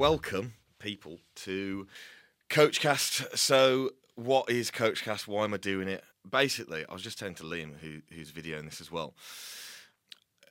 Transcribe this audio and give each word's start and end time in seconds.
welcome 0.00 0.54
people 0.78 1.18
to 1.34 1.86
Coachcast. 2.48 3.36
So, 3.36 3.90
what 4.14 4.48
is 4.48 4.70
Coachcast? 4.70 5.28
Why 5.28 5.44
am 5.44 5.52
I 5.52 5.58
doing 5.58 5.88
it? 5.88 6.02
Basically, 6.28 6.86
I 6.88 6.92
was 6.94 7.02
just 7.02 7.18
telling 7.18 7.34
to 7.34 7.42
Liam, 7.42 7.78
who, 7.80 8.00
who's 8.10 8.32
videoing 8.32 8.64
this 8.64 8.80
as 8.80 8.90
well. 8.90 9.12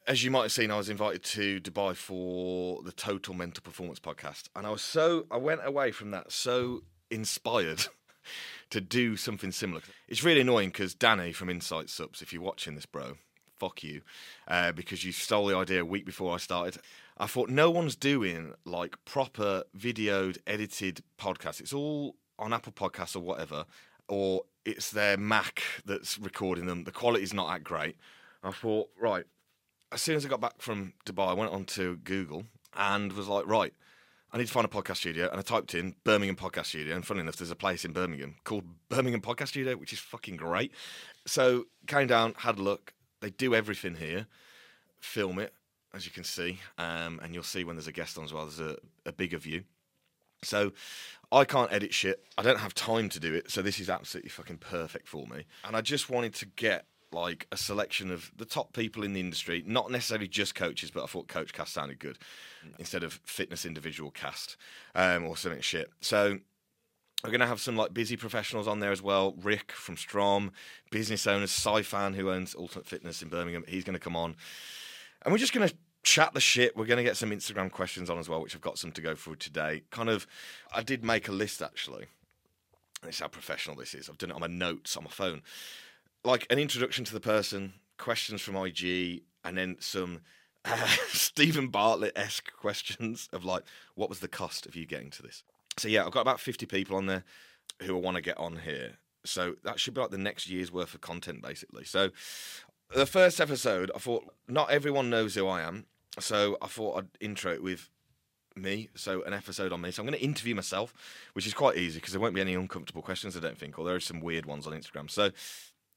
As 0.06 0.24
you 0.24 0.30
might 0.30 0.44
have 0.44 0.52
seen, 0.52 0.70
I 0.70 0.78
was 0.78 0.88
invited 0.88 1.24
to 1.24 1.60
Dubai 1.62 1.96
for 1.96 2.84
the 2.84 2.92
Total 2.92 3.34
Mental 3.34 3.64
Performance 3.64 4.00
podcast, 4.00 4.50
and 4.56 4.68
I 4.68 4.70
was 4.70 4.84
so 4.84 5.26
I 5.32 5.38
went 5.38 5.62
away 5.64 5.90
from 5.94 6.12
that 6.12 6.32
so 6.32 6.84
inspired 7.10 7.88
to 8.70 8.80
do 8.80 9.18
something 9.18 9.52
similar. 9.52 9.82
It's 10.08 10.24
really 10.24 10.42
annoying 10.42 10.70
because 10.70 10.94
Danny 10.94 11.32
from 11.32 11.50
Insight 11.50 11.90
Subs, 11.90 12.22
if 12.22 12.32
you're 12.32 12.44
watching 12.44 12.76
this, 12.76 12.86
bro, 12.86 13.18
fuck 13.60 13.84
you, 13.84 14.02
uh, 14.48 14.74
because 14.74 15.04
you 15.04 15.12
stole 15.12 15.48
the 15.48 15.58
idea 15.58 15.82
a 15.82 15.86
week 15.86 16.06
before 16.06 16.36
I 16.36 16.38
started. 16.38 16.78
I 17.20 17.28
thought 17.28 17.50
no 17.50 17.70
one's 17.70 17.96
doing 17.96 18.54
like 18.66 18.96
proper 19.06 19.64
videoed, 19.78 20.38
edited 20.48 21.02
podcasts. 21.20 21.60
It's 21.60 21.74
all 21.74 22.16
on 22.38 22.54
Apple 22.54 22.72
Podcasts 22.72 23.16
or 23.16 23.20
whatever, 23.20 23.66
or 24.08 24.44
it's 24.64 24.92
their 24.92 25.18
Mac 25.18 25.62
that's 25.86 26.18
recording 26.18 26.66
them. 26.66 26.86
The 26.86 26.92
quality's 26.92 27.34
not 27.34 27.50
that 27.52 27.64
great. 27.64 27.98
I 28.42 28.52
thought, 28.52 28.90
right, 29.00 29.26
as 29.92 30.02
soon 30.02 30.16
as 30.16 30.26
I 30.26 30.30
got 30.30 30.40
back 30.40 30.62
from 30.62 30.94
Dubai, 31.06 31.30
I 31.30 31.34
went 31.34 31.52
onto 31.52 31.98
Google 31.98 32.46
and 32.76 33.12
was 33.14 33.28
like, 33.28 33.46
right, 33.48 33.74
I 34.32 34.38
need 34.38 34.48
to 34.48 34.54
find 34.54 34.66
a 34.66 34.70
podcast 34.70 34.98
studio. 34.98 35.28
And 35.30 35.40
I 35.40 35.42
typed 35.42 35.74
in 35.74 35.96
Birmingham 36.04 36.36
Podcast 36.36 36.68
Studio. 36.68 36.96
And 36.96 37.06
funny 37.06 37.22
enough, 37.22 37.36
there's 37.36 37.52
a 37.52 37.56
place 37.56 37.84
in 37.84 37.92
Birmingham 37.94 38.36
called 38.44 38.64
Birmingham 38.88 39.22
Podcast 39.22 39.50
Studio, 39.50 39.76
which 39.76 39.92
is 39.92 40.00
fucking 40.00 40.38
great. 40.38 40.72
So 41.26 41.66
came 41.88 42.08
down, 42.08 42.36
had 42.38 42.60
a 42.60 42.62
look. 42.62 42.94
They 43.22 43.32
do 43.32 43.56
everything 43.56 43.96
here, 43.96 44.28
film 45.00 45.40
it, 45.40 45.54
as 45.94 46.06
you 46.06 46.12
can 46.12 46.24
see. 46.24 46.60
Um, 46.78 47.20
and 47.24 47.34
you'll 47.34 47.44
see 47.44 47.64
when 47.64 47.76
there's 47.76 47.88
a 47.88 47.92
guest 47.92 48.18
on 48.18 48.24
as 48.24 48.34
well, 48.34 48.46
there's 48.46 48.60
a, 48.60 48.78
a 49.06 49.12
bigger 49.12 49.38
view. 49.38 49.64
So 50.44 50.72
I 51.32 51.46
can't 51.46 51.72
edit 51.72 51.94
shit. 51.94 52.24
I 52.38 52.44
don't 52.44 52.60
have 52.60 52.74
time 52.74 53.10
to 53.10 53.20
do 53.20 53.34
it. 53.34 53.52
So 53.52 53.62
this 53.62 53.80
is 53.80 53.90
absolutely 53.90 54.30
fucking 54.30 54.58
perfect 54.58 55.08
for 55.08 55.28
me. 55.28 55.46
And 55.64 55.76
I 55.76 55.82
just 55.82 56.10
wanted 56.10 56.34
to 56.36 56.46
get 56.46 56.86
like 57.12 57.48
a 57.52 57.58
selection 57.58 58.12
of 58.12 58.32
the 58.38 58.46
top 58.46 58.74
people 58.74 59.04
in 59.04 59.14
the 59.14 59.20
industry, 59.20 59.64
not 59.66 59.92
necessarily 59.92 60.28
just 60.28 60.56
coaches, 60.56 60.92
but 60.92 61.04
I 61.04 61.08
thought 61.08 61.28
Coach 61.28 61.54
Cast 61.54 61.74
sounded 61.74 62.00
good 62.00 62.20
instead 62.78 63.04
of 63.04 63.20
fitness 63.24 63.66
individual 63.66 64.12
cast 64.12 64.58
um, 64.94 65.26
or 65.26 65.36
something 65.36 65.62
shit. 65.62 65.90
So 66.02 66.38
we're 67.24 67.32
going 67.32 67.40
to 67.40 67.48
have 67.48 67.60
some 67.60 67.76
like 67.76 67.94
busy 67.94 68.16
professionals 68.16 68.68
on 68.68 68.80
there 68.80 68.92
as 68.92 69.02
well. 69.02 69.34
Rick 69.42 69.72
from 69.72 69.98
Strom, 69.98 70.52
business 70.92 71.26
owners, 71.26 71.52
Saifan, 71.52 72.16
who 72.16 72.32
owns 72.32 72.56
Ultimate 72.56 72.86
Fitness 72.86 73.22
in 73.22 73.30
Birmingham, 73.30 73.66
he's 73.68 73.84
going 73.84 73.94
to 73.96 74.00
come 74.00 74.16
on. 74.16 74.36
And 75.24 75.32
we're 75.32 75.38
just 75.38 75.54
going 75.54 75.68
to 75.68 75.76
chat 76.04 76.34
the 76.34 76.40
shit. 76.40 76.76
We're 76.76 76.86
going 76.86 76.98
to 76.98 77.04
get 77.04 77.18
some 77.18 77.32
Instagram 77.32 77.72
questions 77.72 78.10
on 78.10 78.18
as 78.18 78.30
well, 78.30 78.42
which 78.42 78.56
I've 78.56 78.62
got 78.62 78.78
some 78.78 78.92
to 78.94 79.02
go 79.02 79.16
through 79.16 79.36
today. 79.36 79.84
Kind 79.92 80.10
of, 80.10 80.28
I 80.74 80.82
did 80.82 81.04
make 81.04 81.28
a 81.28 81.32
list 81.32 81.62
actually. 81.62 82.06
This 83.04 83.16
is 83.16 83.22
how 83.22 83.28
professional 83.28 83.76
this 83.76 83.94
is. 83.94 84.10
I've 84.10 84.18
done 84.18 84.32
it 84.32 84.36
on 84.36 84.42
my 84.42 84.48
notes 84.48 84.98
on 84.98 85.04
my 85.04 85.10
phone. 85.10 85.42
Like 86.24 86.46
an 86.50 86.60
introduction 86.60 87.06
to 87.06 87.14
the 87.14 87.20
person, 87.20 87.74
questions 87.98 88.42
from 88.42 88.56
IG, 88.58 89.22
and 89.44 89.58
then 89.58 89.78
some 89.80 90.22
uh, 90.66 90.88
Steven 91.10 91.68
Bartlett 91.70 92.18
esque 92.18 92.52
questions 92.58 93.30
of 93.32 93.46
like, 93.46 93.64
what 93.96 94.10
was 94.10 94.20
the 94.20 94.28
cost 94.28 94.66
of 94.66 94.76
you 94.76 94.86
getting 94.86 95.10
to 95.12 95.22
this? 95.22 95.44
So 95.78 95.88
yeah, 95.88 96.06
I've 96.06 96.12
got 96.12 96.22
about 96.22 96.40
50 96.40 96.66
people 96.66 96.98
on 96.98 97.06
there 97.06 97.24
who 97.84 97.96
I 97.96 98.00
want 98.00 98.16
to 98.16 98.22
get 98.22 98.38
on 98.38 98.58
here. 98.58 98.98
So 99.26 99.56
that 99.64 99.80
should 99.80 99.94
be 99.94 100.02
like 100.02 100.12
the 100.12 100.18
next 100.18 100.50
year's 100.50 100.72
worth 100.72 100.94
of 100.94 101.02
content, 101.02 101.42
basically. 101.42 101.86
So 101.86 102.10
the 102.94 103.06
first 103.06 103.40
episode, 103.40 103.92
I 103.96 104.00
thought 104.00 104.34
not 104.48 104.72
everyone 104.72 105.10
knows 105.10 105.36
who 105.36 105.48
I 105.48 105.62
am, 105.62 105.86
so 106.20 106.58
I 106.62 106.68
thought 106.68 106.98
I'd 106.98 107.08
intro 107.20 107.54
it 107.54 107.64
with 107.64 107.90
me. 108.56 108.90
So 108.96 109.24
an 109.24 109.34
episode 109.34 109.72
on 109.72 109.82
me. 109.82 109.92
So 109.92 110.02
I'm 110.02 110.08
going 110.08 110.18
to 110.18 110.26
interview 110.26 110.56
myself, 110.56 110.94
which 111.34 111.48
is 111.48 111.54
quite 111.54 111.78
easy 111.78 112.00
because 112.00 112.14
there 112.14 112.22
won't 112.22 112.36
be 112.36 112.42
any 112.42 112.56
uncomfortable 112.56 113.02
questions, 113.02 113.38
I 113.38 113.40
don't 113.40 113.58
think, 113.58 113.78
or 113.78 113.86
there 113.86 113.96
are 113.96 114.00
some 114.00 114.20
weird 114.20 114.46
ones 114.46 114.68
on 114.68 114.74
Instagram. 114.74 115.10
So 115.10 115.32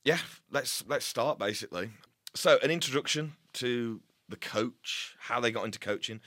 yeah, 0.05 0.19
let's 0.51 0.85
let's 0.87 1.07
start 1.07 1.39
basically. 1.39 1.91
So 2.35 2.59
an 2.63 2.71
introduction 2.71 3.35
to 3.55 4.01
the 4.29 4.37
coach, 4.37 5.17
how 5.19 5.41
they 5.41 5.51
got 5.51 5.65
into 5.65 5.79
coaching, 5.79 6.21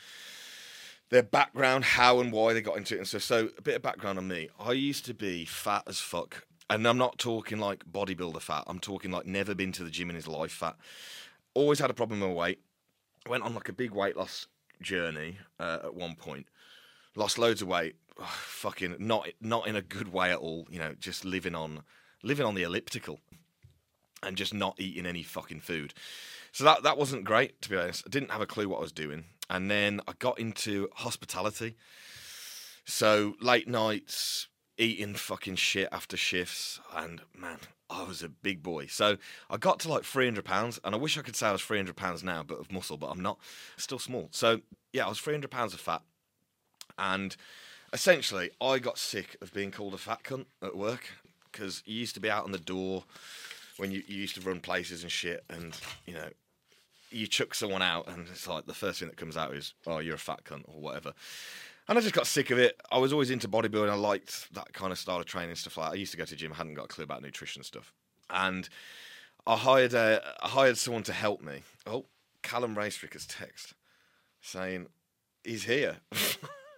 their 1.09 1.23
background, 1.23 1.84
how 1.84 2.19
and 2.19 2.31
why 2.31 2.53
they 2.53 2.62
got 2.62 2.78
into 2.78 2.95
it, 2.95 3.00
and 3.00 3.07
so 3.07 3.18
so 3.18 3.50
a 3.57 3.62
bit 3.62 3.75
of 3.75 3.81
background 3.81 4.18
on 4.18 4.28
me. 4.28 4.50
I 4.59 4.73
used 4.73 5.06
to 5.06 5.13
be 5.13 5.45
fat 5.45 5.84
as 5.88 6.00
fuck 6.00 6.45
and 6.69 6.87
I'm 6.87 6.97
not 6.97 7.17
talking 7.17 7.59
like 7.59 7.85
bodybuilder 7.85 8.41
fat. 8.41 8.63
I'm 8.67 8.79
talking 8.79 9.11
like 9.11 9.25
never 9.25 9.53
been 9.53 9.71
to 9.73 9.83
the 9.83 9.89
gym 9.89 10.09
in 10.09 10.15
his 10.15 10.27
life 10.27 10.51
fat. 10.51 10.75
Always 11.53 11.79
had 11.79 11.89
a 11.89 11.93
problem 11.93 12.21
with 12.21 12.31
weight. 12.31 12.59
Went 13.27 13.43
on 13.43 13.53
like 13.53 13.69
a 13.69 13.73
big 13.73 13.91
weight 13.91 14.17
loss 14.17 14.47
journey 14.81 15.37
uh, 15.59 15.79
at 15.83 15.95
one 15.95 16.15
point. 16.15 16.47
Lost 17.15 17.37
loads 17.37 17.61
of 17.61 17.67
weight. 17.67 17.95
Oh, 18.19 18.23
fucking 18.45 18.95
not 18.99 19.27
not 19.41 19.67
in 19.67 19.75
a 19.75 19.81
good 19.81 20.11
way 20.11 20.31
at 20.31 20.39
all. 20.39 20.67
You 20.69 20.79
know, 20.79 20.95
just 20.99 21.23
living 21.25 21.55
on 21.55 21.83
living 22.23 22.45
on 22.45 22.55
the 22.55 22.63
elliptical 22.63 23.19
and 24.23 24.35
just 24.35 24.53
not 24.53 24.75
eating 24.79 25.05
any 25.05 25.23
fucking 25.23 25.59
food. 25.59 25.93
So 26.51 26.63
that 26.63 26.83
that 26.83 26.97
wasn't 26.97 27.25
great 27.25 27.61
to 27.61 27.69
be 27.69 27.77
honest. 27.77 28.03
I 28.05 28.09
didn't 28.09 28.31
have 28.31 28.41
a 28.41 28.47
clue 28.47 28.69
what 28.69 28.77
I 28.77 28.81
was 28.81 28.91
doing. 28.91 29.25
And 29.49 29.69
then 29.69 30.01
I 30.07 30.13
got 30.17 30.39
into 30.39 30.89
hospitality. 30.95 31.75
So 32.85 33.35
late 33.39 33.67
nights, 33.67 34.47
eating 34.78 35.16
fucking 35.16 35.56
shit 35.56 35.88
after 35.91 36.18
shifts, 36.18 36.80
and 36.94 37.22
man, 37.38 37.59
I 37.90 38.03
was 38.03 38.24
a 38.24 38.30
big 38.30 38.62
boy. 38.63 38.88
So 38.88 39.18
I 39.50 39.58
got 39.58 39.80
to 39.81 39.90
like 39.90 40.03
300 40.03 40.44
pounds, 40.44 40.80
and 40.84 40.94
I 40.94 40.97
wish 40.97 41.18
I 41.18 41.22
could 41.22 41.36
say 41.36 41.47
I 41.47 41.52
was 41.52 41.62
300 41.62 41.96
pounds 41.96 42.24
now, 42.24 42.44
but 42.44 42.59
of 42.59 42.72
muscle, 42.72 42.97
but 42.97 43.08
I'm 43.08 43.22
not. 43.22 43.40
Still 43.78 44.00
small. 44.00 44.30
So 44.31 44.62
yeah, 44.91 45.06
I 45.06 45.09
was 45.09 45.19
300 45.19 45.50
pounds 45.50 45.74
of 45.74 45.80
fat, 45.80 46.02
and 46.97 47.36
essentially, 47.94 48.52
I 48.62 48.80
got 48.80 48.97
sick 48.97 49.38
of 49.41 49.53
being 49.53 49.72
called 49.72 49.94
a 49.94 49.97
fat 49.97 50.24
cunt 50.24 50.46
at 50.62 50.75
work 50.75 51.09
because 51.52 51.84
you 51.86 51.96
used 51.96 52.16
to 52.16 52.22
be 52.22 52.30
out 52.30 52.44
on 52.44 52.52
the 52.52 52.57
door 52.57 53.06
when 53.78 53.92
you, 53.92 54.03
you 54.07 54.18
used 54.18 54.36
to 54.36 54.42
run 54.42 54.59
places 54.59 55.03
and 55.03 55.12
shit, 55.12 55.44
and 55.50 55.78
you 56.06 56.13
know. 56.13 56.30
You 57.12 57.28
chuck 57.28 57.56
someone 57.56 57.84
out, 57.84 58.09
and 58.09 58.28
it's 58.28 58.46
like 58.46 58.66
the 58.66 58.74
first 58.74 59.00
thing 59.00 59.07
that 59.07 59.16
comes 59.16 59.38
out 59.38 59.53
is, 59.53 59.74
"Oh, 59.88 60.00
you're 60.00 60.16
a 60.16 60.18
fat 60.18 60.44
cunt" 60.44 60.63
or 60.68 60.81
whatever. 60.81 61.13
And 61.88 61.97
I 61.97 62.01
just 62.01 62.16
got 62.16 62.25
sick 62.28 62.50
of 62.50 62.57
it. 62.57 62.79
I 62.91 62.97
was 62.97 63.13
always 63.13 63.29
into 63.29 63.47
bodybuilding. 63.47 63.90
I 63.90 63.96
liked 63.96 64.53
that 64.53 64.73
kind 64.73 64.91
of 64.91 64.97
style 64.97 65.19
of 65.19 65.25
training 65.25 65.56
stuff 65.56 65.78
like 65.78 65.91
that. 65.91 65.97
I 65.97 66.00
used 66.00 66.12
to 66.13 66.18
go 66.18 66.25
to 66.25 66.35
gym, 66.35 66.53
I 66.53 66.57
hadn't 66.57 66.73
got 66.73 66.85
a 66.85 66.88
clue 66.88 67.03
about 67.03 67.22
nutrition 67.22 67.63
stuff. 67.63 67.94
And 68.29 68.68
I 69.46 69.56
hired 69.56 69.94
a, 69.94 70.35
I 70.41 70.47
hired 70.47 70.78
someone 70.78 71.03
to 71.03 71.13
help 71.13 71.41
me. 71.41 71.62
Oh, 71.85 72.06
Callum 72.41 72.75
Raystricker's 72.75 73.28
text 73.28 73.75
saying 74.41 74.88
he's 75.44 75.66
here. 75.66 75.97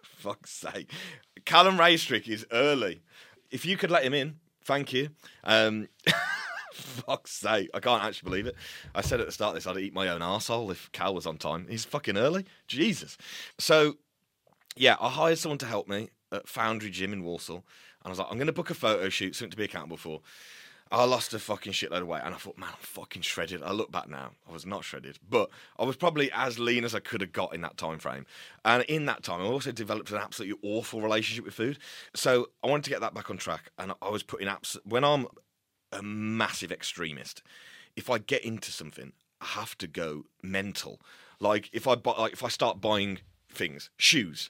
Fuck's 0.04 0.52
sake. 0.52 0.92
Callum 1.46 1.78
Raystrick 1.78 2.28
is 2.28 2.46
early. 2.52 3.02
If 3.50 3.66
you 3.66 3.78
could 3.78 3.92
let 3.92 4.04
him 4.04 4.14
in, 4.14 4.40
thank 4.64 4.92
you. 4.92 5.10
Um, 5.44 5.88
fuck's 6.74 7.32
sake. 7.32 7.70
I 7.74 7.80
can't 7.80 8.04
actually 8.04 8.30
believe 8.30 8.48
it. 8.48 8.56
I 8.94 9.02
said 9.02 9.20
at 9.20 9.26
the 9.26 9.32
start 9.32 9.50
of 9.50 9.56
this 9.56 9.68
I'd 9.68 9.78
eat 9.78 9.94
my 9.94 10.10
own 10.10 10.22
arsehole 10.22 10.72
if 10.72 10.92
Cal 10.92 11.14
was 11.14 11.26
on 11.26 11.38
time. 11.38 11.68
He's 11.70 11.86
fucking 11.86 12.18
early. 12.18 12.46
Jesus. 12.68 13.18
So 13.58 13.98
yeah, 14.80 14.96
I 15.00 15.10
hired 15.10 15.38
someone 15.38 15.58
to 15.60 15.66
help 15.66 15.88
me 15.88 16.10
at 16.32 16.48
Foundry 16.50 16.90
Gym 16.90 17.14
in 17.14 17.24
Walsall, 17.24 17.58
and 17.58 18.06
I 18.06 18.10
was 18.10 18.20
like, 18.20 18.28
I'm 18.30 18.38
going 18.38 18.48
to 18.48 18.54
book 18.54 18.70
a 18.70 18.74
photo 18.74 19.10
shoot, 19.10 19.36
something 19.36 19.52
to 19.52 19.58
be 19.58 19.64
accountable 19.64 19.98
for. 19.98 20.22
I 20.90 21.04
lost 21.04 21.34
a 21.34 21.40
fucking 21.40 21.74
shitload 21.74 22.02
of 22.02 22.08
weight, 22.08 22.22
and 22.24 22.34
I 22.34 22.38
thought, 22.38 22.58
man, 22.58 22.70
I'm 22.70 22.80
fucking 22.80 23.22
shredded. 23.22 23.62
I 23.62 23.72
look 23.72 23.92
back 23.92 24.08
now, 24.08 24.32
I 24.48 24.54
was 24.54 24.66
not 24.66 24.86
shredded, 24.86 25.20
but 25.30 25.50
I 25.78 25.84
was 25.84 25.98
probably 25.98 26.32
as 26.32 26.60
lean 26.60 26.86
as 26.86 26.96
I 26.96 27.00
could 27.00 27.20
have 27.20 27.34
got 27.34 27.54
in 27.54 27.62
that 27.62 27.76
time 27.76 28.00
frame. 28.00 28.26
And 28.64 28.84
in 28.84 29.06
that 29.08 29.24
time, 29.24 29.42
I 29.42 29.46
also 29.46 29.74
developed 29.74 30.12
an 30.12 30.18
absolutely 30.18 30.58
awful 30.64 31.02
relationship 31.02 31.44
with 31.44 31.54
food. 31.54 31.80
So 32.14 32.50
I 32.64 32.68
wanted 32.68 32.86
to 32.86 32.90
get 32.90 33.02
that 33.02 33.14
back 33.14 33.30
on 33.30 33.38
track, 33.38 33.70
and 33.78 33.94
I 34.02 34.10
was 34.10 34.24
putting 34.24 34.48
abs. 34.48 34.78
When 34.86 35.04
I'm 35.04 35.28
a 35.92 36.02
massive 36.02 36.72
extremist, 36.72 37.44
if 37.98 38.10
I 38.10 38.20
get 38.20 38.46
into 38.46 38.72
something, 38.72 39.12
I 39.42 39.46
have 39.46 39.78
to 39.80 39.88
go 39.88 40.24
mental. 40.42 41.02
Like 41.40 41.70
if 41.74 41.88
I 41.88 41.96
buy, 41.96 42.14
like 42.14 42.34
if 42.34 42.44
I 42.44 42.48
start 42.48 42.80
buying 42.80 43.20
things, 43.50 43.90
shoes. 43.98 44.50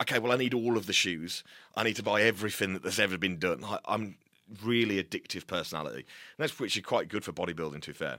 Okay, 0.00 0.18
well, 0.18 0.32
I 0.32 0.36
need 0.36 0.54
all 0.54 0.76
of 0.76 0.86
the 0.86 0.92
shoes. 0.92 1.42
I 1.76 1.82
need 1.82 1.96
to 1.96 2.02
buy 2.02 2.22
everything 2.22 2.74
that 2.74 2.84
has 2.84 3.00
ever 3.00 3.18
been 3.18 3.38
done. 3.38 3.64
I, 3.64 3.78
I'm 3.86 4.16
really 4.62 5.02
addictive 5.02 5.46
personality. 5.46 5.98
And 5.98 6.06
that's 6.38 6.60
actually 6.60 6.82
quite 6.82 7.08
good 7.08 7.24
for 7.24 7.32
bodybuilding, 7.32 7.82
to 7.82 7.90
be 7.90 7.96
fair. 7.96 8.18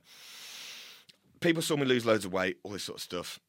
People 1.39 1.61
saw 1.61 1.77
me 1.77 1.85
lose 1.85 2.05
loads 2.05 2.25
of 2.25 2.33
weight, 2.33 2.57
all 2.63 2.71
this 2.71 2.83
sort 2.83 2.97
of 2.97 3.03
stuff. 3.03 3.39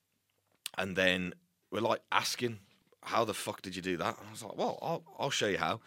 And 0.79 0.95
then 0.95 1.35
we're 1.71 1.81
like 1.81 2.01
asking, 2.13 2.61
how 3.03 3.25
the 3.25 3.35
fuck 3.35 3.63
did 3.63 3.75
you 3.75 3.83
do 3.83 3.97
that? 3.97 4.19
And 4.19 4.29
I 4.29 4.31
was 4.31 4.45
like, 4.45 4.57
well, 4.57 4.79
I'll, 4.81 5.03
I'll 5.19 5.31
show 5.31 5.49
you 5.49 5.59
how. 5.59 5.81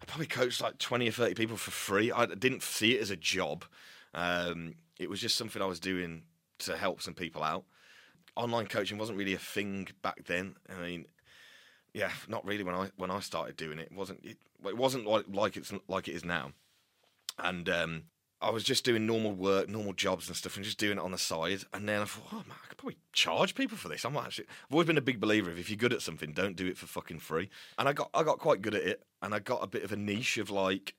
I 0.00 0.04
probably 0.04 0.26
coached 0.26 0.60
like 0.60 0.78
20 0.78 1.08
or 1.08 1.12
30 1.12 1.34
people 1.34 1.56
for 1.56 1.70
free. 1.70 2.12
I 2.12 2.26
didn't 2.26 2.62
see 2.62 2.96
it 2.96 3.00
as 3.00 3.10
a 3.10 3.16
job. 3.16 3.64
Um, 4.14 4.74
it 4.98 5.08
was 5.08 5.20
just 5.20 5.36
something 5.36 5.62
I 5.62 5.66
was 5.66 5.80
doing 5.80 6.24
to 6.60 6.76
help 6.76 7.00
some 7.00 7.14
people 7.14 7.42
out 7.42 7.64
online 8.36 8.66
coaching 8.66 8.98
wasn't 8.98 9.18
really 9.18 9.34
a 9.34 9.38
thing 9.38 9.88
back 10.02 10.24
then. 10.26 10.56
I 10.68 10.80
mean, 10.82 11.06
yeah, 11.94 12.10
not 12.28 12.44
really 12.44 12.64
when 12.64 12.74
I 12.74 12.90
when 12.96 13.10
I 13.10 13.20
started 13.20 13.56
doing 13.56 13.78
it. 13.78 13.88
it 13.90 13.96
wasn't 13.96 14.24
it, 14.24 14.38
it 14.64 14.76
wasn't 14.76 15.06
like, 15.06 15.56
it's 15.56 15.72
like 15.88 16.08
it 16.08 16.12
is 16.12 16.24
now. 16.24 16.52
And 17.38 17.68
um, 17.68 18.04
I 18.40 18.50
was 18.50 18.64
just 18.64 18.84
doing 18.84 19.06
normal 19.06 19.32
work, 19.32 19.68
normal 19.68 19.92
jobs 19.92 20.28
and 20.28 20.36
stuff, 20.36 20.56
and 20.56 20.64
just 20.64 20.78
doing 20.78 20.98
it 20.98 21.02
on 21.02 21.12
the 21.12 21.18
side. 21.18 21.60
And 21.72 21.88
then 21.88 22.02
I 22.02 22.04
thought, 22.04 22.28
oh 22.32 22.44
man, 22.48 22.56
I 22.62 22.68
could 22.68 22.78
probably 22.78 22.98
charge 23.12 23.54
people 23.54 23.76
for 23.76 23.88
this. 23.88 24.04
I'm 24.04 24.16
actually. 24.16 24.46
I've 24.48 24.72
always 24.72 24.86
been 24.86 24.98
a 24.98 25.02
big 25.02 25.20
believer 25.20 25.50
of 25.50 25.58
if 25.58 25.70
you're 25.70 25.76
good 25.76 25.92
at 25.92 26.02
something, 26.02 26.32
don't 26.32 26.56
do 26.56 26.66
it 26.66 26.76
for 26.76 26.86
fucking 26.86 27.20
free. 27.20 27.50
And 27.78 27.88
I 27.88 27.92
got 27.92 28.10
I 28.14 28.22
got 28.22 28.38
quite 28.38 28.62
good 28.62 28.74
at 28.74 28.82
it, 28.82 29.02
and 29.20 29.34
I 29.34 29.38
got 29.38 29.62
a 29.62 29.68
bit 29.68 29.84
of 29.84 29.92
a 29.92 29.96
niche 29.96 30.38
of 30.38 30.50
like, 30.50 30.94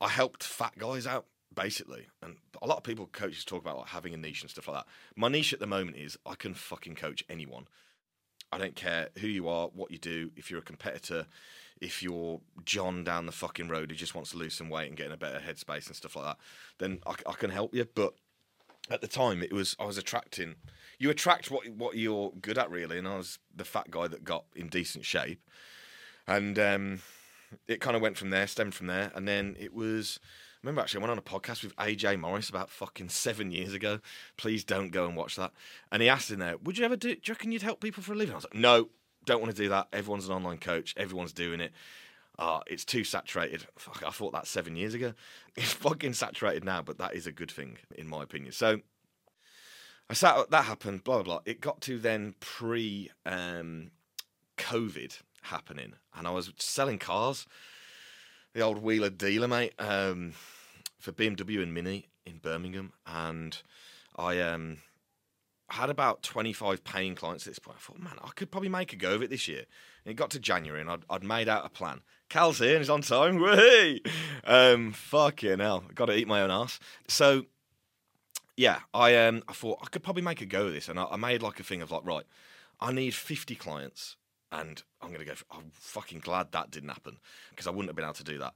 I 0.00 0.08
helped 0.08 0.42
fat 0.42 0.76
guys 0.78 1.06
out 1.06 1.26
basically. 1.54 2.06
And 2.22 2.36
a 2.62 2.66
lot 2.66 2.78
of 2.78 2.84
people 2.84 3.06
coaches 3.06 3.44
talk 3.44 3.62
about 3.62 3.78
like 3.78 3.88
having 3.88 4.14
a 4.14 4.16
niche 4.16 4.42
and 4.42 4.50
stuff 4.50 4.68
like 4.68 4.78
that. 4.78 4.86
My 5.16 5.28
niche 5.28 5.52
at 5.52 5.60
the 5.60 5.66
moment 5.66 5.96
is 5.96 6.18
I 6.26 6.34
can 6.34 6.54
fucking 6.54 6.96
coach 6.96 7.24
anyone. 7.28 7.66
I 8.52 8.58
don't 8.58 8.76
care 8.76 9.08
who 9.18 9.26
you 9.26 9.48
are, 9.48 9.68
what 9.68 9.90
you 9.90 9.98
do, 9.98 10.30
if 10.36 10.50
you're 10.50 10.60
a 10.60 10.62
competitor, 10.62 11.26
if 11.80 12.02
you're 12.02 12.40
John 12.64 13.02
down 13.02 13.26
the 13.26 13.32
fucking 13.32 13.68
road 13.68 13.90
who 13.90 13.96
just 13.96 14.14
wants 14.14 14.30
to 14.30 14.36
lose 14.36 14.54
some 14.54 14.68
weight 14.68 14.88
and 14.88 14.96
get 14.96 15.06
in 15.06 15.12
a 15.12 15.16
better 15.16 15.40
headspace 15.40 15.88
and 15.88 15.96
stuff 15.96 16.16
like 16.16 16.24
that, 16.26 16.36
then 16.78 17.00
I, 17.06 17.14
I 17.26 17.32
can 17.32 17.50
help 17.50 17.74
you. 17.74 17.84
But 17.92 18.14
at 18.90 19.00
the 19.00 19.08
time, 19.08 19.42
it 19.42 19.52
was 19.52 19.76
I 19.80 19.86
was 19.86 19.98
attracting. 19.98 20.56
You 20.98 21.10
attract 21.10 21.50
what 21.50 21.68
what 21.70 21.96
you're 21.96 22.32
good 22.40 22.58
at, 22.58 22.70
really, 22.70 22.98
and 22.98 23.08
I 23.08 23.16
was 23.16 23.38
the 23.54 23.64
fat 23.64 23.90
guy 23.90 24.08
that 24.08 24.24
got 24.24 24.44
in 24.54 24.68
decent 24.68 25.04
shape, 25.04 25.40
and 26.26 26.58
um, 26.58 27.00
it 27.66 27.80
kind 27.80 27.96
of 27.96 28.02
went 28.02 28.16
from 28.16 28.30
there, 28.30 28.46
stemmed 28.46 28.74
from 28.74 28.86
there, 28.86 29.10
and 29.14 29.26
then 29.26 29.56
it 29.58 29.72
was 29.72 30.20
remember 30.64 30.80
actually, 30.80 31.00
I 31.00 31.06
went 31.06 31.12
on 31.12 31.18
a 31.18 31.22
podcast 31.22 31.62
with 31.62 31.76
AJ 31.76 32.18
Morris 32.18 32.48
about 32.48 32.70
fucking 32.70 33.10
seven 33.10 33.50
years 33.50 33.74
ago. 33.74 34.00
Please 34.38 34.64
don't 34.64 34.90
go 34.90 35.04
and 35.04 35.14
watch 35.14 35.36
that. 35.36 35.52
And 35.92 36.02
he 36.02 36.08
asked 36.08 36.30
in 36.30 36.38
there, 36.38 36.56
Would 36.56 36.78
you 36.78 36.84
ever 36.84 36.96
do, 36.96 37.14
do 37.14 37.20
you 37.22 37.34
reckon 37.34 37.52
you'd 37.52 37.62
help 37.62 37.80
people 37.80 38.02
for 38.02 38.14
a 38.14 38.16
living? 38.16 38.32
I 38.32 38.36
was 38.36 38.44
like, 38.44 38.54
No, 38.54 38.88
don't 39.26 39.42
want 39.42 39.54
to 39.54 39.62
do 39.62 39.68
that. 39.68 39.88
Everyone's 39.92 40.26
an 40.26 40.34
online 40.34 40.58
coach, 40.58 40.94
everyone's 40.96 41.32
doing 41.32 41.60
it. 41.60 41.72
Uh, 42.38 42.60
it's 42.66 42.84
too 42.84 43.04
saturated. 43.04 43.66
Fuck, 43.76 44.02
I 44.04 44.10
thought 44.10 44.32
that 44.32 44.46
seven 44.46 44.74
years 44.76 44.94
ago. 44.94 45.12
It's 45.56 45.72
fucking 45.72 46.14
saturated 46.14 46.64
now, 46.64 46.82
but 46.82 46.98
that 46.98 47.14
is 47.14 47.28
a 47.28 47.32
good 47.32 47.50
thing, 47.50 47.78
in 47.96 48.08
my 48.08 48.24
opinion. 48.24 48.50
So 48.50 48.80
I 50.10 50.14
sat, 50.14 50.50
that 50.50 50.64
happened, 50.64 51.04
blah, 51.04 51.22
blah, 51.22 51.22
blah. 51.22 51.40
It 51.44 51.60
got 51.60 51.80
to 51.82 51.96
then 51.96 52.34
pre 52.40 53.12
um, 53.24 53.92
COVID 54.56 55.20
happening, 55.42 55.92
and 56.12 56.26
I 56.26 56.32
was 56.32 56.50
selling 56.58 56.98
cars 56.98 57.46
the 58.54 58.62
old 58.62 58.78
wheeler 58.78 59.10
dealer, 59.10 59.48
mate. 59.48 59.74
Um, 59.78 60.32
for 61.04 61.12
BMW 61.12 61.62
and 61.62 61.72
Mini 61.72 62.08
in 62.24 62.38
Birmingham, 62.38 62.92
and 63.06 63.62
I 64.16 64.40
um, 64.40 64.78
had 65.68 65.90
about 65.90 66.22
25 66.22 66.82
paying 66.82 67.14
clients 67.14 67.46
at 67.46 67.50
this 67.50 67.58
point. 67.58 67.76
I 67.78 67.80
thought, 67.80 68.00
man, 68.00 68.14
I 68.24 68.30
could 68.34 68.50
probably 68.50 68.70
make 68.70 68.92
a 68.94 68.96
go 68.96 69.14
of 69.14 69.22
it 69.22 69.28
this 69.28 69.46
year. 69.46 69.64
And 70.04 70.12
it 70.12 70.14
got 70.14 70.30
to 70.30 70.38
January, 70.38 70.80
and 70.80 70.90
I'd, 70.90 71.04
I'd 71.10 71.22
made 71.22 71.48
out 71.48 71.66
a 71.66 71.68
plan. 71.68 72.00
Cal's 72.30 72.58
here, 72.58 72.70
and 72.70 72.78
he's 72.78 72.90
on 72.90 73.02
time. 73.02 73.38
Whee! 73.42 74.02
Um, 74.44 74.92
fucking 74.92 75.58
hell, 75.58 75.84
got 75.94 76.06
to 76.06 76.16
eat 76.16 76.26
my 76.26 76.40
own 76.40 76.50
ass. 76.50 76.80
So, 77.06 77.44
yeah, 78.56 78.80
I 78.94 79.14
um, 79.26 79.42
I 79.46 79.52
thought 79.52 79.80
I 79.82 79.86
could 79.88 80.02
probably 80.02 80.22
make 80.22 80.40
a 80.40 80.46
go 80.46 80.66
of 80.66 80.72
this, 80.72 80.88
and 80.88 80.98
I, 80.98 81.04
I 81.04 81.16
made 81.16 81.42
like 81.42 81.60
a 81.60 81.64
thing 81.64 81.82
of 81.82 81.90
like, 81.90 82.04
right, 82.06 82.24
I 82.80 82.92
need 82.92 83.14
50 83.14 83.54
clients 83.56 84.16
and 84.54 84.82
I'm 85.02 85.08
going 85.08 85.20
to 85.20 85.26
go. 85.26 85.34
I'm 85.50 85.70
fucking 85.72 86.20
glad 86.20 86.52
that 86.52 86.70
didn't 86.70 86.90
happen 86.90 87.18
because 87.50 87.66
I 87.66 87.70
wouldn't 87.70 87.88
have 87.88 87.96
been 87.96 88.04
able 88.04 88.14
to 88.14 88.24
do 88.24 88.38
that. 88.38 88.54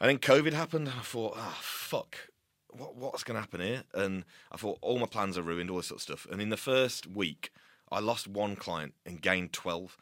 And 0.00 0.08
then 0.08 0.18
COVID 0.18 0.52
happened, 0.52 0.88
and 0.88 0.98
I 0.98 1.02
thought, 1.02 1.34
ah, 1.36 1.54
oh, 1.54 1.58
fuck, 1.60 2.16
what, 2.70 2.96
what's 2.96 3.22
going 3.22 3.36
to 3.36 3.40
happen 3.40 3.60
here? 3.60 3.84
And 3.94 4.24
I 4.50 4.56
thought 4.56 4.78
all 4.80 4.98
my 4.98 5.06
plans 5.06 5.36
are 5.36 5.42
ruined, 5.42 5.70
all 5.70 5.76
this 5.76 5.88
sort 5.88 5.98
of 5.98 6.02
stuff. 6.02 6.26
And 6.30 6.40
in 6.40 6.48
the 6.48 6.56
first 6.56 7.06
week, 7.06 7.52
I 7.92 8.00
lost 8.00 8.26
one 8.26 8.56
client 8.56 8.94
and 9.04 9.20
gained 9.20 9.52
twelve. 9.52 9.96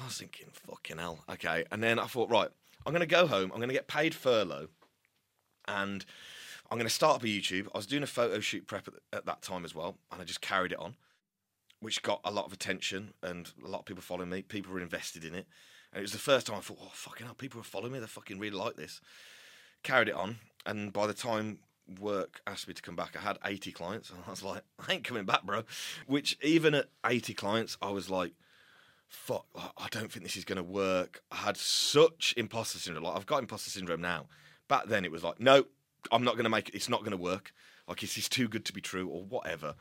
I 0.00 0.04
was 0.04 0.18
thinking, 0.18 0.46
fucking 0.52 0.98
hell, 0.98 1.24
okay. 1.28 1.64
And 1.72 1.82
then 1.82 1.98
I 1.98 2.06
thought, 2.06 2.30
right, 2.30 2.48
I'm 2.86 2.92
going 2.92 3.00
to 3.00 3.06
go 3.06 3.26
home. 3.26 3.50
I'm 3.52 3.58
going 3.58 3.68
to 3.68 3.74
get 3.74 3.88
paid 3.88 4.14
furlough, 4.14 4.68
and 5.66 6.04
I'm 6.70 6.78
going 6.78 6.88
to 6.88 6.94
start 6.94 7.16
up 7.16 7.24
a 7.24 7.26
YouTube. 7.26 7.66
I 7.74 7.78
was 7.78 7.86
doing 7.86 8.04
a 8.04 8.06
photo 8.06 8.38
shoot 8.38 8.66
prep 8.68 8.86
at, 8.86 8.94
at 9.12 9.26
that 9.26 9.42
time 9.42 9.64
as 9.64 9.74
well, 9.74 9.96
and 10.12 10.22
I 10.22 10.24
just 10.24 10.40
carried 10.40 10.72
it 10.72 10.78
on 10.78 10.94
which 11.80 12.02
got 12.02 12.20
a 12.24 12.30
lot 12.30 12.46
of 12.46 12.52
attention 12.52 13.14
and 13.22 13.52
a 13.64 13.68
lot 13.68 13.80
of 13.80 13.84
people 13.84 14.02
following 14.02 14.30
me. 14.30 14.42
People 14.42 14.72
were 14.72 14.80
invested 14.80 15.24
in 15.24 15.34
it. 15.34 15.46
And 15.92 16.00
it 16.00 16.02
was 16.02 16.12
the 16.12 16.18
first 16.18 16.46
time 16.46 16.56
I 16.56 16.60
thought, 16.60 16.78
oh, 16.80 16.90
fucking 16.92 17.26
hell, 17.26 17.34
people 17.34 17.60
are 17.60 17.64
following 17.64 17.92
me. 17.92 17.98
They 17.98 18.06
fucking 18.06 18.38
really 18.38 18.56
like 18.56 18.76
this. 18.76 19.00
Carried 19.82 20.08
it 20.08 20.14
on. 20.14 20.36
And 20.66 20.92
by 20.92 21.06
the 21.06 21.14
time 21.14 21.60
work 22.00 22.40
asked 22.46 22.68
me 22.68 22.74
to 22.74 22.82
come 22.82 22.96
back, 22.96 23.16
I 23.16 23.20
had 23.20 23.38
80 23.44 23.72
clients. 23.72 24.10
And 24.14 24.20
I 24.26 24.30
was 24.30 24.42
like, 24.42 24.62
I 24.86 24.94
ain't 24.94 25.04
coming 25.04 25.24
back, 25.24 25.44
bro. 25.44 25.62
Which, 26.06 26.36
even 26.42 26.74
at 26.74 26.88
80 27.06 27.34
clients, 27.34 27.76
I 27.80 27.90
was 27.90 28.10
like, 28.10 28.32
fuck, 29.08 29.46
I 29.54 29.88
don't 29.90 30.12
think 30.12 30.24
this 30.24 30.36
is 30.36 30.44
going 30.44 30.56
to 30.56 30.62
work. 30.62 31.22
I 31.30 31.36
had 31.36 31.56
such 31.56 32.34
imposter 32.36 32.78
syndrome. 32.78 33.04
Like, 33.04 33.16
I've 33.16 33.26
got 33.26 33.38
imposter 33.38 33.70
syndrome 33.70 34.02
now. 34.02 34.26
Back 34.68 34.86
then, 34.86 35.04
it 35.04 35.10
was 35.10 35.24
like, 35.24 35.40
no, 35.40 35.64
I'm 36.12 36.24
not 36.24 36.34
going 36.34 36.44
to 36.44 36.50
make 36.50 36.68
it. 36.68 36.74
It's 36.74 36.88
not 36.88 37.00
going 37.00 37.12
to 37.12 37.16
work. 37.16 37.52
Like, 37.86 38.02
it's, 38.02 38.18
it's 38.18 38.28
too 38.28 38.48
good 38.48 38.66
to 38.66 38.72
be 38.72 38.82
true 38.82 39.08
or 39.08 39.22
whatever. 39.22 39.74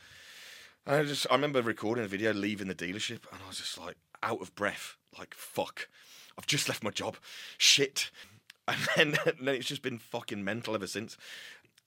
I 0.89 1.04
just 1.04 1.28
I 1.30 1.36
remember 1.36 1.62
recording 1.62 2.06
a 2.06 2.07
video, 2.07 2.31
leaving 2.31 2.69
the 2.69 2.75
dealership, 2.75 3.24
and 3.30 3.42
I 3.44 3.48
was 3.50 3.57
just 3.57 3.78
like 3.78 3.98
out 4.24 4.42
of 4.42 4.56
breath, 4.56 4.95
like 5.19 5.34
fuck, 5.34 5.89
I've 6.38 6.48
just 6.48 6.69
left 6.69 6.81
my 6.81 6.92
job, 6.92 7.18
shit, 7.57 8.10
and 8.69 8.78
then, 8.95 9.18
and 9.25 9.48
then 9.48 9.56
it's 9.56 9.68
just 9.68 9.81
been 9.81 10.00
fucking 10.00 10.45
mental 10.45 10.75
ever 10.75 10.88
since. 10.88 11.18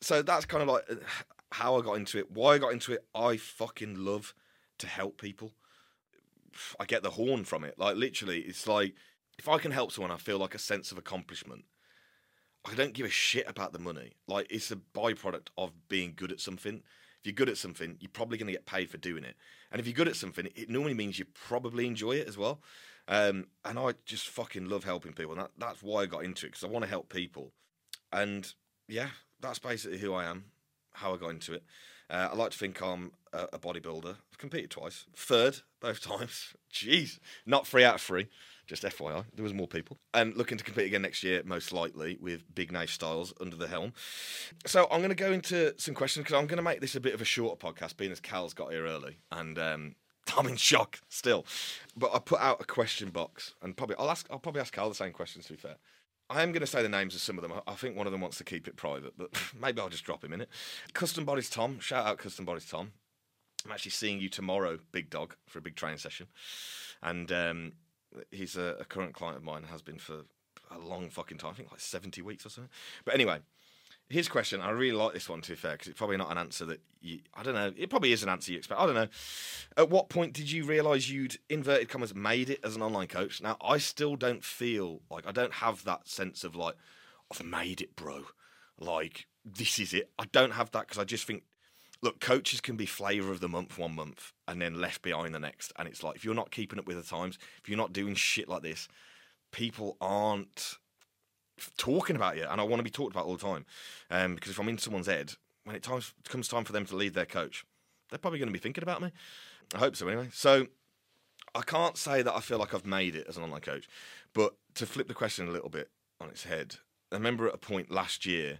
So 0.02 0.20
that's 0.20 0.44
kind 0.44 0.62
of 0.62 0.68
like 0.68 0.84
how 1.52 1.78
I 1.78 1.80
got 1.80 1.94
into 1.94 2.18
it, 2.18 2.30
why 2.30 2.54
I 2.54 2.58
got 2.58 2.74
into 2.74 2.92
it. 2.92 3.06
I 3.14 3.38
fucking 3.38 4.04
love 4.04 4.34
to 4.78 4.86
help 4.86 5.18
people. 5.18 5.52
I 6.78 6.84
get 6.84 7.02
the 7.02 7.10
horn 7.10 7.44
from 7.44 7.64
it. 7.64 7.78
Like 7.78 7.96
literally, 7.96 8.40
it's 8.40 8.66
like 8.66 8.94
if 9.38 9.48
I 9.48 9.56
can 9.56 9.72
help 9.72 9.92
someone, 9.92 10.10
I 10.10 10.18
feel 10.18 10.36
like 10.36 10.54
a 10.54 10.58
sense 10.58 10.92
of 10.92 10.98
accomplishment. 10.98 11.64
I 12.70 12.74
don't 12.74 12.92
give 12.92 13.06
a 13.06 13.10
shit 13.10 13.48
about 13.48 13.72
the 13.72 13.78
money. 13.78 14.12
Like 14.28 14.48
it's 14.50 14.70
a 14.70 14.76
byproduct 14.76 15.48
of 15.56 15.72
being 15.88 16.12
good 16.14 16.32
at 16.32 16.40
something. 16.40 16.82
If 17.20 17.26
you're 17.26 17.34
good 17.34 17.48
at 17.48 17.58
something, 17.58 17.96
you're 18.00 18.10
probably 18.10 18.38
going 18.38 18.46
to 18.46 18.52
get 18.52 18.66
paid 18.66 18.90
for 18.90 18.96
doing 18.96 19.24
it. 19.24 19.36
And 19.70 19.80
if 19.80 19.86
you're 19.86 19.94
good 19.94 20.08
at 20.08 20.16
something, 20.16 20.48
it 20.54 20.70
normally 20.70 20.94
means 20.94 21.18
you 21.18 21.26
probably 21.26 21.86
enjoy 21.86 22.12
it 22.12 22.28
as 22.28 22.38
well. 22.38 22.60
Um, 23.08 23.46
and 23.64 23.78
I 23.78 23.92
just 24.06 24.28
fucking 24.28 24.68
love 24.68 24.84
helping 24.84 25.12
people. 25.12 25.32
And 25.32 25.42
that, 25.42 25.50
that's 25.58 25.82
why 25.82 26.02
I 26.02 26.06
got 26.06 26.24
into 26.24 26.46
it 26.46 26.50
because 26.50 26.64
I 26.64 26.68
want 26.68 26.84
to 26.84 26.90
help 26.90 27.12
people. 27.12 27.52
And 28.12 28.52
yeah, 28.88 29.08
that's 29.40 29.58
basically 29.58 29.98
who 29.98 30.14
I 30.14 30.24
am, 30.24 30.44
how 30.92 31.14
I 31.14 31.16
got 31.16 31.30
into 31.30 31.54
it. 31.54 31.64
Uh, 32.10 32.28
I 32.32 32.34
like 32.34 32.50
to 32.50 32.58
think 32.58 32.82
I'm 32.82 33.12
a, 33.32 33.48
a 33.52 33.58
bodybuilder. 33.58 34.16
I've 34.32 34.38
competed 34.38 34.70
twice, 34.70 35.06
third 35.14 35.60
both 35.80 36.00
times. 36.06 36.54
Jeez, 36.72 37.18
not 37.46 37.66
three 37.66 37.84
out 37.84 37.96
of 37.96 38.00
three. 38.00 38.28
Just 38.66 38.84
FYI, 38.84 39.24
there 39.34 39.42
was 39.42 39.52
more 39.52 39.66
people. 39.66 39.98
And 40.14 40.36
looking 40.36 40.56
to 40.56 40.62
compete 40.62 40.86
again 40.86 41.02
next 41.02 41.24
year, 41.24 41.42
most 41.44 41.72
likely, 41.72 42.16
with 42.20 42.42
Big 42.54 42.70
Nate 42.70 42.88
Styles 42.88 43.34
under 43.40 43.56
the 43.56 43.66
helm. 43.66 43.92
So 44.64 44.86
I'm 44.92 45.00
going 45.00 45.08
to 45.08 45.16
go 45.16 45.32
into 45.32 45.74
some 45.76 45.92
questions 45.92 46.22
because 46.22 46.38
I'm 46.38 46.46
going 46.46 46.58
to 46.58 46.62
make 46.62 46.80
this 46.80 46.94
a 46.94 47.00
bit 47.00 47.12
of 47.12 47.20
a 47.20 47.24
shorter 47.24 47.56
podcast, 47.56 47.96
being 47.96 48.12
as 48.12 48.20
Cal's 48.20 48.54
got 48.54 48.70
here 48.70 48.86
early. 48.86 49.18
And 49.32 49.58
um, 49.58 49.96
I'm 50.38 50.46
in 50.46 50.56
shock 50.56 51.00
still. 51.08 51.46
But 51.96 52.14
I 52.14 52.20
put 52.20 52.40
out 52.40 52.60
a 52.60 52.64
question 52.64 53.10
box, 53.10 53.54
and 53.60 53.76
probably 53.76 53.96
I'll 53.98 54.10
ask. 54.10 54.28
I'll 54.30 54.38
probably 54.38 54.60
ask 54.60 54.72
Cal 54.72 54.88
the 54.88 54.94
same 54.94 55.12
questions. 55.12 55.46
To 55.46 55.52
be 55.54 55.58
fair, 55.58 55.76
I 56.30 56.42
am 56.42 56.52
going 56.52 56.60
to 56.60 56.66
say 56.66 56.80
the 56.80 56.88
names 56.88 57.16
of 57.16 57.20
some 57.20 57.36
of 57.36 57.42
them. 57.42 57.52
I 57.66 57.74
think 57.74 57.96
one 57.96 58.06
of 58.06 58.12
them 58.12 58.20
wants 58.20 58.38
to 58.38 58.44
keep 58.44 58.68
it 58.68 58.76
private, 58.76 59.14
but 59.18 59.30
maybe 59.60 59.80
I'll 59.80 59.88
just 59.88 60.04
drop 60.04 60.24
him 60.24 60.32
in 60.32 60.40
it. 60.40 60.48
Custom 60.94 61.24
Bodies 61.24 61.50
Tom, 61.50 61.80
shout 61.80 62.06
out 62.06 62.18
Custom 62.18 62.44
Bodies 62.44 62.66
Tom. 62.66 62.92
I'm 63.66 63.72
actually 63.72 63.90
seeing 63.90 64.20
you 64.20 64.28
tomorrow, 64.28 64.78
Big 64.92 65.10
Dog, 65.10 65.34
for 65.46 65.58
a 65.58 65.62
big 65.62 65.74
training 65.74 65.98
session, 65.98 66.28
and 67.02 67.30
um, 67.30 67.72
he's 68.30 68.56
a, 68.56 68.76
a, 68.80 68.84
current 68.84 69.12
client 69.12 69.36
of 69.36 69.42
mine, 69.42 69.64
has 69.64 69.82
been 69.82 69.98
for 69.98 70.22
a 70.70 70.78
long 70.78 71.10
fucking 71.10 71.36
time. 71.36 71.50
I 71.50 71.54
think 71.54 71.70
like 71.70 71.80
seventy 71.80 72.22
weeks 72.22 72.46
or 72.46 72.48
something. 72.48 72.70
But 73.04 73.14
anyway, 73.14 73.40
his 74.10 74.28
question. 74.28 74.60
I 74.60 74.70
really 74.70 74.96
like 74.96 75.14
this 75.14 75.28
one 75.28 75.40
to 75.42 75.52
be 75.52 75.56
fair 75.56 75.72
because 75.72 75.88
it's 75.88 75.98
probably 75.98 76.16
not 76.16 76.30
an 76.30 76.38
answer 76.38 76.64
that 76.66 76.80
you. 77.00 77.20
I 77.32 77.42
don't 77.42 77.54
know. 77.54 77.72
It 77.76 77.88
probably 77.88 78.12
is 78.12 78.22
an 78.22 78.28
answer 78.28 78.52
you 78.52 78.58
expect. 78.58 78.80
I 78.80 78.86
don't 78.86 78.94
know. 78.94 79.08
At 79.76 79.88
what 79.88 80.08
point 80.08 80.32
did 80.32 80.50
you 80.50 80.64
realise 80.64 81.08
you'd 81.08 81.38
inverted 81.48 81.88
commas 81.88 82.14
made 82.14 82.50
it 82.50 82.60
as 82.64 82.76
an 82.76 82.82
online 82.82 83.06
coach? 83.06 83.40
Now 83.40 83.56
I 83.64 83.78
still 83.78 84.16
don't 84.16 84.44
feel 84.44 85.00
like 85.10 85.26
I 85.26 85.32
don't 85.32 85.54
have 85.54 85.84
that 85.84 86.08
sense 86.08 86.44
of 86.44 86.56
like 86.56 86.74
I've 87.32 87.44
made 87.44 87.80
it, 87.80 87.94
bro. 87.94 88.24
Like 88.78 89.26
this 89.44 89.78
is 89.78 89.94
it. 89.94 90.10
I 90.18 90.24
don't 90.32 90.52
have 90.52 90.72
that 90.72 90.88
because 90.88 90.98
I 90.98 91.04
just 91.04 91.24
think 91.24 91.44
look, 92.02 92.20
coaches 92.20 92.60
can 92.60 92.76
be 92.76 92.86
flavour 92.86 93.30
of 93.30 93.40
the 93.40 93.48
month 93.48 93.78
one 93.78 93.94
month 93.94 94.32
and 94.48 94.60
then 94.60 94.80
left 94.80 95.02
behind 95.02 95.34
the 95.34 95.40
next. 95.40 95.72
And 95.78 95.86
it's 95.86 96.02
like 96.02 96.16
if 96.16 96.24
you're 96.24 96.34
not 96.34 96.50
keeping 96.50 96.78
up 96.78 96.86
with 96.86 96.96
the 96.96 97.02
times, 97.02 97.38
if 97.62 97.68
you're 97.68 97.78
not 97.78 97.92
doing 97.92 98.14
shit 98.14 98.48
like 98.48 98.62
this, 98.62 98.88
people 99.52 99.96
aren't 100.00 100.78
talking 101.76 102.16
about 102.16 102.36
you. 102.36 102.44
And 102.48 102.60
I 102.60 102.64
want 102.64 102.80
to 102.80 102.84
be 102.84 102.90
talked 102.90 103.12
about 103.12 103.26
all 103.26 103.36
the 103.36 103.42
time. 103.42 103.64
Um, 104.10 104.34
because 104.34 104.50
if 104.50 104.58
I'm 104.58 104.68
in 104.68 104.78
someone's 104.78 105.06
head, 105.06 105.34
when 105.64 105.76
it 105.76 105.82
times 105.82 106.14
comes 106.28 106.48
time 106.48 106.64
for 106.64 106.72
them 106.72 106.86
to 106.86 106.96
lead 106.96 107.14
their 107.14 107.26
coach, 107.26 107.64
they're 108.10 108.18
probably 108.18 108.38
going 108.38 108.48
to 108.48 108.52
be 108.52 108.58
thinking 108.58 108.82
about 108.82 109.02
me. 109.02 109.12
I 109.74 109.78
hope 109.78 109.96
so 109.96 110.08
anyway. 110.08 110.28
So 110.32 110.66
I 111.54 111.62
can't 111.62 111.96
say 111.96 112.22
that 112.22 112.34
I 112.34 112.40
feel 112.40 112.58
like 112.58 112.74
I've 112.74 112.86
made 112.86 113.14
it 113.14 113.26
as 113.28 113.36
an 113.36 113.42
online 113.42 113.60
coach, 113.60 113.88
but 114.34 114.54
to 114.74 114.86
flip 114.86 115.08
the 115.08 115.14
question 115.14 115.48
a 115.48 115.50
little 115.50 115.68
bit 115.68 115.90
on 116.20 116.28
its 116.28 116.44
head, 116.44 116.76
I 117.12 117.16
remember 117.16 117.48
at 117.48 117.54
a 117.54 117.58
point 117.58 117.90
last 117.90 118.24
year, 118.26 118.58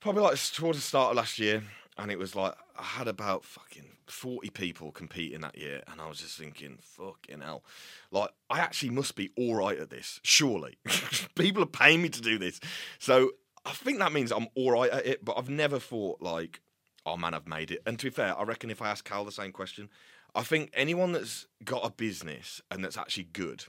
probably 0.00 0.22
like 0.22 0.38
towards 0.52 0.78
the 0.78 0.82
start 0.82 1.10
of 1.10 1.16
last 1.16 1.38
year, 1.38 1.62
and 1.98 2.10
it 2.10 2.18
was 2.18 2.34
like 2.34 2.54
I 2.78 2.82
had 2.82 3.08
about 3.08 3.44
fucking 3.44 3.84
forty 4.06 4.50
people 4.50 4.92
competing 4.92 5.40
that 5.40 5.58
year, 5.58 5.82
and 5.90 6.00
I 6.00 6.08
was 6.08 6.18
just 6.18 6.38
thinking, 6.38 6.78
fucking 6.80 7.40
hell, 7.40 7.64
like 8.10 8.30
I 8.48 8.60
actually 8.60 8.90
must 8.90 9.16
be 9.16 9.30
all 9.36 9.56
right 9.56 9.78
at 9.78 9.90
this. 9.90 10.20
Surely, 10.22 10.78
people 11.34 11.62
are 11.62 11.66
paying 11.66 12.02
me 12.02 12.08
to 12.08 12.20
do 12.20 12.38
this, 12.38 12.60
so 12.98 13.32
I 13.64 13.72
think 13.72 13.98
that 13.98 14.12
means 14.12 14.32
I'm 14.32 14.48
all 14.54 14.72
right 14.72 14.90
at 14.90 15.06
it, 15.06 15.24
but 15.24 15.36
I've 15.36 15.50
never 15.50 15.78
thought 15.78 16.22
like, 16.22 16.60
oh 17.04 17.16
man, 17.16 17.34
I've 17.34 17.48
made 17.48 17.70
it. 17.70 17.82
And 17.84 17.98
to 17.98 18.06
be 18.06 18.10
fair, 18.10 18.38
I 18.38 18.44
reckon 18.44 18.70
if 18.70 18.80
I 18.80 18.90
ask 18.90 19.04
Cal 19.04 19.24
the 19.24 19.32
same 19.32 19.52
question, 19.52 19.90
I 20.34 20.42
think 20.42 20.70
anyone 20.72 21.12
that's 21.12 21.46
got 21.64 21.84
a 21.84 21.90
business 21.90 22.62
and 22.70 22.84
that's 22.84 22.96
actually 22.96 23.28
good, 23.32 23.64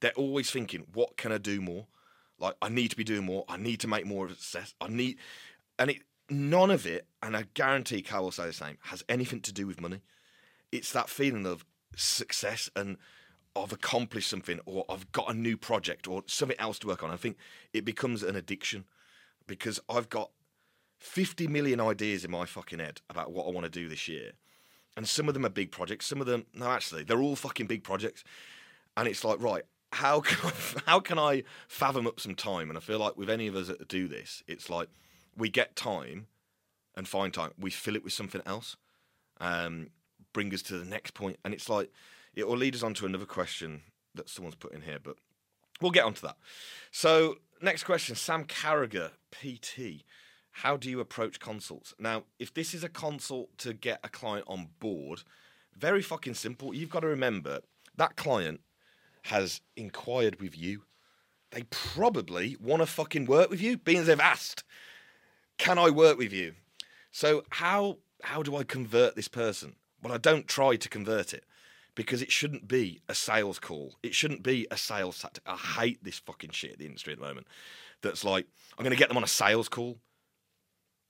they're 0.00 0.12
always 0.12 0.50
thinking, 0.50 0.86
what 0.92 1.16
can 1.16 1.32
I 1.32 1.38
do 1.38 1.60
more? 1.60 1.86
Like, 2.38 2.54
I 2.62 2.68
need 2.68 2.88
to 2.88 2.96
be 2.96 3.04
doing 3.04 3.24
more. 3.24 3.44
I 3.48 3.58
need 3.58 3.80
to 3.80 3.88
make 3.88 4.06
more 4.06 4.24
of 4.24 4.32
a 4.32 4.34
success. 4.34 4.74
I 4.80 4.88
need, 4.88 5.18
and 5.78 5.90
it, 5.90 5.98
none 6.30 6.70
of 6.70 6.86
it, 6.86 7.06
and 7.22 7.36
I 7.36 7.46
guarantee 7.54 8.02
Cal 8.02 8.24
will 8.24 8.30
say 8.30 8.46
the 8.46 8.52
same, 8.52 8.78
has 8.84 9.04
anything 9.08 9.40
to 9.42 9.52
do 9.52 9.66
with 9.66 9.80
money. 9.80 10.00
It's 10.72 10.92
that 10.92 11.08
feeling 11.08 11.46
of 11.46 11.64
success 11.96 12.70
and 12.76 12.96
I've 13.56 13.72
accomplished 13.72 14.30
something 14.30 14.60
or 14.64 14.84
I've 14.88 15.10
got 15.12 15.30
a 15.30 15.34
new 15.34 15.56
project 15.56 16.06
or 16.06 16.22
something 16.26 16.58
else 16.60 16.78
to 16.80 16.86
work 16.86 17.02
on. 17.02 17.10
I 17.10 17.16
think 17.16 17.36
it 17.72 17.84
becomes 17.84 18.22
an 18.22 18.36
addiction 18.36 18.84
because 19.46 19.80
I've 19.88 20.08
got 20.08 20.30
50 21.00 21.48
million 21.48 21.80
ideas 21.80 22.24
in 22.24 22.30
my 22.30 22.46
fucking 22.46 22.78
head 22.78 23.00
about 23.10 23.32
what 23.32 23.46
I 23.46 23.50
want 23.50 23.64
to 23.64 23.70
do 23.70 23.88
this 23.88 24.06
year. 24.06 24.32
And 24.96 25.08
some 25.08 25.28
of 25.28 25.34
them 25.34 25.46
are 25.46 25.50
big 25.50 25.72
projects, 25.72 26.06
some 26.06 26.20
of 26.20 26.26
them, 26.26 26.46
no, 26.54 26.66
actually, 26.66 27.04
they're 27.04 27.22
all 27.22 27.36
fucking 27.36 27.66
big 27.66 27.82
projects. 27.82 28.22
And 28.96 29.08
it's 29.08 29.24
like, 29.24 29.40
right, 29.40 29.64
how 29.92 30.20
can 30.20 30.50
I, 30.50 30.80
how 30.86 31.00
can 31.00 31.18
I 31.18 31.42
fathom 31.68 32.06
up 32.06 32.20
some 32.20 32.34
time? 32.34 32.68
And 32.68 32.76
I 32.76 32.80
feel 32.80 32.98
like 32.98 33.16
with 33.16 33.30
any 33.30 33.46
of 33.48 33.56
us 33.56 33.68
that 33.68 33.88
do 33.88 34.06
this, 34.08 34.42
it's 34.46 34.70
like 34.70 34.88
we 35.40 35.48
get 35.48 35.74
time 35.74 36.26
and 36.96 37.08
find 37.08 37.32
time, 37.32 37.52
we 37.58 37.70
fill 37.70 37.96
it 37.96 38.04
with 38.04 38.12
something 38.12 38.42
else, 38.46 38.76
um, 39.40 39.88
bring 40.32 40.52
us 40.54 40.62
to 40.62 40.78
the 40.78 40.84
next 40.84 41.14
point, 41.14 41.38
and 41.44 41.54
it's 41.54 41.68
like 41.68 41.90
it 42.34 42.46
will 42.46 42.56
lead 42.56 42.74
us 42.74 42.82
on 42.82 42.94
to 42.94 43.06
another 43.06 43.26
question 43.26 43.82
that 44.14 44.28
someone's 44.28 44.54
put 44.54 44.72
in 44.72 44.82
here, 44.82 44.98
but 45.02 45.16
we'll 45.80 45.90
get 45.90 46.04
onto 46.04 46.22
that. 46.22 46.36
So 46.90 47.38
next 47.62 47.84
question, 47.84 48.14
Sam 48.14 48.44
Carragher, 48.44 49.10
PT. 49.32 50.04
How 50.52 50.76
do 50.76 50.90
you 50.90 51.00
approach 51.00 51.38
consults? 51.38 51.94
Now, 51.98 52.24
if 52.38 52.52
this 52.52 52.74
is 52.74 52.82
a 52.82 52.88
consult 52.88 53.56
to 53.58 53.72
get 53.72 54.00
a 54.02 54.08
client 54.08 54.46
on 54.48 54.68
board, 54.80 55.22
very 55.76 56.02
fucking 56.02 56.34
simple. 56.34 56.74
You've 56.74 56.90
got 56.90 57.00
to 57.00 57.06
remember 57.06 57.60
that 57.96 58.16
client 58.16 58.60
has 59.24 59.60
inquired 59.76 60.40
with 60.40 60.58
you. 60.58 60.82
They 61.52 61.64
probably 61.70 62.56
want 62.60 62.82
to 62.82 62.86
fucking 62.86 63.26
work 63.26 63.50
with 63.50 63.60
you, 63.60 63.76
being 63.76 63.98
as 63.98 64.06
they've 64.06 64.20
asked, 64.20 64.64
"Can 65.60 65.78
I 65.78 65.90
work 65.90 66.16
with 66.18 66.32
you?" 66.32 66.54
So 67.12 67.44
how 67.50 67.98
how 68.22 68.42
do 68.42 68.56
I 68.56 68.64
convert 68.64 69.14
this 69.14 69.28
person? 69.28 69.76
Well, 70.02 70.12
I 70.12 70.18
don't 70.18 70.48
try 70.48 70.76
to 70.76 70.88
convert 70.88 71.34
it 71.34 71.44
because 71.94 72.22
it 72.22 72.32
shouldn't 72.32 72.66
be 72.66 73.02
a 73.08 73.14
sales 73.14 73.58
call. 73.58 73.96
It 74.02 74.14
shouldn't 74.14 74.42
be 74.42 74.66
a 74.70 74.76
sales 74.76 75.18
tactic. 75.20 75.42
I 75.46 75.56
hate 75.56 76.02
this 76.02 76.18
fucking 76.18 76.50
shit 76.50 76.72
in 76.72 76.78
the 76.78 76.86
industry 76.86 77.12
at 77.12 77.18
the 77.18 77.26
moment. 77.26 77.46
That's 78.00 78.24
like 78.24 78.46
I'm 78.78 78.84
going 78.84 78.96
to 78.96 78.98
get 78.98 79.08
them 79.08 79.18
on 79.18 79.24
a 79.24 79.28
sales 79.42 79.68
call. 79.68 79.98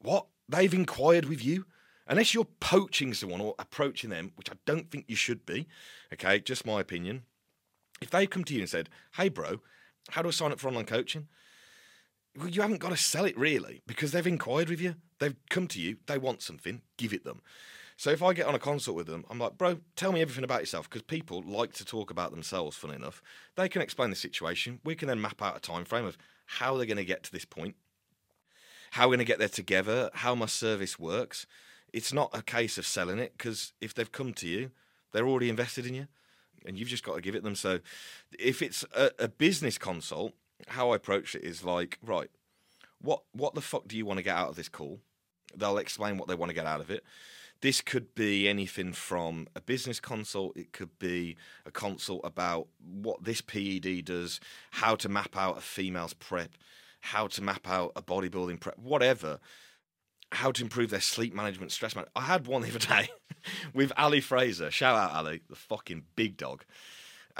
What? 0.00 0.26
They've 0.48 0.74
inquired 0.74 1.26
with 1.26 1.44
you? 1.44 1.66
Unless 2.08 2.34
you're 2.34 2.44
poaching 2.58 3.14
someone 3.14 3.40
or 3.40 3.54
approaching 3.56 4.10
them, 4.10 4.32
which 4.34 4.50
I 4.50 4.54
don't 4.66 4.90
think 4.90 5.04
you 5.06 5.14
should 5.14 5.46
be, 5.46 5.68
okay, 6.12 6.40
just 6.40 6.66
my 6.66 6.80
opinion. 6.80 7.22
If 8.02 8.10
they 8.10 8.26
come 8.26 8.42
to 8.44 8.54
you 8.54 8.60
and 8.60 8.68
said, 8.68 8.88
hey, 9.16 9.28
bro, 9.28 9.60
how 10.08 10.22
do 10.22 10.28
I 10.28 10.32
sign 10.32 10.50
up 10.50 10.58
for 10.58 10.66
online 10.66 10.86
coaching? 10.86 11.28
Well, 12.38 12.48
you 12.48 12.62
haven't 12.62 12.78
got 12.78 12.90
to 12.90 12.96
sell 12.96 13.24
it 13.24 13.36
really 13.36 13.82
because 13.86 14.12
they've 14.12 14.26
inquired 14.26 14.68
with 14.68 14.80
you. 14.80 14.94
They've 15.18 15.36
come 15.50 15.66
to 15.68 15.80
you, 15.80 15.96
they 16.06 16.18
want 16.18 16.42
something, 16.42 16.82
give 16.96 17.12
it 17.12 17.24
them. 17.24 17.42
So 17.96 18.10
if 18.10 18.22
I 18.22 18.32
get 18.32 18.46
on 18.46 18.54
a 18.54 18.58
consult 18.58 18.96
with 18.96 19.08
them, 19.08 19.26
I'm 19.28 19.38
like, 19.38 19.58
bro, 19.58 19.80
tell 19.94 20.12
me 20.12 20.22
everything 20.22 20.44
about 20.44 20.60
yourself 20.60 20.88
because 20.88 21.02
people 21.02 21.42
like 21.46 21.74
to 21.74 21.84
talk 21.84 22.10
about 22.10 22.30
themselves. 22.30 22.76
Funny 22.76 22.94
enough, 22.94 23.22
they 23.56 23.68
can 23.68 23.82
explain 23.82 24.08
the 24.08 24.16
situation. 24.16 24.80
We 24.84 24.94
can 24.94 25.06
then 25.06 25.20
map 25.20 25.42
out 25.42 25.56
a 25.56 25.60
time 25.60 25.84
frame 25.84 26.06
of 26.06 26.16
how 26.46 26.76
they're 26.76 26.86
going 26.86 26.96
to 26.96 27.04
get 27.04 27.22
to 27.24 27.32
this 27.32 27.44
point, 27.44 27.74
how 28.92 29.04
we're 29.04 29.16
going 29.16 29.18
to 29.18 29.24
get 29.26 29.38
there 29.38 29.48
together, 29.48 30.08
how 30.14 30.34
my 30.34 30.46
service 30.46 30.98
works. 30.98 31.46
It's 31.92 32.12
not 32.12 32.30
a 32.32 32.40
case 32.40 32.78
of 32.78 32.86
selling 32.86 33.18
it 33.18 33.34
because 33.36 33.74
if 33.82 33.92
they've 33.92 34.10
come 34.10 34.32
to 34.34 34.48
you, 34.48 34.70
they're 35.12 35.28
already 35.28 35.50
invested 35.50 35.84
in 35.84 35.94
you, 35.94 36.06
and 36.64 36.78
you've 36.78 36.88
just 36.88 37.04
got 37.04 37.16
to 37.16 37.20
give 37.20 37.34
it 37.34 37.42
them. 37.42 37.54
So 37.54 37.80
if 38.38 38.62
it's 38.62 38.82
a, 38.96 39.10
a 39.18 39.28
business 39.28 39.76
consult, 39.76 40.32
how 40.68 40.90
I 40.90 40.96
approach 40.96 41.34
it 41.34 41.44
is 41.44 41.64
like, 41.64 41.98
right, 42.02 42.30
what 43.00 43.22
what 43.32 43.54
the 43.54 43.60
fuck 43.60 43.88
do 43.88 43.96
you 43.96 44.06
want 44.06 44.18
to 44.18 44.24
get 44.24 44.36
out 44.36 44.50
of 44.50 44.56
this 44.56 44.68
call? 44.68 45.00
They'll 45.56 45.78
explain 45.78 46.16
what 46.16 46.28
they 46.28 46.34
want 46.34 46.50
to 46.50 46.54
get 46.54 46.66
out 46.66 46.80
of 46.80 46.90
it. 46.90 47.04
This 47.60 47.82
could 47.82 48.14
be 48.14 48.48
anything 48.48 48.92
from 48.94 49.46
a 49.54 49.60
business 49.60 50.00
consult, 50.00 50.56
it 50.56 50.72
could 50.72 50.98
be 50.98 51.36
a 51.66 51.70
consult 51.70 52.22
about 52.24 52.68
what 52.80 53.24
this 53.24 53.42
PED 53.42 54.04
does, 54.04 54.40
how 54.70 54.94
to 54.96 55.08
map 55.10 55.36
out 55.36 55.58
a 55.58 55.60
female's 55.60 56.14
prep, 56.14 56.52
how 57.00 57.26
to 57.26 57.42
map 57.42 57.68
out 57.68 57.92
a 57.94 58.02
bodybuilding 58.02 58.60
prep, 58.60 58.78
whatever. 58.78 59.40
How 60.32 60.52
to 60.52 60.62
improve 60.62 60.90
their 60.90 61.00
sleep 61.00 61.34
management, 61.34 61.72
stress 61.72 61.96
management. 61.96 62.12
I 62.14 62.20
had 62.20 62.46
one 62.46 62.62
the 62.62 62.68
other 62.68 62.78
day 62.78 63.08
with 63.74 63.92
Ali 63.96 64.20
Fraser. 64.20 64.70
Shout 64.70 64.96
out 64.96 65.12
Ali, 65.12 65.40
the 65.50 65.56
fucking 65.56 66.04
big 66.14 66.36
dog. 66.36 66.64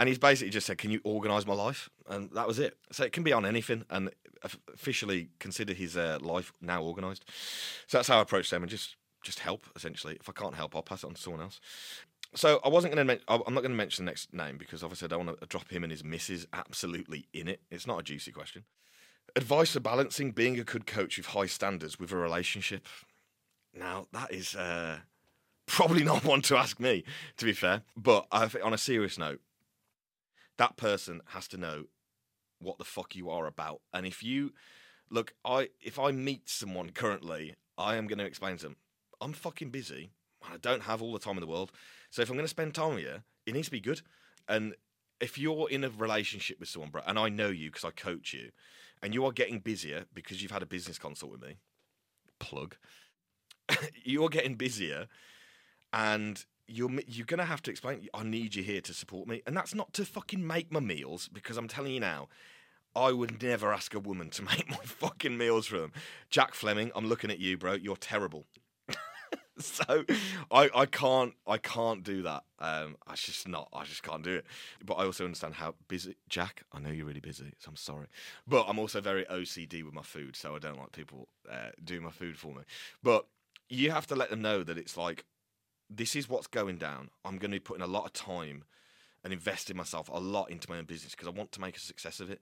And 0.01 0.09
he's 0.09 0.19
basically 0.19 0.51
just 0.51 0.67
said, 0.67 0.79
"Can 0.79 0.91
you 0.91 1.01
organise 1.05 1.47
my 1.47 1.53
life?" 1.53 1.91
And 2.09 2.31
that 2.33 2.49
was 2.49 2.59
it. 2.59 2.79
So 2.91 3.05
it 3.05 3.13
can 3.13 3.23
be 3.23 3.35
on 3.35 3.45
anything, 3.45 3.85
and 3.91 4.11
officially 4.73 5.29
consider 5.39 5.75
his 5.75 5.95
uh, 5.95 6.19
life 6.23 6.55
now 6.63 6.83
organised. 6.83 7.25
So 7.87 7.99
that's 7.99 8.09
how 8.09 8.19
I 8.19 8.23
approach 8.23 8.49
them, 8.49 8.63
and 8.63 8.71
just 8.71 8.97
just 9.23 9.41
help 9.41 9.67
essentially. 9.77 10.17
If 10.19 10.29
I 10.29 10.33
can't 10.33 10.55
help, 10.55 10.75
I'll 10.75 10.83
pass 10.83 11.05
it 11.05 11.07
on 11.07 11.15
to 11.15 11.21
someone 11.21 11.43
else. 11.43 11.61
So 12.35 12.61
I 12.65 12.69
wasn't 12.69 12.95
going 12.95 13.07
to. 13.07 13.21
I'm 13.29 13.55
not 13.55 13.61
going 13.61 13.73
to 13.73 13.77
mention 13.77 14.05
the 14.05 14.11
next 14.11 14.33
name 14.33 14.57
because 14.57 14.83
obviously 14.83 15.07
I 15.07 15.09
don't 15.09 15.27
want 15.27 15.41
to 15.41 15.47
drop 15.47 15.71
him 15.71 15.83
and 15.83 15.91
his 15.91 16.03
missus 16.03 16.47
absolutely 16.53 17.27
in 17.33 17.47
it. 17.47 17.61
It's 17.71 17.87
not 17.87 18.01
a 18.01 18.03
juicy 18.03 18.33
question. 18.33 18.65
Advice 19.37 19.73
for 19.73 19.81
balancing 19.81 20.33
being 20.33 20.59
a 20.59 20.65
good 20.65 20.87
coach 20.87 21.19
with 21.19 21.27
high 21.27 21.47
standards 21.47 21.99
with 21.99 22.11
a 22.11 22.17
relationship. 22.17 22.87
Now 23.75 24.07
that 24.13 24.33
is 24.33 24.55
uh, 24.55 24.99
probably 25.67 26.05
not 26.05 26.25
one 26.25 26.43
to 26.43 26.57
ask 26.57 26.81
me, 26.81 27.05
to 27.37 27.45
be 27.45 27.53
fair. 27.53 27.83
But 27.97 28.27
on 28.33 28.73
a 28.73 28.79
serious 28.79 29.19
note, 29.19 29.41
that 30.61 30.77
person 30.77 31.23
has 31.29 31.49
to 31.49 31.57
know 31.57 31.85
what 32.59 32.77
the 32.77 32.85
fuck 32.85 33.17
you 33.17 33.31
are 33.31 33.47
about. 33.47 33.81
And 33.95 34.05
if 34.07 34.23
you 34.23 34.53
look, 35.11 35.33
I 35.43 35.71
if 35.81 35.99
I 35.99 36.11
meet 36.11 36.51
someone 36.51 36.91
currently, 36.91 37.55
I 37.79 37.97
am 37.97 38.07
going 38.07 38.19
to 38.19 38.27
explain 38.27 38.59
to 38.59 38.65
them 38.65 38.77
I'm 39.23 39.33
fucking 39.33 39.71
busy. 39.71 40.11
I 40.43 40.59
don't 40.59 40.83
have 40.83 41.01
all 41.01 41.15
the 41.15 41.19
time 41.19 41.37
in 41.37 41.41
the 41.41 41.47
world. 41.47 41.73
So 42.11 42.21
if 42.21 42.29
I'm 42.29 42.37
going 42.37 42.45
to 42.45 42.49
spend 42.49 42.75
time 42.75 42.97
with 42.97 43.05
you, 43.05 43.23
it 43.47 43.55
needs 43.55 43.69
to 43.69 43.73
be 43.73 43.81
good. 43.81 44.03
And 44.49 44.75
if 45.19 45.39
you're 45.39 45.71
in 45.71 45.83
a 45.83 45.89
relationship 45.89 46.61
with 46.61 46.69
someone, 46.69 46.91
bro, 46.91 47.03
and 47.07 47.19
I 47.19 47.31
know 47.31 47.49
you 47.49 47.71
because 47.71 47.85
I 47.85 47.91
coach 47.91 48.35
you, 48.35 48.51
and 49.03 49.15
you 49.15 49.25
are 49.25 49.33
getting 49.33 49.61
busier 49.61 50.05
because 50.13 50.43
you've 50.43 50.51
had 50.51 50.63
a 50.63 50.67
business 50.67 50.99
consult 50.99 51.33
with 51.33 51.43
me, 51.43 51.57
plug, 52.39 52.77
you're 54.05 54.29
getting 54.29 54.57
busier, 54.57 55.07
and 55.93 56.45
you're 56.71 56.91
you're 57.07 57.27
gonna 57.27 57.45
have 57.45 57.63
to 57.63 57.71
explain. 57.71 58.09
I 58.15 58.23
need 58.23 58.55
you 58.55 58.63
here 58.63 58.81
to 58.83 58.95
support 58.95 59.29
me, 59.29 59.43
and 59.47 59.57
that's 59.57 59.75
not 59.75 59.93
to 59.95 60.05
fucking 60.05 60.47
make 60.47 60.73
my 60.73 60.81
meals 60.81 61.29
because 61.33 61.57
I'm 61.57 61.69
telling 61.69 61.93
you 61.93 62.01
now. 62.01 62.29
I 62.97 63.13
would 63.13 63.41
never 63.41 63.73
ask 63.73 63.95
a 63.95 64.01
woman 64.01 64.31
to 64.31 64.43
make 64.57 64.69
my 64.69 64.85
fucking 64.85 65.39
meals 65.39 65.67
for 65.67 65.79
them. 65.79 65.93
Jack 66.29 66.55
Fleming, 66.55 66.91
I'm 66.97 67.07
looking 67.07 67.31
at 67.31 67.39
you, 67.39 67.57
bro. 67.57 67.75
You're 67.75 67.97
terrible. 67.97 68.47
so 69.59 70.05
I, 70.51 70.71
I 70.75 70.87
can't 70.87 71.35
I 71.47 71.59
can't 71.59 72.03
do 72.03 72.23
that. 72.23 72.45
Um, 72.59 72.97
I 73.07 73.15
just 73.15 73.47
not. 73.47 73.69
I 73.73 73.85
just 73.85 74.03
can't 74.03 74.23
do 74.25 74.35
it. 74.37 74.47
But 74.85 74.95
I 74.95 75.05
also 75.05 75.25
understand 75.25 75.55
how 75.55 75.75
busy 75.89 76.17
Jack. 76.29 76.63
I 76.73 76.81
know 76.81 76.91
you're 76.91 77.07
really 77.07 77.21
busy, 77.21 77.53
so 77.59 77.69
I'm 77.69 77.77
sorry. 77.77 78.07
But 78.47 78.67
I'm 78.69 78.79
also 78.79 79.01
very 79.01 79.25
OCD 79.27 79.85
with 79.85 79.95
my 79.95 80.03
food, 80.03 80.35
so 80.35 80.57
I 80.57 80.59
don't 80.59 80.79
like 80.79 80.93
people 80.93 81.29
uh, 81.51 81.71
doing 81.85 82.03
my 82.03 82.11
food 82.11 82.37
for 82.37 82.55
me. 82.55 82.63
But 83.03 83.27
you 83.69 83.93
have 83.93 84.07
to 84.09 84.17
let 84.17 84.31
them 84.31 84.43
know 84.43 84.65
that 84.65 84.77
it's 84.77 84.97
like 84.97 85.25
this 85.91 86.15
is 86.15 86.29
what's 86.29 86.47
going 86.47 86.79
down. 86.79 87.11
I'm 87.25 87.39
going 87.39 87.51
to 87.51 87.57
be 87.57 87.61
putting 87.61 87.83
a 87.83 87.89
lot 87.89 88.05
of 88.05 88.13
time 88.13 88.65
and 89.25 89.33
investing 89.33 89.77
myself 89.77 90.09
a 90.09 90.19
lot 90.19 90.51
into 90.51 90.71
my 90.71 90.79
own 90.79 90.85
business 90.85 91.13
because 91.13 91.29
I 91.29 91.33
want 91.33 91.53
to 91.53 91.61
make 91.61 91.77
a 91.77 91.81
success 91.81 92.21
of 92.21 92.31
it. 92.31 92.41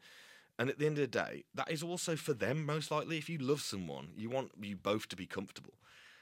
And 0.58 0.68
at 0.68 0.78
the 0.78 0.86
end 0.86 0.98
of 0.98 1.02
the 1.02 1.06
day, 1.06 1.44
that 1.54 1.70
is 1.70 1.82
also 1.82 2.16
for 2.16 2.34
them 2.34 2.66
most 2.66 2.90
likely. 2.90 3.16
If 3.16 3.28
you 3.28 3.38
love 3.38 3.62
someone, 3.62 4.08
you 4.16 4.28
want 4.28 4.50
you 4.60 4.76
both 4.76 5.08
to 5.08 5.16
be 5.16 5.26
comfortable. 5.26 5.74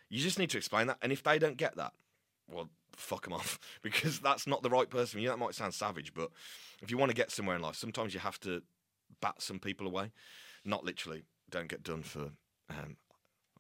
You 0.09 0.21
just 0.21 0.39
need 0.39 0.51
to 0.51 0.59
explain 0.59 0.87
that. 0.87 0.99
And 1.03 1.11
if 1.11 1.23
they 1.23 1.39
don't 1.39 1.57
get 1.57 1.77
that, 1.77 1.93
well, 2.51 2.69
fuck 2.95 3.25
them 3.25 3.33
off 3.33 3.59
because 3.83 4.21
that's 4.21 4.47
not 4.47 4.63
the 4.63 4.71
right 4.71 4.89
person. 4.89 5.21
You 5.21 5.27
know, 5.27 5.33
that 5.33 5.39
might 5.39 5.55
sound 5.55 5.75
savage, 5.75 6.15
but 6.15 6.31
if 6.81 6.91
you 6.91 6.99
want 6.99 7.11
to 7.11 7.17
get 7.17 7.31
somewhere 7.31 7.57
in 7.57 7.63
life, 7.63 7.77
sometimes 7.77 8.15
you 8.15 8.21
have 8.21 8.39
to 8.41 8.63
bat 9.21 9.37
some 9.41 9.59
people 9.59 9.87
away. 9.87 10.13
Not 10.65 10.85
literally. 10.85 11.23
Don't 11.51 11.69
get 11.69 11.83
done 11.83 12.03
for. 12.03 12.31
Um, 12.69 12.97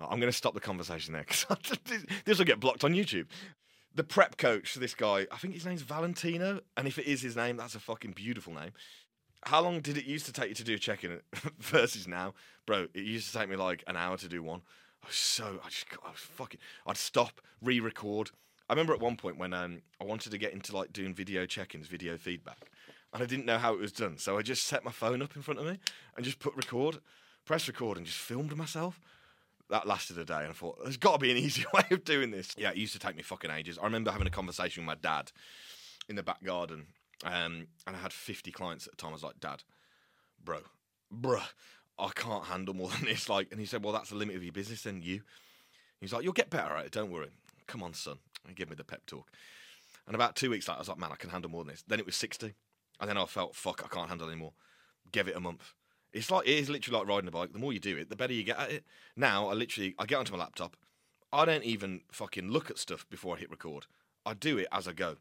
I'm 0.01 0.21
going 0.21 0.31
to 0.31 0.37
stop 0.37 0.55
the 0.55 0.61
conversation 0.61 1.13
there 1.15 1.25
because 1.27 1.47
this 2.25 2.39
will 2.39 2.45
get 2.45 2.61
blocked 2.61 2.85
on 2.85 2.93
YouTube. 2.93 3.27
The 3.95 4.05
prep 4.05 4.37
coach, 4.37 4.75
this 4.75 4.95
guy, 4.95 5.27
I 5.33 5.39
think 5.39 5.55
his 5.55 5.65
name's 5.65 5.83
Valentino, 5.83 6.61
and 6.77 6.87
if 6.87 6.99
it 6.99 7.07
is 7.07 7.23
his 7.23 7.35
name, 7.35 7.57
that's 7.57 7.75
a 7.75 7.81
fucking 7.81 8.13
beautiful 8.13 8.53
name. 8.53 8.73
How 9.45 9.63
long 9.63 9.81
did 9.81 9.97
it 9.97 10.05
used 10.05 10.27
to 10.27 10.33
take 10.33 10.51
you 10.51 10.55
to 10.57 10.65
do 10.65 10.75
a 10.75 10.79
check-in 10.79 11.21
versus 11.59 12.07
now, 12.07 12.35
bro? 12.67 12.89
It 12.93 13.05
used 13.05 13.33
to 13.33 13.39
take 13.39 13.49
me 13.49 13.57
like 13.57 13.85
an 13.87 13.97
hour 13.97 14.17
to 14.19 14.29
do 14.29 14.43
one. 14.43 14.63
I 15.03 15.07
was 15.07 15.17
so 15.17 15.61
I 15.65 15.69
just 15.69 15.87
I 16.05 16.11
was 16.11 16.21
fucking 16.21 16.61
I'd 16.87 16.97
stop, 16.97 17.41
re-record. 17.63 18.33
I 18.69 18.73
remember 18.73 18.93
at 18.93 19.01
one 19.01 19.17
point 19.17 19.39
when 19.39 19.55
um, 19.55 19.83
I 20.01 20.05
wanted 20.05 20.31
to 20.33 20.39
get 20.39 20.53
into 20.53 20.77
like 20.77 20.93
doing 20.93 21.15
video 21.15 21.47
check-ins, 21.47 21.87
video 21.87 22.17
feedback, 22.17 22.71
and 23.15 23.23
I 23.23 23.27
didn't 23.27 23.47
know 23.47 23.59
how 23.59 23.73
it 23.73 23.81
was 23.81 23.93
done. 23.93 24.19
So 24.19 24.37
I 24.37 24.43
just 24.43 24.65
set 24.65 24.85
my 24.85 24.91
phone 24.91 25.23
up 25.23 25.37
in 25.37 25.43
front 25.43 25.61
of 25.61 25.67
me 25.67 25.79
and 26.17 26.25
just 26.25 26.41
put 26.41 26.55
record. 26.57 26.99
press 27.45 27.69
record, 27.69 27.97
and 27.97 28.05
just 28.05 28.19
filmed 28.19 28.55
myself. 28.57 29.01
That 29.71 29.87
lasted 29.87 30.17
a 30.19 30.25
day, 30.25 30.41
and 30.43 30.51
I 30.51 30.53
thought 30.53 30.79
there's 30.83 30.97
got 30.97 31.15
to 31.15 31.19
be 31.19 31.31
an 31.31 31.37
easier 31.45 31.67
way 31.75 31.85
of 31.91 32.05
doing 32.05 32.31
this. 32.31 32.55
Yeah, 32.57 32.71
it 32.71 32.77
used 32.77 32.93
to 32.93 32.99
take 32.99 33.17
me 33.17 33.23
fucking 33.23 33.51
ages. 33.51 33.79
I 33.79 33.85
remember 33.85 34.11
having 34.11 34.27
a 34.27 34.31
conversation 34.31 34.87
with 34.87 34.87
my 34.87 35.01
dad 35.01 35.33
in 36.09 36.17
the 36.17 36.23
back 36.23 36.43
garden, 36.45 36.87
um, 37.25 37.67
and 37.87 37.97
I 37.97 37.99
had 37.99 38.13
50 38.13 38.53
clients 38.53 38.87
at 38.87 38.93
the 38.93 38.97
time. 38.97 39.11
I 39.11 39.15
was 39.15 39.23
like, 39.23 39.41
Dad, 39.41 39.63
bro, 40.43 40.61
bruh, 41.13 41.43
I 41.99 42.11
can't 42.15 42.45
handle 42.45 42.75
more 42.75 42.89
than 42.97 43.05
this. 43.05 43.29
Like, 43.29 43.49
and 43.51 43.61
he 43.61 43.67
said, 43.67 43.83
Well, 43.83 43.93
that's 43.93 44.11
the 44.11 44.17
limit 44.17 44.37
of 44.37 44.45
your 44.45 44.53
business, 44.53 44.83
then 44.83 45.03
you. 45.03 45.23
He's 46.01 46.13
like, 46.13 46.23
You'll 46.23 46.33
get 46.33 46.51
better 46.51 46.75
at 46.75 46.87
it, 46.87 46.93
don't 46.93 47.11
worry. 47.11 47.31
Come 47.67 47.83
on, 47.83 47.95
son. 47.95 48.19
And 48.47 48.55
give 48.55 48.71
me 48.71 48.77
the 48.77 48.85
pep 48.85 49.05
talk. 49.07 49.27
And 50.07 50.15
about 50.15 50.37
two 50.37 50.51
weeks 50.51 50.69
later, 50.69 50.77
I 50.77 50.81
was 50.81 50.89
like, 50.89 50.99
Man, 50.99 51.11
I 51.13 51.17
can 51.17 51.31
handle 51.31 51.51
more 51.51 51.65
than 51.65 51.73
this. 51.73 51.85
Then 51.87 51.99
it 51.99 52.07
was 52.07 52.17
60. 52.17 52.55
And 53.01 53.11
then 53.11 53.19
I 53.19 53.25
felt, 53.27 53.57
Fuck, 53.57 53.83
I 53.85 53.89
can't 53.89 54.09
handle 54.09 54.29
anymore. 54.29 54.53
Give 55.11 55.29
it 55.29 55.37
a 55.37 55.41
month. 55.41 55.73
It's 56.17 56.31
like, 56.31 56.47
it 56.47 56.59
is 56.59 56.71
literally 56.71 56.99
like 56.99 57.09
riding 57.09 57.29
a 57.29 57.31
bike. 57.31 57.53
The 57.53 57.59
more 57.59 57.75
you 57.75 57.79
do 57.79 57.97
it, 57.99 58.09
the 58.09 58.17
better 58.17 58.33
you 58.33 58.43
get 58.43 58.59
at 58.59 58.73
it. 58.73 58.85
Now, 59.17 59.49
I 59.49 59.53
literally, 59.53 59.95
I 59.99 60.07
get 60.07 60.19
onto 60.19 60.33
my 60.33 60.39
laptop. 60.39 60.75
I 61.31 61.45
don't 61.45 61.63
even 61.63 62.01
fucking 62.11 62.49
look 62.51 62.71
at 62.71 62.79
stuff 62.79 63.07
before 63.11 63.37
I 63.37 63.41
hit 63.41 63.51
record. 63.51 63.87
I 64.25 64.33
do 64.33 64.57
it 64.57 64.67
as 64.73 64.89
I 64.89 64.93
go 64.93 65.17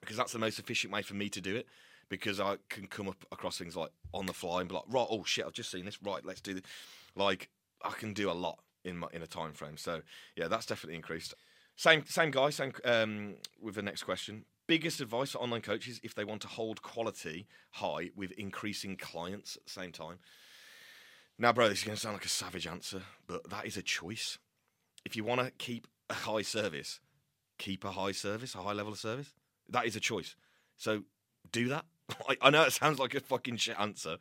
because 0.00 0.16
that's 0.16 0.32
the 0.32 0.40
most 0.40 0.58
efficient 0.58 0.92
way 0.92 1.02
for 1.02 1.14
me 1.14 1.28
to 1.28 1.40
do 1.40 1.54
it 1.54 1.66
because 2.08 2.40
I 2.40 2.56
can 2.68 2.88
come 2.88 3.08
up 3.08 3.24
across 3.30 3.56
things 3.56 3.76
like 3.76 3.90
on 4.12 4.26
the 4.26 4.32
fly 4.32 4.60
and 4.60 4.68
be 4.68 4.74
like, 4.74 4.84
right, 4.88 5.06
oh 5.08 5.22
shit, 5.24 5.46
I've 5.46 5.52
just 5.52 5.70
seen 5.70 5.84
this. 5.84 6.02
Right, 6.02 6.24
let's 6.24 6.40
do 6.40 6.54
this. 6.54 6.64
Like 7.14 7.48
I 7.84 7.92
can 7.92 8.12
do 8.12 8.28
a 8.28 8.32
lot 8.32 8.58
in 8.84 8.98
my 8.98 9.06
in 9.12 9.22
a 9.22 9.28
time 9.28 9.52
frame. 9.52 9.76
So 9.76 10.02
yeah, 10.34 10.48
that's 10.48 10.66
definitely 10.66 10.96
increased. 10.96 11.34
Same 11.76 12.04
same 12.04 12.32
guy, 12.32 12.50
same 12.50 12.72
um, 12.84 13.36
with 13.62 13.76
the 13.76 13.82
next 13.82 14.02
question. 14.02 14.44
Biggest 14.66 15.00
advice 15.00 15.30
for 15.30 15.38
online 15.38 15.62
coaches 15.62 16.00
if 16.02 16.14
they 16.14 16.24
want 16.24 16.42
to 16.42 16.48
hold 16.48 16.82
quality 16.82 17.46
high 17.72 18.10
with 18.16 18.32
increasing 18.32 18.96
clients 18.96 19.56
at 19.56 19.64
the 19.64 19.70
same 19.70 19.92
time. 19.92 20.18
Now, 21.38 21.52
bro, 21.52 21.68
this 21.68 21.78
is 21.78 21.84
going 21.84 21.96
to 21.96 22.00
sound 22.00 22.14
like 22.14 22.24
a 22.24 22.30
savage 22.30 22.66
answer, 22.66 23.02
but 23.26 23.48
that 23.50 23.66
is 23.66 23.76
a 23.76 23.82
choice. 23.82 24.38
If 25.04 25.14
you 25.14 25.22
want 25.22 25.40
to 25.42 25.50
keep 25.52 25.86
a 26.10 26.14
high 26.14 26.42
service, 26.42 27.00
keep 27.58 27.84
a 27.84 27.92
high 27.92 28.12
service, 28.12 28.54
a 28.54 28.58
high 28.58 28.72
level 28.72 28.92
of 28.92 28.98
service. 28.98 29.32
That 29.68 29.86
is 29.86 29.96
a 29.96 30.00
choice. 30.00 30.34
So 30.76 31.02
do 31.52 31.68
that. 31.68 31.84
I, 32.28 32.36
I 32.42 32.50
know 32.50 32.62
it 32.62 32.72
sounds 32.72 32.98
like 32.98 33.14
a 33.14 33.20
fucking 33.20 33.56
shit 33.58 33.78
answer, 33.78 34.16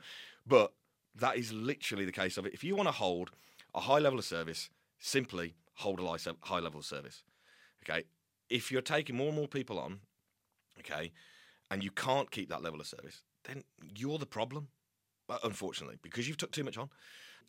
but 0.46 0.74
that 1.16 1.38
is 1.38 1.54
literally 1.54 2.06
the 2.06 2.12
case 2.12 2.38
of 2.38 2.46
it. 2.46 2.54
If 2.54 2.64
you 2.64 2.76
want 2.76 2.88
to 2.88 2.94
hold 2.94 3.32
a 3.74 3.80
high 3.80 4.00
level 4.00 4.20
of 4.20 4.26
service, 4.26 4.70
simply 5.00 5.56
hold 5.76 6.00
a 6.00 6.36
high 6.42 6.60
level 6.60 6.80
of 6.80 6.86
service. 6.86 7.24
Okay. 7.84 8.04
If 8.50 8.72
you're 8.72 8.82
taking 8.82 9.16
more 9.16 9.28
and 9.28 9.36
more 9.36 9.48
people 9.48 9.80
on, 9.80 10.02
okay, 10.80 11.12
and 11.72 11.84
you 11.84 11.92
can't 11.92 12.32
keep 12.32 12.50
that 12.50 12.64
level 12.64 12.80
of 12.80 12.88
service, 12.88 13.22
then 13.46 13.64
you're 13.96 14.18
the 14.18 14.26
problem, 14.26 14.70
uh, 15.30 15.38
unfortunately, 15.44 15.98
because 16.02 16.28
you've 16.28 16.38
took 16.38 16.52
too 16.52 16.64
much 16.64 16.78
on. 16.78 16.90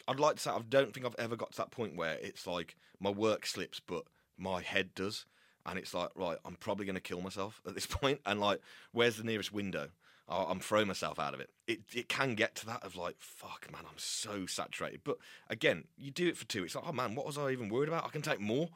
I'd 0.06 0.20
like 0.20 0.36
to 0.36 0.42
say 0.42 0.50
I 0.50 0.60
don't 0.68 0.92
think 0.92 1.06
I've 1.06 1.14
ever 1.18 1.36
got 1.36 1.52
to 1.52 1.56
that 1.58 1.70
point 1.70 1.96
where 1.96 2.18
it's 2.20 2.46
like 2.46 2.76
my 3.00 3.10
work 3.10 3.46
slips, 3.46 3.80
but 3.80 4.04
my 4.36 4.60
head 4.60 4.94
does, 4.94 5.26
and 5.64 5.78
it's 5.78 5.94
like 5.94 6.10
right, 6.14 6.38
I'm 6.44 6.56
probably 6.56 6.86
going 6.86 6.94
to 6.96 7.00
kill 7.00 7.20
myself 7.20 7.60
at 7.66 7.74
this 7.74 7.86
point, 7.86 8.20
and 8.26 8.40
like, 8.40 8.60
where's 8.92 9.16
the 9.16 9.24
nearest 9.24 9.52
window? 9.52 9.88
I'm 10.28 10.58
throwing 10.58 10.88
myself 10.88 11.20
out 11.20 11.34
of 11.34 11.40
it. 11.40 11.50
It 11.68 11.80
it 11.94 12.08
can 12.08 12.34
get 12.34 12.56
to 12.56 12.66
that 12.66 12.82
of 12.82 12.96
like, 12.96 13.14
fuck, 13.20 13.70
man, 13.70 13.82
I'm 13.88 13.98
so 13.98 14.44
saturated. 14.46 15.02
But 15.04 15.18
again, 15.48 15.84
you 15.96 16.10
do 16.10 16.26
it 16.26 16.36
for 16.36 16.44
two. 16.46 16.64
It's 16.64 16.74
like, 16.74 16.84
oh 16.86 16.92
man, 16.92 17.14
what 17.14 17.26
was 17.26 17.38
I 17.38 17.50
even 17.50 17.68
worried 17.68 17.88
about? 17.88 18.04
I 18.04 18.08
can 18.08 18.22
take 18.22 18.40
more. 18.40 18.68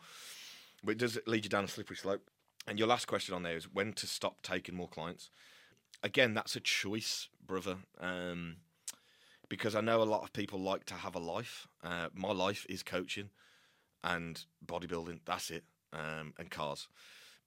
But 0.85 0.93
it 0.93 0.99
does 0.99 1.19
lead 1.27 1.45
you 1.45 1.51
down 1.51 1.65
a 1.65 1.69
slippery 1.69 1.97
slope. 1.97 2.31
And 2.67 2.79
your 2.79 2.89
last 2.89 3.07
question 3.07 3.35
on 3.35 3.43
there 3.43 3.57
is 3.57 3.73
when 3.73 3.93
to 3.95 4.07
stop 4.07 4.43
taking 4.43 4.75
more 4.75 4.89
clients. 4.89 5.31
Again, 6.03 6.35
that's 6.35 6.57
a 6.57 6.61
choice, 6.61 7.29
brother. 7.47 7.77
Um, 8.01 8.57
because 9.49 9.75
I 9.75 9.81
know 9.81 10.03
a 10.03 10.05
lot 10.05 10.23
of 10.23 10.33
people 10.33 10.61
like 10.61 10.85
to 10.87 10.95
have 10.95 11.15
a 11.15 11.19
life. 11.19 11.67
Uh, 11.83 12.09
my 12.15 12.33
life 12.33 12.65
is 12.69 12.83
coaching 12.83 13.31
and 14.05 14.45
bodybuilding. 14.65 15.21
That's 15.27 15.51
it. 15.51 15.65
Um, 15.93 16.35
and 16.39 16.51
cars. 16.51 16.87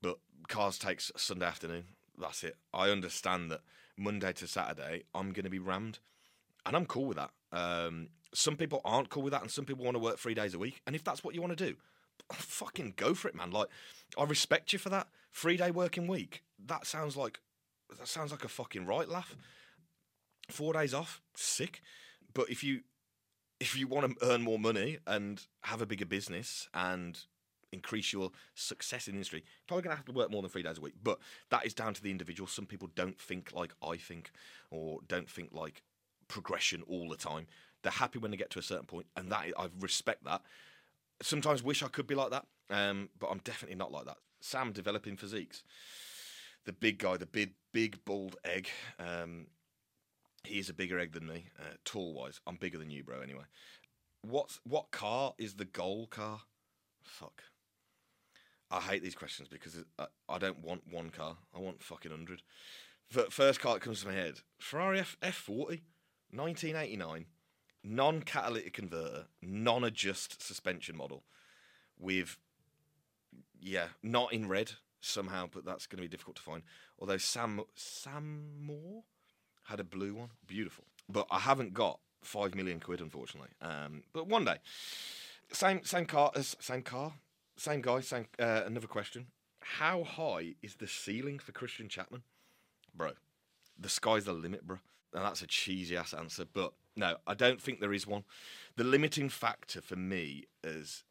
But 0.01 0.20
cars 0.50 0.77
takes 0.77 1.12
Sunday 1.15 1.46
afternoon. 1.46 1.86
That's 2.20 2.43
it. 2.43 2.58
I 2.74 2.89
understand 2.89 3.50
that 3.51 3.62
Monday 3.98 4.34
to 4.34 4.48
Saturday, 4.48 5.03
I'm 5.15 5.32
going 5.32 5.46
to 5.46 5.50
be 5.50 5.60
rammed, 5.60 6.00
and 6.65 6.75
I'm 6.75 6.86
cool 6.86 7.05
with 7.05 7.17
that. 7.17 7.32
Um, 7.51 8.10
some 8.34 8.58
people 8.58 8.82
aren't 8.84 9.10
cool 9.10 9.24
with 9.24 9.34
that, 9.34 9.41
and 9.41 9.52
some 9.52 9.65
people 9.65 9.86
want 9.86 9.95
to 9.95 10.04
work 10.04 10.19
three 10.19 10.34
days 10.34 10.54
a 10.54 10.60
week. 10.60 10.82
And 10.86 10.95
if 10.95 11.04
that's 11.04 11.23
what 11.23 11.36
you 11.36 11.41
want 11.41 11.58
to 11.58 11.67
do, 11.69 11.76
fucking 12.31 12.93
go 12.95 13.13
for 13.13 13.27
it, 13.27 13.36
man. 13.36 13.51
Like, 13.51 13.67
I 14.17 14.23
respect 14.23 14.73
you 14.73 14.79
for 14.79 14.89
that. 14.89 15.07
Three 15.31 15.57
day 15.57 15.71
working 15.71 16.07
week. 16.07 16.43
That 16.65 16.86
sounds 16.86 17.17
like 17.17 17.39
that 17.97 18.07
sounds 18.07 18.31
like 18.31 18.43
a 18.43 18.49
fucking 18.49 18.86
right 18.86 19.07
laugh. 19.07 19.36
Four 20.49 20.73
days 20.73 20.93
off, 20.93 21.21
sick. 21.36 21.81
But 22.33 22.49
if 22.49 22.63
you 22.63 22.81
if 23.59 23.77
you 23.77 23.88
want 23.88 24.19
to 24.19 24.25
earn 24.27 24.41
more 24.41 24.59
money 24.59 24.97
and 25.07 25.45
have 25.62 25.81
a 25.81 25.86
bigger 25.86 26.05
business 26.05 26.67
and 26.73 27.19
increase 27.73 28.13
your 28.13 28.31
success 28.53 29.07
in 29.07 29.13
the 29.13 29.17
industry. 29.17 29.43
Probably 29.67 29.83
going 29.83 29.93
to 29.93 29.97
have 29.97 30.05
to 30.05 30.12
work 30.12 30.31
more 30.31 30.41
than 30.41 30.51
three 30.51 30.63
days 30.63 30.77
a 30.77 30.81
week, 30.81 30.93
but 31.03 31.19
that 31.49 31.65
is 31.65 31.73
down 31.73 31.93
to 31.95 32.03
the 32.03 32.12
individual. 32.12 32.47
Some 32.47 32.65
people 32.65 32.89
don't 32.95 33.19
think 33.19 33.51
like 33.53 33.73
I 33.86 33.97
think, 33.97 34.31
or 34.69 34.99
don't 35.07 35.29
think 35.29 35.49
like 35.51 35.83
progression 36.27 36.83
all 36.88 37.09
the 37.09 37.17
time. 37.17 37.47
They're 37.81 37.91
happy 37.91 38.19
when 38.19 38.31
they 38.31 38.38
get 38.38 38.51
to 38.51 38.59
a 38.59 38.63
certain 38.63 38.86
point, 38.86 39.07
and 39.17 39.31
that 39.31 39.45
I 39.57 39.67
respect 39.79 40.23
that. 40.25 40.41
Sometimes 41.21 41.63
wish 41.63 41.84
I 41.84 41.88
could 41.88 42.08
be 42.08 42.15
like 42.15 42.32
that, 42.32 42.45
um, 42.69 43.10
but 43.19 43.28
I'm 43.28 43.39
definitely 43.39 43.78
not 43.78 43.91
like 43.91 44.06
that. 44.06 44.17
Sam 44.41 44.71
developing 44.71 45.15
physiques, 45.15 45.63
the 46.65 46.73
big 46.73 46.99
guy, 46.99 47.17
the 47.17 47.26
big 47.26 47.54
big 47.71 48.04
bald 48.06 48.36
egg. 48.43 48.69
Um, 48.99 49.47
he 50.43 50.60
is 50.60 50.69
a 50.69 50.73
bigger 50.73 50.99
egg 50.99 51.13
than 51.13 51.26
me, 51.26 51.45
uh, 51.58 51.76
tall 51.86 52.13
wise. 52.13 52.41
I'm 52.45 52.58
bigger 52.58 52.78
than 52.78 52.89
you, 52.89 53.04
bro. 53.04 53.21
Anyway, 53.21 53.43
what's 54.21 54.60
what 54.63 54.91
car 54.91 55.34
is 55.38 55.54
the 55.56 55.65
goal 55.65 56.08
car? 56.08 56.41
Fuck. 57.04 57.43
I 58.71 58.80
hate 58.80 59.04
these 59.04 59.15
questions 59.15 59.47
because 59.47 59.84
I, 59.99 60.08
I 60.28 60.38
don't 60.39 60.63
want 60.63 60.82
one 60.91 61.10
car. 61.10 61.38
I 61.56 61.60
want 61.60 61.84
fucking 61.84 62.12
hundred. 62.12 62.41
First 63.10 63.60
car 63.60 63.76
that 63.76 63.82
comes 63.82 64.02
to 64.02 64.08
my 64.08 64.13
head: 64.13 64.39
Ferrari 64.60 64.99
F 64.99 65.36
forty, 65.36 65.84
1989, 66.32 67.26
non-catalytic 67.84 68.74
converter, 68.74 69.26
non-adjust 69.41 70.41
suspension 70.41 70.96
model, 70.96 71.24
with 72.00 72.38
yeah, 73.62 73.88
not 74.02 74.34
in 74.34 74.48
red 74.48 74.74
somehow, 75.00 75.48
but 75.52 75.65
that's 75.65 75.88
going 75.88 75.98
to 75.98 76.04
be 76.04 76.08
difficult 76.08 76.36
to 76.38 76.41
find. 76.41 76.63
Although 77.00 77.17
Sam 77.17 77.62
Sam 77.76 78.65
Moore 78.65 79.04
had 79.65 79.80
a 79.80 79.84
blue 79.84 80.13
one, 80.15 80.30
beautiful. 80.48 80.86
But 81.10 81.28
I 81.30 81.39
haven't 81.39 81.74
got 81.74 82.00
five 82.22 82.56
million 82.56 82.80
quid, 82.80 83.02
unfortunately. 83.02 83.52
Um, 83.62 84.04
but 84.13 84.28
one 84.28 84.46
day, 84.46 84.58
same 85.52 85.84
same 85.84 86.06
car 86.06 86.32
as 86.36 86.56
same 86.60 86.82
car, 86.82 87.13
same 87.58 87.82
guy, 87.82 88.02
same. 88.02 88.28
Uh, 88.39 88.63
another 88.65 88.88
question: 88.88 89.28
How 89.60 90.04
high 90.04 90.56
is 90.62 90.76
the 90.76 90.88
ceiling 90.88 91.39
for 91.39 91.52
Christian 91.52 91.89
Chapman, 91.89 92.24
bro? 92.96 93.12
The 93.78 93.89
sky's 93.89 94.26
the 94.26 94.34
limit, 94.34 94.65
bro. 94.65 94.78
And 95.13 95.24
that's 95.24 95.41
a 95.41 95.48
cheesy 95.48 95.96
ass 95.96 96.13
answer, 96.13 96.46
but 96.52 96.74
no, 96.95 97.17
I 97.25 97.34
don't 97.34 97.62
think 97.62 97.79
there 97.79 97.93
is 97.93 98.08
one. 98.08 98.23
The 98.75 98.84
limiting 98.84 99.29
factor 99.29 99.82
for 99.82 99.95
me 99.95 100.45
as 100.63 101.03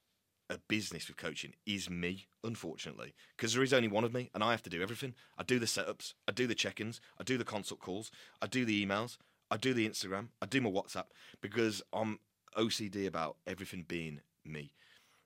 a 0.50 0.58
business 0.68 1.08
with 1.08 1.16
coaching 1.16 1.54
is 1.66 1.88
me, 1.88 2.26
unfortunately, 2.44 3.14
because 3.36 3.54
there 3.54 3.62
is 3.62 3.72
only 3.72 3.88
one 3.88 4.04
of 4.04 4.12
me, 4.12 4.30
and 4.34 4.44
I 4.44 4.50
have 4.50 4.62
to 4.64 4.70
do 4.70 4.82
everything. 4.82 5.14
I 5.38 5.42
do 5.42 5.58
the 5.58 5.66
setups, 5.66 6.14
I 6.28 6.32
do 6.32 6.46
the 6.46 6.54
check-ins, 6.54 7.00
I 7.18 7.24
do 7.24 7.38
the 7.38 7.44
consult 7.44 7.80
calls, 7.80 8.10
I 8.40 8.46
do 8.46 8.64
the 8.64 8.84
emails, 8.84 9.16
I 9.50 9.56
do 9.56 9.72
the 9.72 9.88
Instagram, 9.88 10.28
I 10.40 10.46
do 10.46 10.60
my 10.60 10.70
WhatsApp, 10.70 11.06
because 11.40 11.82
I'm 11.92 12.18
OCD 12.56 13.06
about 13.06 13.36
everything 13.46 13.84
being 13.86 14.20
me. 14.44 14.72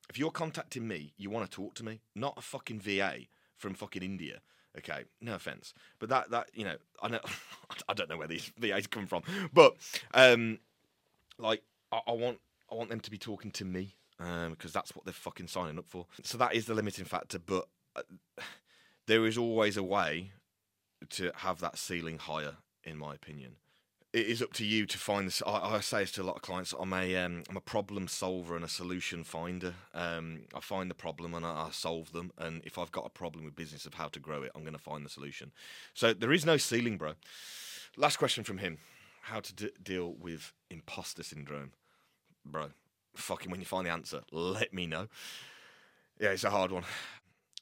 If 0.09 0.19
you're 0.19 0.31
contacting 0.31 0.87
me, 0.87 1.13
you 1.17 1.31
want 1.31 1.51
to 1.51 1.55
talk 1.55 1.75
to 1.75 1.85
me, 1.85 2.01
not 2.15 2.35
a 2.37 2.43
fucking 2.43 2.81
VA 2.81 3.27
from 3.57 3.75
fucking 3.75 4.03
India. 4.03 4.41
Okay, 4.79 5.05
no 5.21 5.35
offense, 5.35 5.73
but 5.99 6.09
that 6.11 6.31
that 6.31 6.51
you 6.55 6.65
know, 6.65 6.77
I 7.03 7.09
know, 7.09 7.21
I 7.89 7.95
don't 7.95 8.09
know 8.09 8.19
where 8.19 8.29
these 8.29 8.53
VAs 8.59 8.87
come 8.87 9.07
from, 9.07 9.23
but 9.53 9.75
um, 10.13 10.59
like 11.39 11.63
I, 11.93 12.01
I 12.07 12.13
want 12.13 12.39
I 12.71 12.75
want 12.75 12.91
them 12.91 13.01
to 13.01 13.11
be 13.11 13.19
talking 13.19 13.51
to 13.53 13.65
me 13.65 13.95
um, 14.21 14.51
because 14.51 14.73
that's 14.73 14.95
what 14.95 15.05
they're 15.05 15.15
fucking 15.15 15.49
signing 15.49 15.79
up 15.79 15.87
for. 15.89 16.07
So 16.23 16.39
that 16.39 16.55
is 16.55 16.67
the 16.67 16.75
limiting 16.75 17.05
factor, 17.05 17.39
but 17.39 17.69
uh, 17.95 18.03
there 19.07 19.27
is 19.27 19.39
always 19.39 19.77
a 19.77 19.83
way 19.83 20.33
to 21.11 21.33
have 21.37 21.61
that 21.61 21.79
ceiling 21.79 22.19
higher, 22.19 22.57
in 22.85 22.99
my 22.99 23.15
opinion 23.15 23.57
it 24.17 24.29
is 24.29 24.41
up 24.41 24.55
to 24.55 24.65
you 24.65 24.87
to 24.87 24.97
find 24.97 25.27
this. 25.27 25.43
I, 25.47 25.77
I, 25.77 25.81
say 25.81 26.01
this 26.01 26.13
to 26.13 26.23
a 26.23 26.25
lot 26.25 26.37
of 26.37 26.43
clients. 26.43 26.73
I'm 26.79 26.95
a 26.95 27.15
am 27.15 27.45
um, 27.51 27.57
a 27.57 27.61
problem 27.61 28.09
solver 28.09 28.57
and 28.57 28.65
a 28.65 28.69
solution 28.69 29.25
finder. 29.25 29.75
Um, 29.93 30.45
I 30.55 30.61
find 30.61 30.91
the 30.91 30.95
problem 30.95 31.35
and 31.35 31.45
I, 31.45 31.67
I, 31.67 31.69
solve 31.71 32.13
them. 32.13 32.33
And 32.39 32.63
if 32.65 32.79
I've 32.79 32.91
got 32.91 33.05
a 33.05 33.11
problem 33.11 33.45
with 33.45 33.55
business 33.55 33.85
of 33.85 33.93
how 33.93 34.09
to 34.09 34.19
grow 34.19 34.43
it, 34.43 34.53
I'm 34.55 34.63
going 34.63 34.73
to 34.73 34.79
find 34.79 35.05
the 35.05 35.11
solution. 35.11 35.53
So 35.93 36.15
there 36.15 36.33
is 36.33 36.47
no 36.47 36.57
ceiling, 36.57 36.97
bro. 36.97 37.13
Last 37.99 38.17
question 38.17 38.43
from 38.43 38.57
him: 38.57 38.79
How 39.21 39.41
to 39.41 39.55
d- 39.55 39.71
deal 39.83 40.15
with 40.15 40.55
imposter 40.71 41.23
syndrome, 41.23 41.73
bro? 42.43 42.69
Fucking 43.17 43.51
when 43.51 43.61
you 43.61 43.67
find 43.67 43.87
the 43.87 43.93
answer, 43.93 44.23
let 44.33 44.73
me 44.73 44.87
know. 44.87 45.09
Yeah, 46.19 46.31
it's 46.31 46.45
a 46.45 46.51
hard 46.51 46.73
one 46.73 46.85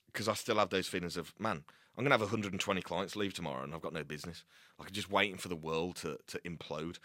because 0.06 0.28
I 0.28 0.34
still 0.34 0.58
have 0.58 0.70
those 0.70 0.86
feelings 0.86 1.16
of 1.16 1.34
man. 1.36 1.64
I'm 1.96 2.04
going 2.04 2.10
to 2.10 2.14
have 2.14 2.20
120 2.20 2.82
clients 2.82 3.16
leave 3.16 3.34
tomorrow 3.34 3.62
and 3.62 3.74
I've 3.74 3.82
got 3.82 3.92
no 3.92 4.04
business. 4.04 4.44
Like, 4.78 4.90
just 4.92 5.10
waiting 5.10 5.36
for 5.36 5.48
the 5.48 5.56
world 5.56 5.96
to, 5.96 6.18
to 6.28 6.38
implode. 6.40 6.98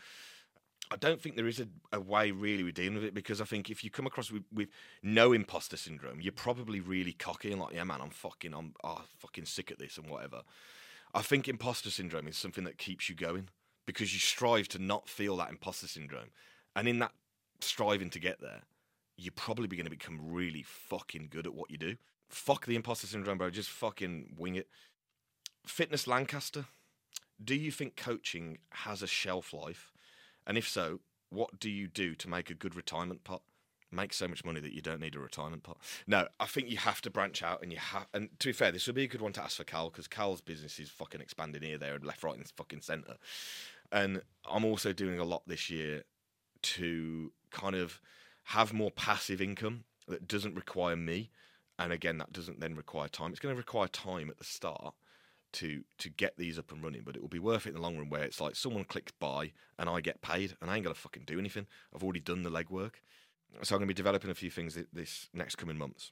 I 0.91 0.95
don't 0.95 1.21
think 1.21 1.35
there 1.35 1.47
is 1.47 1.59
a, 1.59 1.67
a 1.93 1.99
way 1.99 2.31
really 2.31 2.63
we're 2.63 2.71
dealing 2.71 2.95
with 2.95 3.03
it 3.03 3.13
because 3.13 3.39
I 3.39 3.45
think 3.45 3.69
if 3.69 3.83
you 3.83 3.91
come 3.91 4.07
across 4.07 4.31
with, 4.31 4.43
with 4.51 4.69
no 5.03 5.33
imposter 5.33 5.77
syndrome, 5.77 6.19
you're 6.19 6.31
probably 6.31 6.79
really 6.79 7.11
cocky 7.11 7.51
and 7.51 7.61
like, 7.61 7.75
yeah, 7.75 7.83
man, 7.83 8.01
I'm 8.01 8.09
fucking, 8.09 8.53
I'm 8.53 8.73
oh, 8.83 9.03
fucking 9.19 9.45
sick 9.45 9.69
at 9.69 9.77
this 9.77 9.97
and 9.97 10.09
whatever. 10.09 10.41
I 11.13 11.21
think 11.21 11.47
imposter 11.47 11.91
syndrome 11.91 12.27
is 12.27 12.37
something 12.37 12.63
that 12.63 12.77
keeps 12.77 13.09
you 13.09 13.15
going 13.15 13.49
because 13.85 14.13
you 14.13 14.19
strive 14.19 14.67
to 14.69 14.79
not 14.79 15.09
feel 15.09 15.37
that 15.37 15.49
imposter 15.49 15.87
syndrome, 15.87 16.29
and 16.75 16.87
in 16.87 16.99
that 16.99 17.11
striving 17.59 18.11
to 18.11 18.19
get 18.19 18.39
there, 18.39 18.61
you're 19.17 19.33
probably 19.35 19.67
going 19.67 19.85
to 19.85 19.89
become 19.89 20.19
really 20.21 20.63
fucking 20.63 21.27
good 21.31 21.47
at 21.47 21.53
what 21.55 21.71
you 21.71 21.77
do. 21.77 21.95
Fuck 22.29 22.65
the 22.65 22.75
imposter 22.75 23.07
syndrome, 23.07 23.37
bro. 23.37 23.49
Just 23.49 23.69
fucking 23.69 24.35
wing 24.37 24.55
it. 24.55 24.67
Fitness 25.65 26.07
Lancaster. 26.07 26.65
Do 27.43 27.55
you 27.55 27.71
think 27.71 27.95
coaching 27.95 28.59
has 28.71 29.01
a 29.01 29.07
shelf 29.07 29.53
life? 29.53 29.91
And 30.45 30.57
if 30.57 30.67
so, 30.67 30.99
what 31.29 31.59
do 31.59 31.69
you 31.69 31.87
do 31.87 32.15
to 32.15 32.29
make 32.29 32.49
a 32.49 32.53
good 32.53 32.75
retirement 32.75 33.23
pot? 33.23 33.41
Make 33.91 34.13
so 34.13 34.27
much 34.27 34.45
money 34.45 34.59
that 34.59 34.73
you 34.73 34.81
don't 34.81 35.01
need 35.01 35.15
a 35.15 35.19
retirement 35.19 35.63
pot. 35.63 35.77
No, 36.05 36.27
I 36.39 36.45
think 36.45 36.69
you 36.69 36.77
have 36.77 37.01
to 37.01 37.09
branch 37.09 37.41
out, 37.41 37.63
and 37.63 37.71
you 37.71 37.79
have. 37.79 38.05
And 38.13 38.29
to 38.39 38.49
be 38.49 38.53
fair, 38.53 38.71
this 38.71 38.85
would 38.85 38.95
be 38.95 39.05
a 39.05 39.07
good 39.07 39.21
one 39.21 39.33
to 39.33 39.43
ask 39.43 39.57
for 39.57 39.63
Cal 39.63 39.89
because 39.89 40.07
Cal's 40.07 40.41
business 40.41 40.79
is 40.79 40.89
fucking 40.89 41.21
expanding 41.21 41.63
here, 41.63 41.79
there, 41.79 41.95
and 41.95 42.05
left, 42.05 42.23
right, 42.23 42.35
and 42.35 42.47
fucking 42.55 42.81
centre. 42.81 43.17
And 43.91 44.21
I'm 44.47 44.65
also 44.65 44.93
doing 44.93 45.19
a 45.19 45.23
lot 45.23 45.41
this 45.47 45.71
year 45.71 46.03
to 46.61 47.31
kind 47.49 47.75
of 47.75 47.99
have 48.43 48.73
more 48.73 48.91
passive 48.91 49.41
income 49.41 49.85
that 50.07 50.27
doesn't 50.27 50.55
require 50.55 50.95
me. 50.95 51.31
And 51.79 51.93
again, 51.93 52.17
that 52.17 52.33
doesn't 52.33 52.59
then 52.59 52.75
require 52.75 53.07
time. 53.07 53.31
It's 53.31 53.39
going 53.39 53.55
to 53.55 53.57
require 53.57 53.87
time 53.87 54.29
at 54.29 54.37
the 54.37 54.43
start 54.43 54.93
to 55.53 55.83
to 55.97 56.09
get 56.09 56.37
these 56.37 56.59
up 56.59 56.71
and 56.71 56.83
running, 56.83 57.01
but 57.03 57.15
it 57.15 57.21
will 57.21 57.29
be 57.29 57.39
worth 57.39 57.65
it 57.65 57.69
in 57.69 57.75
the 57.75 57.81
long 57.81 57.97
run. 57.97 58.09
Where 58.09 58.23
it's 58.23 58.41
like 58.41 58.55
someone 58.55 58.83
clicks 58.83 59.13
buy 59.13 59.53
and 59.79 59.89
I 59.89 60.01
get 60.01 60.21
paid, 60.21 60.57
and 60.61 60.69
I 60.69 60.75
ain't 60.75 60.85
to 60.85 60.93
fucking 60.93 61.23
do 61.25 61.39
anything. 61.39 61.67
I've 61.95 62.03
already 62.03 62.19
done 62.19 62.43
the 62.43 62.51
legwork. 62.51 62.95
So 63.63 63.73
I'm 63.73 63.79
going 63.79 63.87
to 63.87 63.93
be 63.93 63.97
developing 63.97 64.29
a 64.29 64.35
few 64.35 64.51
things 64.51 64.77
this 64.93 65.29
next 65.33 65.55
coming 65.55 65.77
months, 65.77 66.11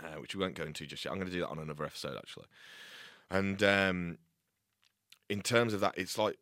uh, 0.00 0.20
which 0.20 0.36
we 0.36 0.40
won't 0.40 0.54
go 0.54 0.64
into 0.64 0.86
just 0.86 1.04
yet. 1.04 1.10
I'm 1.10 1.18
going 1.18 1.30
to 1.30 1.34
do 1.34 1.40
that 1.40 1.48
on 1.48 1.58
another 1.58 1.84
episode 1.84 2.16
actually. 2.16 2.46
And 3.28 3.60
um, 3.62 4.18
in 5.28 5.40
terms 5.40 5.72
of 5.72 5.80
that, 5.80 5.94
it's 5.96 6.16
like 6.18 6.36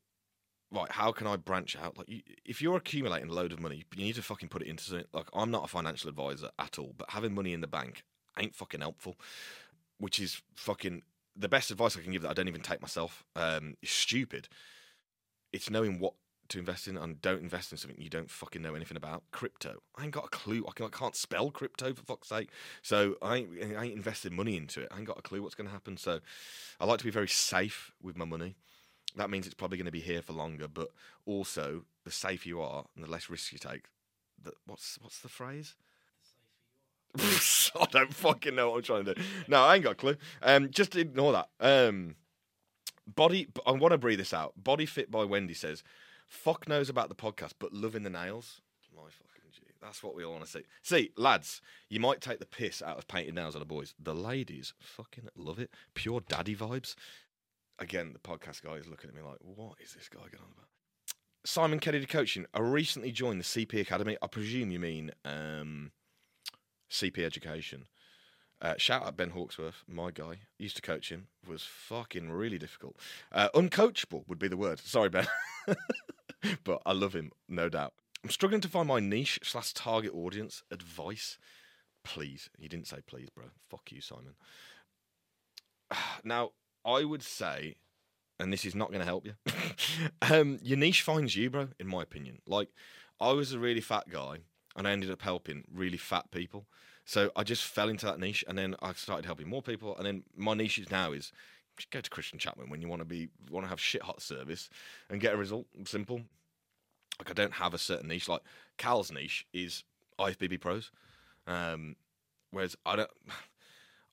right, 0.72 0.90
how 0.90 1.12
can 1.12 1.26
I 1.26 1.36
branch 1.36 1.76
out? 1.76 1.96
Like, 1.96 2.08
you, 2.08 2.22
if 2.44 2.60
you're 2.60 2.76
accumulating 2.76 3.28
a 3.28 3.32
load 3.32 3.52
of 3.52 3.60
money, 3.60 3.84
you 3.94 4.04
need 4.04 4.14
to 4.16 4.22
fucking 4.22 4.48
put 4.48 4.62
it 4.62 4.68
into 4.68 4.84
something. 4.84 5.06
Like, 5.12 5.28
I'm 5.32 5.50
not 5.50 5.64
a 5.64 5.68
financial 5.68 6.10
advisor 6.10 6.50
at 6.58 6.78
all, 6.78 6.94
but 6.96 7.10
having 7.10 7.34
money 7.34 7.52
in 7.52 7.60
the 7.60 7.66
bank 7.66 8.04
ain't 8.38 8.54
fucking 8.54 8.80
helpful, 8.80 9.16
which 9.98 10.20
is 10.20 10.42
fucking 10.54 11.02
the 11.34 11.48
best 11.48 11.70
advice 11.70 11.96
I 11.96 12.00
can 12.00 12.12
give 12.12 12.22
that 12.22 12.30
I 12.30 12.34
don't 12.34 12.48
even 12.48 12.60
take 12.60 12.82
myself. 12.82 13.24
Um, 13.36 13.76
is 13.82 13.90
stupid. 13.90 14.48
It's 15.52 15.70
knowing 15.70 15.98
what 15.98 16.14
to 16.48 16.58
invest 16.58 16.86
in 16.86 16.98
and 16.98 17.22
don't 17.22 17.40
invest 17.40 17.72
in 17.72 17.78
something 17.78 18.00
you 18.00 18.10
don't 18.10 18.30
fucking 18.30 18.60
know 18.60 18.74
anything 18.74 18.96
about. 18.96 19.22
Crypto. 19.30 19.82
I 19.96 20.04
ain't 20.04 20.12
got 20.12 20.26
a 20.26 20.28
clue. 20.28 20.64
I, 20.68 20.72
can, 20.72 20.88
can't 20.90 21.16
spell 21.16 21.50
crypto 21.50 21.94
for 21.94 22.02
fuck's 22.02 22.28
sake. 22.28 22.50
So 22.82 23.16
I 23.22 23.36
ain't, 23.36 23.50
I 23.76 23.84
ain't 23.84 23.94
invested 23.94 24.32
money 24.32 24.56
into 24.56 24.82
it. 24.82 24.88
I 24.90 24.98
ain't 24.98 25.06
got 25.06 25.18
a 25.18 25.22
clue 25.22 25.42
what's 25.42 25.54
going 25.54 25.68
to 25.68 25.72
happen. 25.72 25.96
So 25.96 26.20
I 26.80 26.84
like 26.84 26.98
to 26.98 27.04
be 27.04 27.10
very 27.10 27.28
safe 27.28 27.92
with 28.02 28.16
my 28.16 28.24
money 28.24 28.56
that 29.16 29.30
means 29.30 29.46
it's 29.46 29.54
probably 29.54 29.78
going 29.78 29.86
to 29.86 29.92
be 29.92 30.00
here 30.00 30.22
for 30.22 30.32
longer. 30.32 30.68
But 30.68 30.88
also, 31.26 31.84
the 32.04 32.10
safer 32.10 32.48
you 32.48 32.60
are 32.60 32.86
and 32.94 33.04
the 33.04 33.10
less 33.10 33.28
risk 33.28 33.52
you 33.52 33.58
take, 33.58 33.86
the, 34.42 34.52
what's 34.66 34.98
what's 35.00 35.20
the 35.20 35.28
phrase? 35.28 35.74
I 37.18 37.86
don't 37.90 38.14
fucking 38.14 38.54
know 38.54 38.70
what 38.70 38.76
I'm 38.76 38.82
trying 38.82 39.04
to 39.04 39.14
do. 39.14 39.22
No, 39.48 39.62
I 39.62 39.74
ain't 39.74 39.84
got 39.84 39.92
a 39.92 39.96
clue. 39.96 40.16
Um, 40.42 40.70
just 40.70 40.96
ignore 40.96 41.32
that. 41.32 41.48
Um, 41.60 42.16
body. 43.06 43.48
I 43.66 43.72
want 43.72 43.92
to 43.92 43.98
breathe 43.98 44.18
this 44.18 44.32
out. 44.32 44.52
Body 44.56 44.86
Fit 44.86 45.10
by 45.10 45.24
Wendy 45.24 45.54
says, 45.54 45.82
"Fuck 46.26 46.68
knows 46.68 46.88
about 46.88 47.08
the 47.08 47.14
podcast, 47.14 47.52
but 47.58 47.72
loving 47.72 48.02
the 48.02 48.10
nails." 48.10 48.60
My 48.94 49.02
fucking 49.02 49.50
G. 49.50 49.62
That's 49.80 50.02
what 50.02 50.14
we 50.14 50.24
all 50.24 50.32
want 50.32 50.44
to 50.44 50.50
see. 50.50 50.62
See, 50.82 51.10
lads, 51.16 51.60
you 51.88 52.00
might 52.00 52.20
take 52.20 52.38
the 52.38 52.46
piss 52.46 52.82
out 52.82 52.98
of 52.98 53.08
painted 53.08 53.34
nails 53.34 53.54
on 53.54 53.60
the 53.60 53.66
boys. 53.66 53.94
The 53.98 54.14
ladies 54.14 54.74
fucking 54.78 55.28
love 55.36 55.58
it. 55.58 55.70
Pure 55.94 56.22
daddy 56.28 56.54
vibes 56.54 56.94
again, 57.82 58.12
the 58.12 58.18
podcast 58.18 58.62
guy 58.62 58.74
is 58.74 58.86
looking 58.86 59.10
at 59.10 59.16
me 59.16 59.22
like, 59.22 59.38
what 59.40 59.74
is 59.82 59.94
this 59.94 60.08
guy 60.08 60.20
going 60.20 60.42
on 60.44 60.52
about? 60.52 60.68
Simon 61.44 61.80
Kennedy 61.80 62.06
Coaching. 62.06 62.46
I 62.54 62.60
recently 62.60 63.10
joined 63.10 63.40
the 63.40 63.44
CP 63.44 63.80
Academy. 63.80 64.16
I 64.22 64.28
presume 64.28 64.70
you 64.70 64.78
mean 64.78 65.10
um, 65.24 65.90
CP 66.92 67.24
Education. 67.24 67.86
Uh, 68.60 68.74
shout 68.76 69.04
out 69.04 69.16
Ben 69.16 69.30
Hawksworth, 69.30 69.82
my 69.88 70.12
guy. 70.12 70.40
Used 70.58 70.76
to 70.76 70.82
coach 70.82 71.10
him. 71.10 71.26
Was 71.46 71.64
fucking 71.64 72.30
really 72.30 72.58
difficult. 72.58 72.96
Uh, 73.32 73.48
uncoachable 73.54 74.22
would 74.28 74.38
be 74.38 74.46
the 74.46 74.56
word. 74.56 74.78
Sorry, 74.78 75.08
Ben. 75.08 75.26
but 76.64 76.80
I 76.86 76.92
love 76.92 77.14
him, 77.14 77.32
no 77.48 77.68
doubt. 77.68 77.94
I'm 78.22 78.30
struggling 78.30 78.60
to 78.60 78.68
find 78.68 78.86
my 78.86 79.00
niche 79.00 79.40
slash 79.42 79.72
target 79.72 80.14
audience. 80.14 80.62
Advice, 80.70 81.38
please. 82.04 82.50
You 82.56 82.68
didn't 82.68 82.86
say 82.86 82.98
please, 83.04 83.28
bro. 83.30 83.46
Fuck 83.68 83.90
you, 83.90 84.00
Simon. 84.00 84.34
Now, 86.24 86.50
I 86.84 87.04
would 87.04 87.22
say, 87.22 87.76
and 88.38 88.52
this 88.52 88.64
is 88.64 88.74
not 88.74 88.88
going 88.88 89.00
to 89.00 89.06
help 89.06 89.26
you, 89.26 89.34
um, 90.22 90.58
your 90.62 90.78
niche 90.78 91.02
finds 91.02 91.34
you, 91.34 91.50
bro, 91.50 91.68
in 91.80 91.88
my 91.88 92.02
opinion. 92.02 92.38
Like, 92.46 92.68
I 93.20 93.32
was 93.32 93.52
a 93.52 93.58
really 93.58 93.80
fat 93.80 94.08
guy 94.08 94.38
and 94.76 94.86
I 94.86 94.92
ended 94.92 95.10
up 95.10 95.22
helping 95.22 95.64
really 95.72 95.98
fat 95.98 96.30
people. 96.30 96.66
So 97.04 97.30
I 97.34 97.42
just 97.42 97.64
fell 97.64 97.88
into 97.88 98.06
that 98.06 98.20
niche 98.20 98.44
and 98.46 98.56
then 98.56 98.76
I 98.80 98.92
started 98.92 99.26
helping 99.26 99.48
more 99.48 99.62
people. 99.62 99.96
And 99.96 100.06
then 100.06 100.22
my 100.36 100.54
niche 100.54 100.78
is 100.78 100.90
now 100.90 101.12
is 101.12 101.32
go 101.90 102.00
to 102.00 102.10
Christian 102.10 102.38
Chapman 102.38 102.70
when 102.70 102.80
you 102.80 102.88
want 102.88 103.00
to 103.00 103.06
be, 103.06 103.28
want 103.50 103.64
to 103.64 103.70
have 103.70 103.80
shit 103.80 104.02
hot 104.02 104.22
service 104.22 104.68
and 105.10 105.20
get 105.20 105.34
a 105.34 105.36
result. 105.36 105.66
Simple. 105.84 106.22
Like, 107.18 107.30
I 107.30 107.34
don't 107.34 107.54
have 107.54 107.74
a 107.74 107.78
certain 107.78 108.08
niche. 108.08 108.28
Like, 108.28 108.42
Cal's 108.78 109.12
niche 109.12 109.46
is 109.52 109.84
IFBB 110.18 110.60
pros. 110.60 110.90
Um, 111.46 111.96
whereas 112.50 112.76
I 112.86 112.96
don't. 112.96 113.10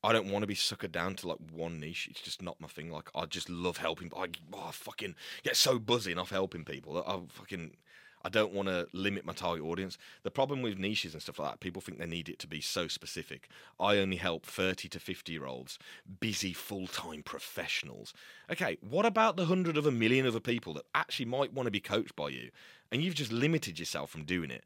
I 0.02 0.14
don't 0.14 0.32
want 0.32 0.44
to 0.44 0.48
be 0.48 0.56
suckered 0.56 0.94
down 0.94 1.16
to 1.16 1.28
like 1.28 1.40
one 1.52 1.80
niche. 1.80 2.08
It's 2.10 2.22
just 2.22 2.42
not 2.42 2.60
my 2.62 2.70
thing. 2.70 2.90
Like 2.90 3.10
I 3.14 3.26
just 3.26 3.50
love 3.50 3.76
helping. 3.78 4.10
I, 4.16 4.28
oh, 4.54 4.68
I 4.70 4.72
fucking 4.72 5.16
get 5.44 5.58
so 5.58 5.78
buzzing 5.78 6.18
off 6.18 6.30
helping 6.30 6.64
people. 6.64 6.94
That 6.94 7.08
I 7.08 7.20
fucking 7.28 7.76
I 8.24 8.30
don't 8.30 8.54
want 8.54 8.68
to 8.68 8.88
limit 8.94 9.26
my 9.26 9.34
target 9.34 9.66
audience. 9.66 9.98
The 10.24 10.32
problem 10.32 10.62
with 10.62 10.78
niches 10.78 11.14
and 11.14 11.22
stuff 11.22 11.40
like 11.40 11.52
that, 11.52 11.60
people 11.60 11.82
think 11.82 12.00
they 12.00 12.06
need 12.06 12.30
it 12.30 12.40
to 12.40 12.48
be 12.48 12.62
so 12.62 12.88
specific. 12.88 13.48
I 13.80 13.98
only 13.98 14.18
help 14.18 14.46
30 14.46 14.90
to 14.90 15.00
50 15.00 15.32
year 15.32 15.46
olds, 15.46 15.80
busy 16.20 16.54
full 16.54 16.88
time 16.88 17.24
professionals. 17.24 18.14
Okay, 18.52 18.78
what 18.82 19.06
about 19.06 19.38
the 19.38 19.46
hundred 19.46 19.78
of 19.78 19.86
a 19.86 19.92
million 19.92 20.28
other 20.28 20.40
people 20.40 20.74
that 20.74 20.86
actually 20.94 21.26
might 21.26 21.54
want 21.54 21.68
to 21.68 21.72
be 21.72 21.80
coached 21.80 22.16
by 22.16 22.30
you 22.30 22.50
and 22.92 23.04
you've 23.04 23.16
just 23.16 23.32
limited 23.32 23.80
yourself 23.80 24.10
from 24.10 24.24
doing 24.24 24.52
it 24.52 24.64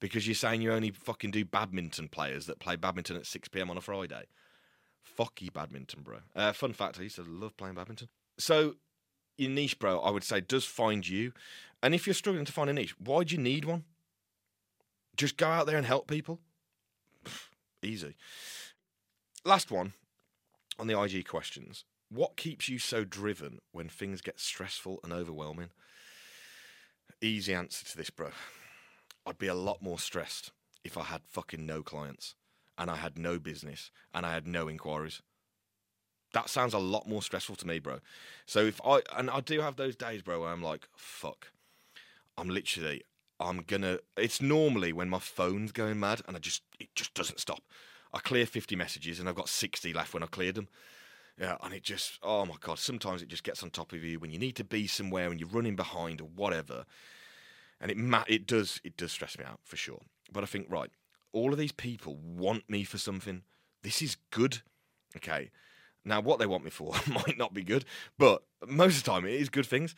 because 0.00 0.26
you're 0.26 0.34
saying 0.34 0.62
you 0.62 0.72
only 0.72 0.90
fucking 0.90 1.30
do 1.30 1.44
badminton 1.44 2.08
players 2.08 2.46
that 2.46 2.58
play 2.58 2.76
badminton 2.76 3.16
at 3.16 3.26
6 3.26 3.48
pm 3.48 3.70
on 3.70 3.76
a 3.76 3.80
Friday? 3.80 4.24
Fuck 5.02 5.42
you, 5.42 5.50
badminton, 5.50 6.02
bro. 6.02 6.18
Uh, 6.34 6.52
fun 6.52 6.72
fact: 6.72 6.98
I 6.98 7.02
used 7.02 7.16
to 7.16 7.22
love 7.22 7.56
playing 7.56 7.74
badminton. 7.74 8.08
So 8.38 8.76
your 9.36 9.50
niche, 9.50 9.78
bro, 9.78 10.00
I 10.00 10.10
would 10.10 10.24
say 10.24 10.40
does 10.40 10.64
find 10.64 11.06
you. 11.06 11.32
And 11.82 11.94
if 11.94 12.06
you're 12.06 12.14
struggling 12.14 12.44
to 12.44 12.52
find 12.52 12.70
a 12.70 12.72
niche, 12.72 12.98
why 12.98 13.24
do 13.24 13.34
you 13.34 13.40
need 13.40 13.64
one? 13.64 13.84
Just 15.16 15.36
go 15.36 15.46
out 15.46 15.66
there 15.66 15.76
and 15.76 15.86
help 15.86 16.08
people. 16.08 16.40
Easy. 17.82 18.16
Last 19.44 19.70
one 19.70 19.92
on 20.78 20.86
the 20.86 20.98
IG 20.98 21.26
questions. 21.26 21.84
What 22.08 22.36
keeps 22.36 22.68
you 22.68 22.78
so 22.78 23.04
driven 23.04 23.58
when 23.72 23.88
things 23.88 24.20
get 24.20 24.40
stressful 24.40 25.00
and 25.04 25.12
overwhelming? 25.12 25.70
Easy 27.20 27.54
answer 27.54 27.84
to 27.84 27.96
this, 27.96 28.10
bro. 28.10 28.30
I'd 29.26 29.38
be 29.38 29.46
a 29.46 29.54
lot 29.54 29.82
more 29.82 29.98
stressed 29.98 30.52
if 30.84 30.98
I 30.98 31.04
had 31.04 31.22
fucking 31.28 31.64
no 31.64 31.82
clients 31.82 32.34
and 32.76 32.90
I 32.90 32.96
had 32.96 33.18
no 33.18 33.38
business 33.38 33.90
and 34.12 34.26
I 34.26 34.34
had 34.34 34.46
no 34.46 34.68
inquiries. 34.68 35.22
That 36.34 36.50
sounds 36.50 36.74
a 36.74 36.78
lot 36.78 37.08
more 37.08 37.22
stressful 37.22 37.54
to 37.56 37.66
me, 37.66 37.78
bro. 37.78 38.00
So 38.44 38.60
if 38.60 38.80
I 38.84 39.00
and 39.16 39.30
I 39.30 39.40
do 39.40 39.60
have 39.60 39.76
those 39.76 39.96
days, 39.96 40.20
bro, 40.20 40.40
where 40.40 40.50
I'm 40.50 40.62
like, 40.62 40.88
fuck. 40.96 41.48
I'm 42.36 42.48
literally 42.48 43.04
I'm 43.40 43.62
gonna 43.66 43.98
it's 44.16 44.42
normally 44.42 44.92
when 44.92 45.08
my 45.08 45.20
phone's 45.20 45.70
going 45.72 46.00
mad 46.00 46.22
and 46.26 46.36
I 46.36 46.40
just 46.40 46.62
it 46.80 46.88
just 46.96 47.14
doesn't 47.14 47.38
stop. 47.40 47.62
I 48.12 48.18
clear 48.18 48.46
50 48.46 48.74
messages 48.76 49.18
and 49.20 49.28
I've 49.28 49.34
got 49.36 49.48
60 49.48 49.92
left 49.92 50.12
when 50.12 50.24
I 50.24 50.26
cleared 50.26 50.56
them. 50.56 50.68
Yeah, 51.38 51.56
and 51.62 51.72
it 51.72 51.84
just 51.84 52.18
oh 52.22 52.44
my 52.44 52.56
god, 52.60 52.80
sometimes 52.80 53.22
it 53.22 53.28
just 53.28 53.44
gets 53.44 53.62
on 53.62 53.70
top 53.70 53.92
of 53.92 54.02
you 54.02 54.18
when 54.18 54.32
you 54.32 54.38
need 54.38 54.56
to 54.56 54.64
be 54.64 54.88
somewhere 54.88 55.30
and 55.30 55.38
you're 55.38 55.48
running 55.48 55.76
behind 55.76 56.20
or 56.20 56.28
whatever. 56.34 56.84
And 57.80 57.92
it 57.92 57.96
ma- 57.96 58.24
it 58.26 58.44
does 58.46 58.80
it 58.82 58.96
does 58.96 59.12
stress 59.12 59.38
me 59.38 59.44
out 59.44 59.60
for 59.62 59.76
sure. 59.76 60.02
But 60.32 60.42
I 60.42 60.46
think 60.46 60.66
right, 60.68 60.90
all 61.32 61.52
of 61.52 61.58
these 61.58 61.72
people 61.72 62.16
want 62.16 62.68
me 62.68 62.82
for 62.82 62.98
something. 62.98 63.42
This 63.82 64.02
is 64.02 64.16
good. 64.32 64.62
Okay. 65.16 65.50
Now, 66.04 66.20
what 66.20 66.38
they 66.38 66.46
want 66.46 66.64
me 66.64 66.70
for 66.70 66.92
might 67.08 67.38
not 67.38 67.54
be 67.54 67.62
good, 67.62 67.84
but 68.18 68.42
most 68.66 68.98
of 68.98 69.04
the 69.04 69.10
time 69.10 69.24
it 69.24 69.32
is 69.32 69.48
good 69.48 69.66
things. 69.66 69.94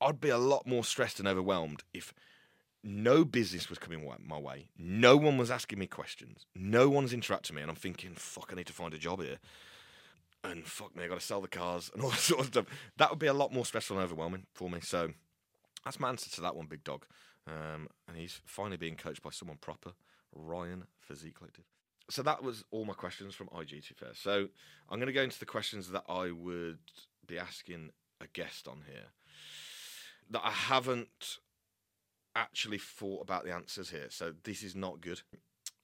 I'd 0.00 0.20
be 0.20 0.28
a 0.28 0.38
lot 0.38 0.66
more 0.66 0.84
stressed 0.84 1.18
and 1.18 1.26
overwhelmed 1.26 1.82
if 1.92 2.14
no 2.84 3.24
business 3.24 3.68
was 3.68 3.78
coming 3.78 4.08
my 4.26 4.38
way, 4.38 4.68
no 4.78 5.16
one 5.16 5.36
was 5.36 5.50
asking 5.50 5.78
me 5.78 5.86
questions, 5.86 6.46
no 6.54 6.88
one's 6.88 7.12
interacting 7.12 7.54
with 7.54 7.60
me, 7.60 7.62
and 7.62 7.70
I'm 7.70 7.76
thinking, 7.76 8.12
fuck, 8.14 8.50
I 8.52 8.56
need 8.56 8.66
to 8.66 8.72
find 8.72 8.94
a 8.94 8.98
job 8.98 9.20
here. 9.20 9.38
And 10.44 10.64
fuck 10.64 10.94
me, 10.94 11.04
I 11.04 11.08
got 11.08 11.18
to 11.18 11.26
sell 11.26 11.40
the 11.40 11.48
cars 11.48 11.90
and 11.92 12.02
all 12.04 12.10
that 12.10 12.20
sort 12.20 12.40
of 12.40 12.46
stuff. 12.46 12.66
That 12.96 13.10
would 13.10 13.18
be 13.18 13.26
a 13.26 13.34
lot 13.34 13.52
more 13.52 13.64
stressful 13.64 13.96
and 13.96 14.04
overwhelming 14.04 14.46
for 14.54 14.70
me. 14.70 14.80
So 14.80 15.10
that's 15.84 15.98
my 15.98 16.08
answer 16.08 16.30
to 16.30 16.40
that 16.42 16.54
one, 16.54 16.66
big 16.66 16.84
dog. 16.84 17.06
Um, 17.46 17.88
and 18.06 18.16
he's 18.16 18.40
finally 18.44 18.76
being 18.76 18.94
coached 18.94 19.22
by 19.22 19.30
someone 19.30 19.58
proper, 19.60 19.92
Ryan 20.32 20.84
Physique 21.00 21.36
Collective. 21.36 21.64
So 22.10 22.22
that 22.22 22.42
was 22.42 22.64
all 22.70 22.84
my 22.84 22.94
questions 22.94 23.34
from 23.34 23.48
IG 23.58 23.84
to 23.88 23.94
fair. 23.94 24.14
So 24.14 24.48
I'm 24.88 24.98
going 24.98 25.08
to 25.08 25.12
go 25.12 25.22
into 25.22 25.38
the 25.38 25.46
questions 25.46 25.90
that 25.90 26.04
I 26.08 26.30
would 26.30 26.78
be 27.26 27.38
asking 27.38 27.90
a 28.20 28.26
guest 28.32 28.66
on 28.66 28.82
here 28.86 29.08
that 30.30 30.42
I 30.44 30.50
haven't 30.50 31.38
actually 32.34 32.78
thought 32.78 33.22
about 33.22 33.44
the 33.44 33.52
answers 33.52 33.90
here. 33.90 34.06
So 34.10 34.32
this 34.44 34.62
is 34.62 34.74
not 34.74 35.00
good. 35.00 35.20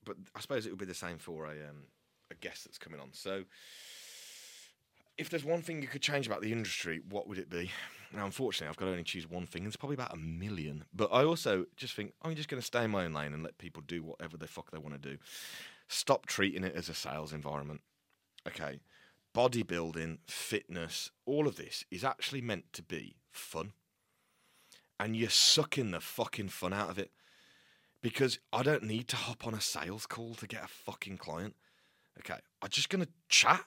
But 0.05 0.17
I 0.35 0.41
suppose 0.41 0.67
it 0.67 0.71
would 0.71 0.79
be 0.79 0.85
the 0.85 0.95
same 0.95 1.19
for 1.19 1.47
a 1.47 1.51
um, 1.69 1.87
a 2.31 2.35
guest 2.35 2.65
that's 2.65 2.79
coming 2.79 3.01
on. 3.01 3.09
So 3.13 3.45
if 5.17 5.31
there's 5.31 5.45
one 5.45 5.63
thing 5.63 5.81
you 5.81 5.89
could 5.89 6.03
change 6.03 6.27
about 6.27 6.43
the 6.43 6.53
industry, 6.53 7.01
what 7.09 7.29
would 7.29 7.39
it 7.39 7.49
be? 7.49 7.71
Now, 8.13 8.25
unfortunately, 8.27 8.69
I've 8.69 8.77
got 8.77 8.87
to 8.87 8.91
only 8.93 9.05
choose 9.05 9.29
one 9.29 9.47
thing. 9.47 9.67
It's 9.67 9.77
probably 9.77 9.95
about 9.95 10.13
a 10.13 10.17
million. 10.17 10.85
But 10.95 11.11
I 11.13 11.25
also 11.25 11.67
just 11.77 11.95
think 11.95 12.13
I'm 12.23 12.35
just 12.35 12.49
going 12.49 12.61
to 12.61 12.67
stay 12.67 12.85
in 12.85 12.91
my 12.91 13.05
own 13.05 13.13
lane 13.13 13.33
and 13.33 13.43
let 13.43 13.59
people 13.59 13.83
do 13.87 14.03
whatever 14.03 14.37
the 14.37 14.47
fuck 14.47 14.71
they 14.71 14.79
want 14.79 15.01
to 15.01 15.11
do. 15.11 15.19
Stop 15.89 16.27
treating 16.27 16.65
it 16.65 16.75
as 16.75 16.89
a 16.89 16.95
sales 16.95 17.33
environment. 17.33 17.81
Okay. 18.47 18.81
Bodybuilding, 19.35 20.19
fitness, 20.27 21.11
all 21.27 21.49
of 21.49 21.57
this 21.57 21.85
is 21.91 22.05
actually 22.05 22.41
meant 22.41 22.73
to 22.73 22.83
be 22.83 23.17
fun. 23.33 23.73
And 25.01 25.17
you're 25.17 25.29
sucking 25.29 25.91
the 25.91 26.01
fucking 26.01 26.49
fun 26.49 26.73
out 26.73 26.91
of 26.91 26.99
it. 26.99 27.11
Because 28.01 28.39
I 28.53 28.63
don't 28.63 28.85
need 28.85 29.09
to 29.09 29.17
hop 29.17 29.47
on 29.47 29.55
a 29.55 29.61
sales 29.61 30.07
call 30.07 30.35
to 30.35 30.47
get 30.47 30.65
a 30.65 30.69
fucking 30.69 31.19
client. 31.19 31.57
Okay. 32.19 32.39
I'm 32.63 32.69
just 32.69 32.91
going 32.91 33.05
to 33.05 33.11
chat 33.29 33.65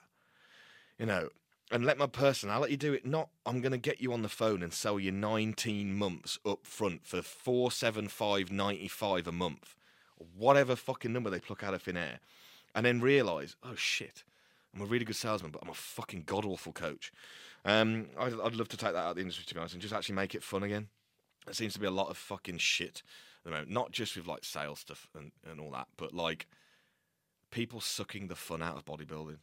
you 0.98 1.06
know, 1.06 1.30
and 1.70 1.86
let 1.86 1.98
my 1.98 2.06
personality 2.06 2.76
do 2.76 2.92
it. 2.92 3.06
Not, 3.06 3.28
I'm 3.46 3.60
going 3.60 3.72
to 3.72 3.78
get 3.78 4.00
you 4.00 4.12
on 4.12 4.22
the 4.22 4.28
phone 4.28 4.62
and 4.62 4.72
sell 4.72 4.98
you 4.98 5.12
19 5.12 5.94
months 5.94 6.38
up 6.44 6.66
front 6.66 7.06
for 7.06 7.18
475.95 7.18 9.26
a 9.26 9.32
month, 9.32 9.76
whatever 10.36 10.76
fucking 10.76 11.12
number 11.12 11.30
they 11.30 11.40
pluck 11.40 11.62
out 11.62 11.74
of 11.74 11.82
thin 11.82 11.96
air, 11.96 12.20
and 12.74 12.84
then 12.84 13.00
realize, 13.00 13.56
oh 13.62 13.74
shit, 13.74 14.24
I'm 14.74 14.82
a 14.82 14.86
really 14.86 15.04
good 15.04 15.16
salesman, 15.16 15.50
but 15.50 15.62
I'm 15.62 15.70
a 15.70 15.74
fucking 15.74 16.24
god 16.26 16.44
awful 16.44 16.72
coach. 16.72 17.12
Um, 17.64 18.06
I'd, 18.18 18.34
I'd 18.34 18.54
love 18.54 18.68
to 18.68 18.76
take 18.76 18.92
that 18.92 18.98
out 18.98 19.10
of 19.10 19.16
the 19.16 19.22
industry 19.22 19.44
to 19.46 19.54
be 19.54 19.60
honest 19.60 19.74
and 19.74 19.82
just 19.82 19.94
actually 19.94 20.14
make 20.14 20.34
it 20.34 20.42
fun 20.42 20.62
again. 20.62 20.88
There 21.44 21.54
seems 21.54 21.72
to 21.74 21.80
be 21.80 21.86
a 21.86 21.90
lot 21.90 22.10
of 22.10 22.16
fucking 22.16 22.58
shit 22.58 23.02
at 23.38 23.44
the 23.44 23.50
moment, 23.50 23.70
not 23.70 23.90
just 23.90 24.16
with 24.16 24.26
like 24.26 24.44
sales 24.44 24.80
stuff 24.80 25.08
and, 25.16 25.32
and 25.50 25.60
all 25.60 25.70
that, 25.72 25.88
but 25.96 26.12
like 26.12 26.46
people 27.50 27.80
sucking 27.80 28.28
the 28.28 28.36
fun 28.36 28.62
out 28.62 28.76
of 28.76 28.84
bodybuilding. 28.84 29.38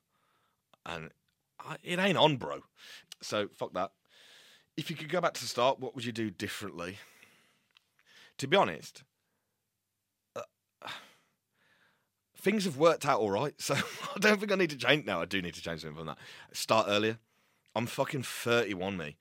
And 0.85 1.09
it 1.83 1.99
ain't 1.99 2.17
on, 2.17 2.37
bro. 2.37 2.61
So 3.21 3.47
fuck 3.47 3.73
that. 3.73 3.91
If 4.77 4.89
you 4.89 4.95
could 4.95 5.09
go 5.09 5.21
back 5.21 5.33
to 5.33 5.41
the 5.41 5.47
start, 5.47 5.79
what 5.79 5.95
would 5.95 6.05
you 6.05 6.11
do 6.11 6.29
differently? 6.29 6.99
To 8.37 8.47
be 8.47 8.57
honest, 8.57 9.03
uh, 10.35 10.41
things 12.45 12.65
have 12.65 12.77
worked 12.77 13.07
out 13.07 13.19
all 13.19 13.31
right. 13.31 13.59
So 13.59 13.73
I 14.15 14.19
don't 14.19 14.39
think 14.39 14.51
I 14.51 14.55
need 14.55 14.69
to 14.69 14.77
change. 14.77 15.05
now. 15.05 15.19
I 15.19 15.25
do 15.25 15.41
need 15.41 15.55
to 15.55 15.61
change 15.61 15.81
something 15.81 15.97
from 15.97 16.05
that. 16.05 16.19
Start 16.53 16.85
earlier. 16.87 17.17
I'm 17.75 17.87
fucking 17.87 18.23
31, 18.23 18.95
me, 18.95 19.17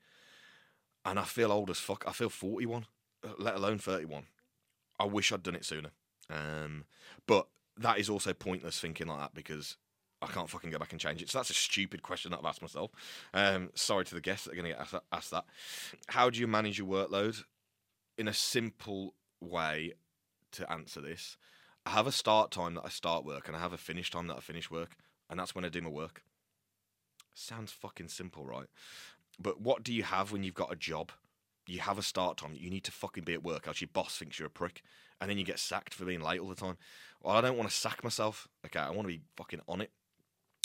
and 1.03 1.19
I 1.19 1.23
feel 1.23 1.51
old 1.51 1.69
as 1.69 1.79
fuck. 1.79 2.05
I 2.07 2.11
feel 2.13 2.29
41, 2.29 2.85
uh, 3.23 3.29
let 3.37 3.55
alone 3.55 3.79
31. 3.79 4.27
I 4.97 5.05
wish 5.05 5.33
I'd 5.33 5.43
done 5.43 5.55
it 5.55 5.65
sooner. 5.65 5.89
Um, 6.29 6.85
but 7.27 7.47
that 7.77 7.97
is 7.97 8.09
also 8.09 8.31
pointless 8.31 8.79
thinking 8.79 9.07
like 9.07 9.19
that 9.19 9.33
because 9.33 9.75
I 10.21 10.27
can't 10.27 10.49
fucking 10.49 10.69
go 10.69 10.77
back 10.77 10.91
and 10.93 11.01
change 11.01 11.21
it. 11.21 11.29
So 11.29 11.39
that's 11.39 11.49
a 11.49 11.55
stupid 11.55 12.01
question 12.01 12.31
that 12.31 12.39
I've 12.39 12.45
asked 12.45 12.61
myself. 12.61 12.91
Um, 13.33 13.71
sorry 13.73 14.05
to 14.05 14.15
the 14.15 14.21
guests 14.21 14.45
that 14.45 14.53
are 14.53 14.61
going 14.61 14.71
to 14.71 14.77
get 14.77 15.01
asked 15.11 15.31
that. 15.31 15.45
How 16.07 16.29
do 16.29 16.39
you 16.39 16.47
manage 16.47 16.77
your 16.77 16.87
workload? 16.87 17.43
In 18.17 18.29
a 18.29 18.33
simple 18.33 19.15
way 19.41 19.93
to 20.51 20.71
answer 20.71 21.01
this, 21.01 21.35
I 21.85 21.91
have 21.91 22.07
a 22.07 22.11
start 22.11 22.51
time 22.51 22.75
that 22.75 22.85
I 22.85 22.89
start 22.89 23.25
work 23.25 23.47
and 23.47 23.55
I 23.55 23.59
have 23.59 23.73
a 23.73 23.77
finish 23.77 24.09
time 24.09 24.27
that 24.27 24.37
I 24.37 24.39
finish 24.39 24.71
work, 24.71 24.95
and 25.29 25.39
that's 25.39 25.53
when 25.53 25.65
I 25.65 25.69
do 25.69 25.81
my 25.81 25.89
work. 25.89 26.23
Sounds 27.33 27.71
fucking 27.71 28.07
simple, 28.07 28.45
right? 28.45 28.67
But 29.39 29.61
what 29.61 29.83
do 29.83 29.93
you 29.93 30.03
have 30.03 30.31
when 30.31 30.43
you've 30.43 30.53
got 30.53 30.71
a 30.71 30.77
job? 30.77 31.11
You 31.67 31.79
have 31.79 31.97
a 31.97 32.03
start 32.03 32.37
time. 32.37 32.53
You 32.55 32.69
need 32.69 32.83
to 32.85 32.91
fucking 32.91 33.23
be 33.23 33.33
at 33.33 33.43
work, 33.43 33.67
else 33.67 33.81
your 33.81 33.89
boss 33.91 34.17
thinks 34.17 34.39
you're 34.39 34.47
a 34.47 34.51
prick, 34.51 34.81
and 35.19 35.29
then 35.29 35.37
you 35.37 35.43
get 35.43 35.59
sacked 35.59 35.93
for 35.93 36.05
being 36.05 36.21
late 36.21 36.39
all 36.39 36.49
the 36.49 36.55
time. 36.55 36.77
Well, 37.21 37.35
I 37.35 37.41
don't 37.41 37.57
want 37.57 37.69
to 37.69 37.75
sack 37.75 38.03
myself. 38.03 38.47
Okay, 38.65 38.79
I 38.79 38.89
want 38.89 39.03
to 39.03 39.13
be 39.13 39.21
fucking 39.35 39.61
on 39.67 39.81
it. 39.81 39.91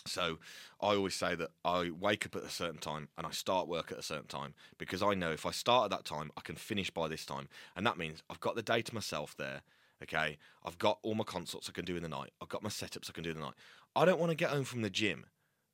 So 0.07 0.39
I 0.81 0.95
always 0.95 1.15
say 1.15 1.35
that 1.35 1.51
I 1.65 1.91
wake 1.91 2.25
up 2.25 2.37
at 2.37 2.43
a 2.43 2.51
certain 2.51 2.81
time 2.81 3.09
and 3.19 3.27
I 3.27 3.31
start 3.31 3.69
work 3.69 3.93
at 3.93 3.99
a 3.99 4.03
certain 4.03 4.29
time 4.29 4.55
because 4.79 5.03
I 5.03 5.15
know 5.15 5.31
if 5.31 5.45
I 5.45 5.51
start 5.51 5.85
at 5.85 5.91
that 5.91 6.07
time, 6.07 6.31
I 6.39 6.41
can 6.41 6.57
finish 6.57 6.91
by 6.91 7.09
this 7.09 7.27
time. 7.27 7.49
And 7.77 7.87
that 7.87 7.99
means 7.99 8.23
I've 8.31 8.41
got 8.41 8.55
the 8.57 8.63
day 8.63 8.81
to 8.81 8.95
myself 8.95 9.35
there. 9.37 9.61
Okay. 10.03 10.39
I've 10.65 10.79
got 10.79 10.99
all 11.03 11.15
my 11.15 11.25
consults 11.25 11.69
I 11.69 11.73
can 11.73 11.85
do 11.85 11.97
in 11.97 12.03
the 12.03 12.09
night. 12.09 12.31
I've 12.41 12.49
got 12.49 12.63
my 12.63 12.71
setups 12.71 13.11
I 13.11 13.13
can 13.13 13.25
do 13.25 13.31
in 13.31 13.37
the 13.37 13.45
night. 13.45 13.55
I 13.95 14.05
don't 14.05 14.21
want 14.21 14.31
to 14.31 14.37
get 14.37 14.51
home 14.51 14.65
from 14.65 14.83
the 14.83 14.91
gym 14.91 15.27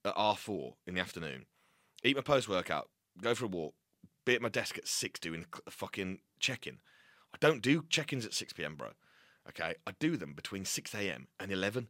at 0.07 0.15
R4 0.15 0.75
in 0.87 0.95
the 0.95 1.01
afternoon, 1.01 1.47
eat 2.05 2.17
my 2.17 2.23
post 2.23 2.49
workout, 2.49 2.89
go 3.21 3.35
for 3.35 3.47
a 3.47 3.49
walk, 3.49 3.75
be 4.25 4.35
at 4.35 4.43
my 4.43 4.49
desk 4.49 4.79
at 4.79 4.89
6 4.89 5.21
doing 5.21 5.45
a 5.67 5.71
fucking 5.71 6.21
check 6.39 6.67
in. 6.67 6.79
I 7.35 7.39
don't 7.41 7.63
do 7.63 7.85
check 7.89 8.13
ins 8.13 8.25
at 8.25 8.33
6 8.33 8.53
pm, 8.55 8.77
bro. 8.77 8.91
Okay. 9.49 9.75
I 9.87 9.93
do 9.99 10.17
them 10.17 10.33
between 10.33 10.65
6 10.65 10.95
am 10.95 11.29
and 11.39 11.53
11 11.53 11.89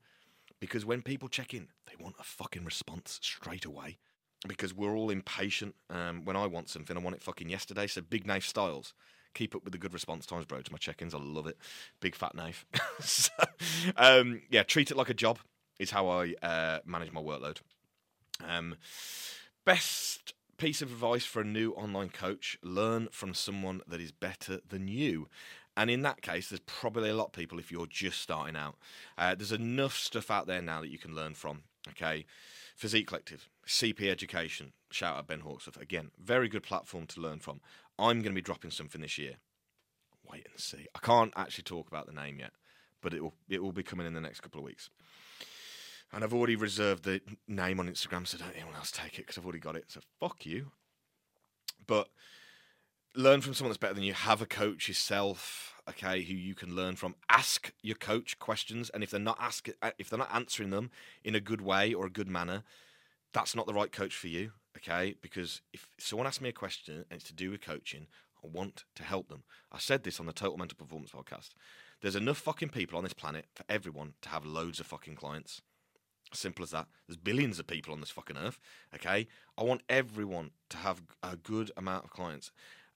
because 0.60 0.84
when 0.84 1.02
people 1.02 1.28
check 1.28 1.54
in, 1.54 1.68
they 1.86 2.02
want 2.02 2.16
a 2.18 2.24
fucking 2.24 2.64
response 2.64 3.18
straight 3.22 3.64
away. 3.64 3.98
Because 4.46 4.74
we're 4.74 4.96
all 4.96 5.10
impatient. 5.10 5.74
Um, 5.90 6.24
when 6.24 6.36
I 6.36 6.46
want 6.46 6.68
something, 6.68 6.96
I 6.96 7.00
want 7.00 7.16
it 7.16 7.22
fucking 7.22 7.48
yesterday. 7.48 7.86
So 7.86 8.00
big 8.02 8.26
Nate 8.26 8.42
Styles. 8.42 8.92
Keep 9.36 9.54
up 9.54 9.64
with 9.64 9.72
the 9.72 9.78
good 9.78 9.92
response 9.92 10.24
times, 10.24 10.46
bro. 10.46 10.62
To 10.62 10.72
my 10.72 10.78
check-ins, 10.78 11.14
I 11.14 11.18
love 11.18 11.46
it. 11.46 11.58
Big 12.00 12.14
fat 12.14 12.34
Nate. 12.34 12.64
so, 13.00 13.30
um, 13.98 14.40
yeah, 14.48 14.62
treat 14.62 14.90
it 14.90 14.96
like 14.96 15.10
a 15.10 15.14
job 15.14 15.38
is 15.78 15.90
how 15.90 16.08
I 16.08 16.32
uh, 16.42 16.78
manage 16.86 17.12
my 17.12 17.20
workload. 17.20 17.58
Um, 18.42 18.76
best 19.66 20.32
piece 20.56 20.80
of 20.80 20.90
advice 20.90 21.26
for 21.26 21.42
a 21.42 21.44
new 21.44 21.72
online 21.72 22.08
coach: 22.08 22.56
learn 22.62 23.08
from 23.12 23.34
someone 23.34 23.82
that 23.86 24.00
is 24.00 24.10
better 24.10 24.60
than 24.66 24.88
you. 24.88 25.28
And 25.76 25.90
in 25.90 26.00
that 26.00 26.22
case, 26.22 26.48
there's 26.48 26.60
probably 26.60 27.10
a 27.10 27.14
lot 27.14 27.26
of 27.26 27.32
people 27.32 27.58
if 27.58 27.70
you're 27.70 27.86
just 27.86 28.22
starting 28.22 28.56
out. 28.56 28.76
Uh, 29.18 29.34
there's 29.34 29.52
enough 29.52 29.98
stuff 29.98 30.30
out 30.30 30.46
there 30.46 30.62
now 30.62 30.80
that 30.80 30.88
you 30.88 30.96
can 30.96 31.14
learn 31.14 31.34
from. 31.34 31.64
Okay, 31.90 32.24
Physique 32.74 33.08
Collective, 33.08 33.50
CP 33.66 34.08
Education. 34.08 34.72
Shout 34.90 35.18
out 35.18 35.26
Ben 35.26 35.40
Hawksworth 35.40 35.80
again. 35.80 36.10
Very 36.18 36.48
good 36.48 36.62
platform 36.62 37.06
to 37.08 37.20
learn 37.20 37.38
from. 37.38 37.60
I'm 37.98 38.22
going 38.22 38.32
to 38.32 38.40
be 38.40 38.42
dropping 38.42 38.70
something 38.70 39.00
this 39.00 39.18
year. 39.18 39.34
Wait 40.30 40.46
and 40.50 40.60
see. 40.60 40.86
I 40.94 40.98
can't 40.98 41.32
actually 41.36 41.64
talk 41.64 41.88
about 41.88 42.06
the 42.06 42.12
name 42.12 42.38
yet, 42.38 42.52
but 43.00 43.14
it 43.14 43.22
will 43.22 43.34
it 43.48 43.62
will 43.62 43.72
be 43.72 43.82
coming 43.82 44.06
in 44.06 44.14
the 44.14 44.20
next 44.20 44.40
couple 44.40 44.60
of 44.60 44.64
weeks. 44.64 44.90
And 46.12 46.22
I've 46.22 46.34
already 46.34 46.56
reserved 46.56 47.04
the 47.04 47.20
name 47.48 47.80
on 47.80 47.88
Instagram, 47.88 48.26
so 48.26 48.38
don't 48.38 48.54
anyone 48.54 48.76
else 48.76 48.90
take 48.90 49.14
it 49.14 49.18
because 49.18 49.38
I've 49.38 49.44
already 49.44 49.58
got 49.58 49.76
it. 49.76 49.84
So 49.88 50.00
fuck 50.20 50.46
you. 50.46 50.70
But 51.86 52.08
learn 53.14 53.40
from 53.40 53.54
someone 53.54 53.70
that's 53.70 53.78
better 53.78 53.94
than 53.94 54.04
you. 54.04 54.12
Have 54.12 54.42
a 54.42 54.46
coach 54.46 54.88
yourself, 54.88 55.74
okay, 55.88 56.22
who 56.22 56.34
you 56.34 56.54
can 56.54 56.76
learn 56.76 56.96
from. 56.96 57.14
Ask 57.28 57.72
your 57.82 57.96
coach 57.96 58.38
questions, 58.38 58.90
and 58.90 59.02
if 59.02 59.10
they're 59.10 59.20
not 59.20 59.38
uh, 59.82 59.90
if 59.98 60.08
they're 60.10 60.18
not 60.18 60.34
answering 60.34 60.70
them 60.70 60.90
in 61.24 61.34
a 61.34 61.40
good 61.40 61.60
way 61.60 61.92
or 61.92 62.06
a 62.06 62.10
good 62.10 62.28
manner, 62.28 62.62
that's 63.32 63.54
not 63.54 63.66
the 63.66 63.74
right 63.74 63.90
coach 63.92 64.14
for 64.14 64.28
you, 64.28 64.52
okay? 64.76 65.14
Because 65.20 65.62
if 65.72 65.88
someone 65.98 66.26
asks 66.26 66.40
me 66.40 66.48
a 66.48 66.52
question 66.52 67.04
and 67.10 67.20
it's 67.20 67.28
to 67.28 67.34
do 67.34 67.50
with 67.50 67.60
coaching, 67.60 68.06
I 68.44 68.48
want 68.48 68.84
to 68.94 69.02
help 69.02 69.28
them. 69.28 69.44
I 69.72 69.78
said 69.78 70.02
this 70.04 70.20
on 70.20 70.26
the 70.26 70.32
Total 70.32 70.56
Mental 70.56 70.76
Performance 70.76 71.10
podcast. 71.10 71.50
There's 72.02 72.16
enough 72.16 72.38
fucking 72.38 72.68
people 72.68 72.98
on 72.98 73.04
this 73.04 73.12
planet 73.12 73.46
for 73.54 73.64
everyone 73.68 74.14
to 74.22 74.28
have 74.28 74.44
loads 74.44 74.80
of 74.80 74.86
fucking 74.86 75.16
clients. 75.16 75.62
Simple 76.32 76.64
as 76.64 76.70
that. 76.72 76.86
There's 77.06 77.16
billions 77.16 77.58
of 77.58 77.66
people 77.66 77.92
on 77.92 78.00
this 78.00 78.10
fucking 78.10 78.36
earth. 78.36 78.58
Okay, 78.94 79.28
I 79.56 79.62
want 79.62 79.82
everyone 79.88 80.50
to 80.70 80.76
have 80.78 81.02
a 81.22 81.36
good 81.36 81.70
amount 81.76 82.04
of 82.04 82.10
clients. 82.10 82.50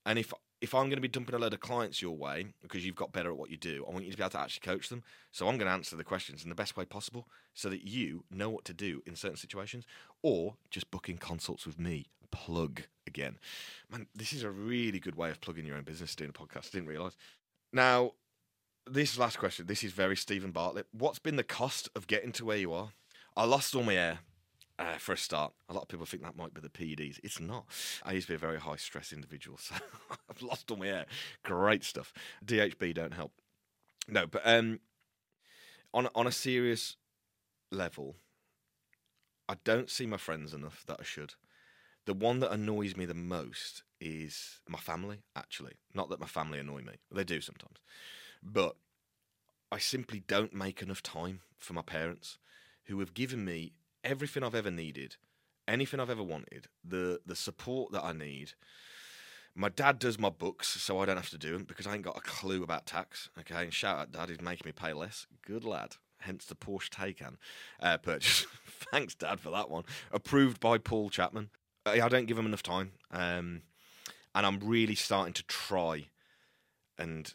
And 0.05 0.19
if 0.19 0.33
if 0.61 0.75
I'm 0.75 0.85
going 0.85 0.97
to 0.97 1.01
be 1.01 1.09
dumping 1.09 1.35
a 1.35 1.39
load 1.39 1.55
of 1.55 1.61
clients 1.61 2.03
your 2.03 2.17
way 2.17 2.47
because 2.61 2.85
you've 2.85 2.97
got 2.97 3.13
better 3.13 3.31
at 3.31 3.37
what 3.37 3.51
you 3.51 3.57
do, 3.57 3.85
I 3.89 3.93
want 3.93 4.05
you 4.05 4.11
to 4.11 4.17
be 4.17 4.23
able 4.23 4.31
to 4.31 4.41
actually 4.41 4.61
coach 4.61 4.89
them. 4.89 5.03
So 5.33 5.49
I'm 5.49 5.57
going 5.57 5.69
to 5.69 5.73
answer 5.73 5.97
the 5.97 6.05
questions 6.05 6.43
in 6.43 6.51
the 6.51 6.55
best 6.55 6.77
way 6.77 6.85
possible 6.85 7.27
so 7.55 7.71
that 7.71 7.87
you 7.87 8.25
know 8.31 8.51
what 8.51 8.65
to 8.67 8.75
do 8.75 9.03
in 9.07 9.17
certain 9.17 9.37
situations 9.37 9.87
or 10.23 10.55
just 10.71 10.91
booking 10.91 11.17
consults 11.17 11.67
with 11.67 11.79
me. 11.79 12.07
Plug 12.31 12.83
again. 13.07 13.39
Man, 13.91 14.07
this 14.15 14.33
is 14.33 14.45
a 14.45 14.51
really 14.51 15.01
good 15.01 15.17
way 15.17 15.31
of 15.31 15.41
plugging 15.41 15.67
your 15.67 15.77
own 15.77 15.83
business 15.83 16.15
doing 16.15 16.31
a 16.31 16.33
podcast. 16.33 16.69
I 16.69 16.75
didn't 16.75 16.89
realize. 16.89 17.17
Now, 17.73 18.13
this 18.89 19.19
last 19.19 19.39
question, 19.39 19.67
this 19.67 19.83
is 19.83 19.93
very 19.93 20.17
Steven 20.17 20.53
Bartlett. 20.53 20.87
What's 20.93 21.19
been 21.19 21.37
the 21.37 21.43
cost 21.43 21.89
of 21.97 22.07
getting 22.07 22.33
to 22.33 22.45
where 22.45 22.57
you 22.57 22.73
are? 22.73 22.91
I 23.37 23.45
lost 23.45 23.75
all 23.75 23.83
my 23.83 23.95
hair 23.95 24.21
uh, 24.81 24.97
for 24.99 25.13
a 25.13 25.17
start, 25.17 25.53
a 25.69 25.75
lot 25.75 25.83
of 25.83 25.89
people 25.89 26.07
think 26.07 26.23
that 26.23 26.37
might 26.37 26.55
be 26.55 26.61
the 26.61 26.71
PEDs. 26.71 27.21
It's 27.23 27.39
not. 27.39 27.67
I 28.03 28.13
used 28.13 28.27
to 28.29 28.33
be 28.33 28.37
a 28.37 28.39
very 28.39 28.59
high 28.59 28.77
stress 28.77 29.13
individual, 29.13 29.59
so 29.61 29.75
I've 30.29 30.43
lost 30.43 30.71
all 30.71 30.79
my 30.79 30.87
hair. 30.87 31.07
Great 31.45 31.85
stuff. 31.85 32.13
DHB 32.45 32.95
don't 32.95 33.15
help. 33.15 33.33
No, 34.09 34.27
but 34.27 34.43
um, 34.45 34.81
on 35.93 36.09
on 36.15 36.27
a 36.27 36.33
serious 36.33 36.97
level, 37.71 38.17
I 39.49 39.57
don't 39.65 39.91
see 39.91 40.07
my 40.07 40.17
friends 40.17 40.55
enough 40.55 40.83
that 40.87 40.97
I 40.99 41.05
should. 41.05 41.35
The 42.07 42.15
one 42.15 42.41
that 42.41 42.51
annoys 42.51 42.97
me 42.97 43.05
the 43.05 43.15
most 43.15 43.83
is 44.01 44.61
my 44.67 44.79
family, 44.79 45.19
actually. 45.37 45.75
Not 45.95 46.09
that 46.09 46.21
my 46.21 46.27
family 46.27 46.59
annoy 46.59 46.81
me, 46.81 46.95
they 47.13 47.25
do 47.25 47.43
sometimes. 47.43 47.77
But 48.43 48.77
I 49.71 49.79
simply 49.79 50.23
don't 50.27 50.55
make 50.55 50.81
enough 50.81 51.03
time 51.03 51.41
for 51.59 51.75
my 51.75 51.83
parents 51.83 52.39
who 52.85 52.99
have 53.01 53.13
given 53.13 53.45
me 53.45 53.75
everything 54.05 54.43
I've 54.43 54.55
ever 54.55 54.71
needed, 54.71 55.17
anything 55.69 56.01
I've 56.01 56.11
ever 56.11 56.23
wanted, 56.23 56.69
the, 56.85 57.21
the 57.25 57.37
support 57.37 57.93
that 57.93 58.05
I 58.05 58.13
need. 58.13 58.53
My 59.55 59.69
dad 59.69 59.99
does 59.99 60.19
my 60.19 60.31
books, 60.31 60.69
so 60.69 61.01
I 61.01 61.07
don't 61.07 61.17
have 61.17 61.31
to 61.31 61.39
do 61.39 61.53
them 61.53 61.65
because 61.65 61.87
I 61.87 61.95
ain't 61.95 62.03
got 62.03 62.17
a 62.17 62.21
clue 62.21 62.63
about 62.63 62.87
tax. 62.87 63.31
Okay, 63.39 63.65
and 63.65 63.75
shout 63.75 63.99
out, 63.99 64.13
Dad, 64.13 64.29
he's 64.29 64.41
making 64.41 64.63
me 64.65 64.73
pay 64.73 64.93
less. 64.93 65.27
Good 65.45 65.65
lad. 65.65 65.97
Hence 66.21 66.45
the 66.45 66.55
Porsche 66.55 66.91
Taycan 66.91 67.37
uh, 67.81 67.97
purchase. 67.99 68.47
Thanks, 68.93 69.15
Dad, 69.15 69.41
for 69.41 69.51
that 69.51 69.71
one. 69.71 69.85
Approved 70.13 70.61
by 70.61 70.79
Paul 70.79 71.11
Chapman. 71.11 71.51
Uh, 71.87 71.91
I 71.91 72.09
don't 72.09 72.27
give 72.27 72.39
him 72.39 72.47
enough 72.47 72.63
time, 72.63 72.93
um, 73.11 73.63
and 74.35 74.47
I'm 74.47 74.61
really 74.61 74.95
starting 74.95 75.33
to 75.35 75.43
try 75.45 76.07
and 76.99 77.35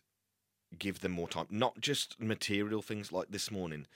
give 0.77 0.99
them 0.99 1.11
more 1.11 1.27
time. 1.27 1.47
Not 1.49 1.79
just 1.81 2.19
material 2.19 2.81
things 2.81 3.11
like 3.11 3.29
this 3.29 3.51
morning. 3.51 3.87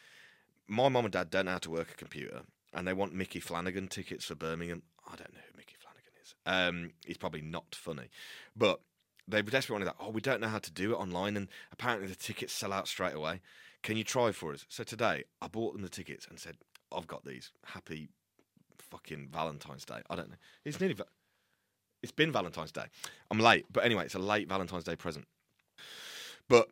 My 0.67 0.89
mum 0.89 1.05
and 1.05 1.12
dad 1.12 1.29
don't 1.29 1.45
know 1.45 1.51
how 1.51 1.58
to 1.60 1.71
work 1.71 1.91
a 1.91 1.95
computer, 1.95 2.41
and 2.73 2.88
they 2.88 2.93
want 2.93 3.13
Micky 3.13 3.39
Flanagan 3.39 3.88
tickets 3.88 4.25
for 4.25 4.36
Birmingham. 4.36 4.84
I 5.05 5.15
don't 5.15 5.34
know 5.34 5.39
who 5.51 5.58
Micky 5.58 5.75
Flanagan 5.79 6.13
is. 6.21 6.36
Um, 6.45 6.93
he's 7.05 7.17
probably 7.17 7.41
not 7.41 7.75
funny, 7.75 8.10
but 8.55 8.82
they 9.27 9.41
were 9.41 9.51
desperately 9.51 9.86
wanted 9.86 9.97
that. 9.97 10.03
Oh, 10.03 10.10
we 10.10 10.21
don't 10.21 10.41
know 10.41 10.47
how 10.47 10.60
to 10.60 10.71
do 10.71 10.93
it 10.93 10.97
online, 10.97 11.38
and 11.38 11.47
apparently 11.71 12.08
the 12.08 12.15
tickets 12.15 12.53
sell 12.53 12.73
out 12.73 12.88
straight 12.88 13.15
away. 13.15 13.41
Can 13.84 13.97
you 13.97 14.03
try 14.03 14.32
for 14.32 14.53
us? 14.53 14.65
So 14.69 14.84
today 14.84 15.23
I 15.41 15.47
bought 15.47 15.73
them 15.73 15.82
the 15.82 15.89
tickets 15.89 16.27
and 16.29 16.39
said, 16.39 16.58
I've 16.91 17.08
got 17.08 17.23
these. 17.23 17.51
Happy 17.63 18.10
fucking 18.77 19.29
Valentine's 19.32 19.86
Day. 19.86 20.01
I 20.10 20.15
don't 20.15 20.29
know. 20.29 20.36
It's 20.65 20.79
nearly. 20.79 20.95
It's 22.01 22.12
been 22.12 22.32
Valentine's 22.32 22.71
Day. 22.71 22.86
I'm 23.29 23.39
late, 23.39 23.65
but 23.71 23.86
anyway, 23.86 24.05
it's 24.05 24.15
a 24.15 24.19
late 24.19 24.47
Valentine's 24.47 24.84
Day 24.84 24.95
present. 24.95 25.25
But 26.47 26.69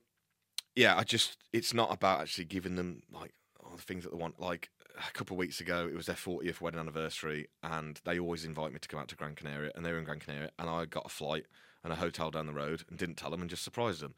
yeah, 0.75 0.97
I 0.97 1.03
just 1.03 1.37
it's 1.53 1.73
not 1.73 1.93
about 1.93 2.21
actually 2.21 2.45
giving 2.45 2.75
them 2.75 3.03
like 3.11 3.33
all 3.63 3.75
the 3.75 3.81
things 3.81 4.03
that 4.03 4.11
they 4.11 4.17
want. 4.17 4.39
Like 4.39 4.69
a 4.97 5.11
couple 5.11 5.35
of 5.35 5.39
weeks 5.39 5.59
ago, 5.59 5.87
it 5.87 5.95
was 5.95 6.07
their 6.07 6.15
40th 6.15 6.61
wedding 6.61 6.79
anniversary, 6.79 7.47
and 7.63 7.99
they 8.03 8.19
always 8.19 8.45
invite 8.45 8.73
me 8.73 8.79
to 8.79 8.87
come 8.87 8.99
out 8.99 9.07
to 9.09 9.15
Gran 9.15 9.35
Canaria, 9.35 9.71
and 9.75 9.85
they 9.85 9.91
were 9.91 9.99
in 9.99 10.05
Gran 10.05 10.19
Canaria, 10.19 10.51
and 10.57 10.69
I 10.69 10.85
got 10.85 11.05
a 11.05 11.09
flight 11.09 11.45
and 11.83 11.93
a 11.93 11.97
hotel 11.97 12.31
down 12.31 12.47
the 12.47 12.53
road, 12.53 12.83
and 12.89 12.97
didn't 12.97 13.15
tell 13.15 13.29
them, 13.29 13.41
and 13.41 13.49
just 13.49 13.63
surprised 13.63 14.01
them. 14.01 14.15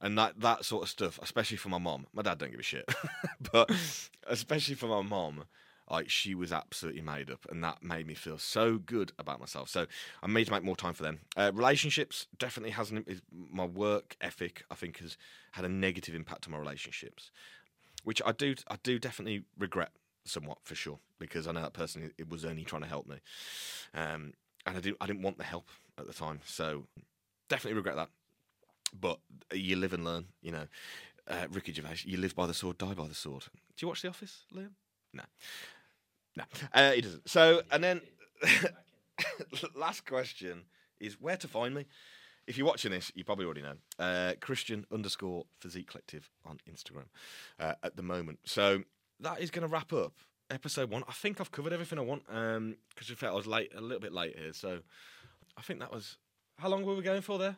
And 0.00 0.16
that 0.16 0.40
that 0.40 0.64
sort 0.64 0.82
of 0.82 0.88
stuff, 0.88 1.18
especially 1.22 1.58
for 1.58 1.68
my 1.68 1.78
mom. 1.78 2.06
My 2.14 2.22
dad 2.22 2.38
don't 2.38 2.50
give 2.50 2.60
a 2.60 2.62
shit, 2.62 2.88
but 3.52 3.70
especially 4.26 4.74
for 4.74 4.86
my 4.86 5.02
mom, 5.02 5.44
like 5.90 6.08
she 6.08 6.34
was 6.34 6.52
absolutely 6.52 7.02
made 7.02 7.30
up, 7.30 7.46
and 7.50 7.62
that 7.64 7.82
made 7.82 8.06
me 8.06 8.14
feel 8.14 8.38
so 8.38 8.78
good 8.78 9.12
about 9.18 9.40
myself. 9.40 9.68
So 9.68 9.86
I 10.22 10.26
made 10.26 10.46
to 10.46 10.52
make 10.52 10.62
more 10.62 10.76
time 10.76 10.94
for 10.94 11.02
them. 11.02 11.20
Uh, 11.36 11.50
relationships 11.52 12.28
definitely 12.38 12.70
hasn't. 12.70 13.08
My 13.30 13.66
work 13.66 14.16
ethic, 14.20 14.64
I 14.70 14.74
think, 14.74 14.98
has 14.98 15.18
had 15.52 15.64
a 15.64 15.68
negative 15.68 16.14
impact 16.14 16.46
on 16.46 16.52
my 16.52 16.58
relationships, 16.58 17.30
which 18.04 18.22
I 18.24 18.32
do. 18.32 18.54
I 18.68 18.76
do 18.82 18.98
definitely 18.98 19.42
regret 19.58 19.90
somewhat 20.30 20.58
for 20.62 20.74
sure 20.74 20.98
because 21.18 21.46
I 21.46 21.52
know 21.52 21.62
that 21.62 21.72
person 21.72 22.12
it 22.16 22.28
was 22.28 22.44
only 22.44 22.64
trying 22.64 22.82
to 22.82 22.88
help 22.88 23.06
me, 23.06 23.16
um, 23.94 24.32
and 24.66 24.76
I 24.76 24.80
didn't. 24.80 24.98
I 25.00 25.06
didn't 25.06 25.22
want 25.22 25.38
the 25.38 25.44
help 25.44 25.68
at 25.98 26.06
the 26.06 26.12
time, 26.12 26.40
so 26.44 26.86
definitely 27.48 27.76
regret 27.76 27.96
that. 27.96 28.08
But 28.98 29.18
you 29.52 29.76
live 29.76 29.92
and 29.92 30.04
learn, 30.04 30.26
you 30.42 30.52
know. 30.52 30.66
Uh, 31.28 31.46
Ricky 31.52 31.72
Gervais, 31.72 32.02
you 32.04 32.16
live 32.16 32.34
by 32.34 32.48
the 32.48 32.54
sword, 32.54 32.78
die 32.78 32.94
by 32.94 33.06
the 33.06 33.14
sword. 33.14 33.44
Do 33.76 33.84
you 33.84 33.88
watch 33.88 34.02
The 34.02 34.08
Office, 34.08 34.46
Liam? 34.52 34.70
No. 35.12 35.22
No, 36.36 36.44
uh, 36.72 36.92
he 36.92 37.00
doesn't. 37.00 37.28
So, 37.28 37.62
and 37.70 37.82
then 37.82 38.00
last 39.74 40.06
question 40.06 40.62
is 40.98 41.20
where 41.20 41.36
to 41.36 41.48
find 41.48 41.74
me. 41.74 41.86
If 42.46 42.56
you're 42.56 42.66
watching 42.66 42.90
this, 42.90 43.12
you 43.14 43.24
probably 43.24 43.44
already 43.44 43.62
know. 43.62 43.74
Uh, 43.98 44.32
Christian 44.40 44.86
underscore 44.92 45.44
physique 45.60 45.88
collective 45.88 46.30
on 46.44 46.58
Instagram 46.70 47.06
uh, 47.58 47.74
at 47.82 47.96
the 47.96 48.02
moment. 48.02 48.40
So 48.44 48.82
that 49.22 49.40
is 49.40 49.50
going 49.50 49.62
to 49.62 49.68
wrap 49.68 49.92
up 49.92 50.12
episode 50.50 50.90
one. 50.90 51.04
I 51.08 51.12
think 51.12 51.40
I've 51.40 51.52
covered 51.52 51.72
everything 51.72 51.98
I 51.98 52.02
want 52.02 52.26
because 52.26 52.56
um, 52.56 52.76
fact 53.16 53.32
I 53.32 53.34
was 53.34 53.46
late, 53.46 53.72
a 53.76 53.80
little 53.80 54.00
bit 54.00 54.12
late 54.12 54.36
here. 54.38 54.52
So 54.52 54.80
I 55.56 55.62
think 55.62 55.80
that 55.80 55.92
was 55.92 56.16
how 56.58 56.68
long 56.68 56.84
were 56.84 56.94
we 56.94 57.02
going 57.02 57.22
for 57.22 57.38
there? 57.38 57.56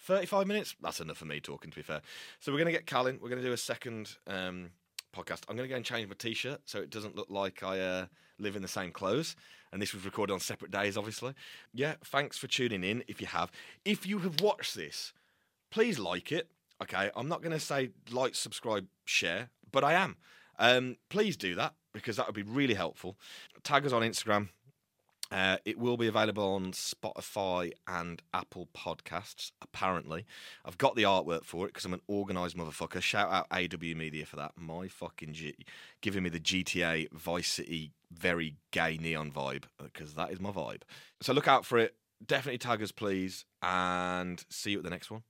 35 0.00 0.46
minutes? 0.46 0.74
That's 0.80 1.00
enough 1.00 1.18
for 1.18 1.24
me 1.24 1.40
talking, 1.40 1.70
to 1.70 1.76
be 1.76 1.82
fair. 1.82 2.00
So 2.40 2.52
we're 2.52 2.58
going 2.58 2.66
to 2.66 2.72
get 2.72 2.86
Callan. 2.86 3.18
We're 3.20 3.28
going 3.28 3.42
to 3.42 3.46
do 3.46 3.52
a 3.52 3.58
second 3.58 4.16
um, 4.26 4.70
podcast. 5.14 5.42
I'm 5.48 5.56
going 5.56 5.68
to 5.68 5.72
go 5.72 5.76
and 5.76 5.84
change 5.84 6.08
my 6.08 6.14
t-shirt 6.16 6.60
so 6.64 6.78
it 6.78 6.90
doesn't 6.90 7.16
look 7.16 7.28
like 7.30 7.62
I 7.62 7.80
uh, 7.80 8.06
live 8.38 8.56
in 8.56 8.62
the 8.62 8.68
same 8.68 8.90
clothes. 8.90 9.36
And 9.72 9.82
this 9.82 9.92
was 9.92 10.04
recorded 10.04 10.32
on 10.32 10.40
separate 10.40 10.70
days, 10.70 10.96
obviously. 10.96 11.34
Yeah, 11.74 11.94
thanks 12.04 12.38
for 12.38 12.46
tuning 12.46 12.84
in. 12.84 13.04
If 13.06 13.20
you 13.20 13.26
have, 13.26 13.50
if 13.84 14.06
you 14.06 14.18
have 14.20 14.40
watched 14.40 14.74
this, 14.74 15.12
please 15.70 15.98
like 15.98 16.32
it. 16.32 16.48
Okay, 16.82 17.10
I'm 17.16 17.28
not 17.28 17.42
going 17.42 17.52
to 17.52 17.60
say 17.60 17.90
like, 18.10 18.34
subscribe, 18.34 18.86
share, 19.04 19.50
but 19.70 19.84
I 19.84 19.94
am. 19.94 20.16
Um, 20.58 20.96
please 21.08 21.36
do 21.36 21.54
that 21.54 21.74
because 21.92 22.16
that 22.16 22.26
would 22.26 22.34
be 22.34 22.42
really 22.42 22.74
helpful. 22.74 23.16
Tag 23.62 23.86
us 23.86 23.92
on 23.92 24.02
Instagram 24.02 24.48
uh, 25.30 25.58
it 25.64 25.78
will 25.78 25.96
be 25.96 26.06
available 26.06 26.54
on 26.54 26.72
Spotify 26.72 27.72
and 27.86 28.22
Apple 28.32 28.68
Podcasts, 28.74 29.52
apparently. 29.60 30.24
I've 30.64 30.78
got 30.78 30.96
the 30.96 31.02
artwork 31.02 31.44
for 31.44 31.66
it 31.66 31.68
because 31.68 31.84
I'm 31.84 31.92
an 31.92 32.00
organised 32.08 32.56
motherfucker. 32.56 33.02
Shout 33.02 33.30
out 33.30 33.46
AW 33.50 33.94
Media 33.94 34.24
for 34.24 34.36
that. 34.36 34.52
My 34.56 34.88
fucking 34.88 35.34
G. 35.34 35.54
Giving 36.00 36.22
me 36.22 36.30
the 36.30 36.40
GTA 36.40 37.12
Vice 37.12 37.48
City 37.48 37.92
very 38.10 38.56
gay 38.70 38.96
neon 38.96 39.30
vibe 39.30 39.64
because 39.82 40.14
that 40.14 40.30
is 40.30 40.40
my 40.40 40.50
vibe. 40.50 40.82
So 41.20 41.34
look 41.34 41.48
out 41.48 41.66
for 41.66 41.78
it. 41.78 41.94
Definitely 42.24 42.58
tag 42.58 42.82
us, 42.82 42.90
please, 42.90 43.44
and 43.62 44.42
see 44.48 44.72
you 44.72 44.78
at 44.78 44.84
the 44.84 44.90
next 44.90 45.10
one. 45.10 45.22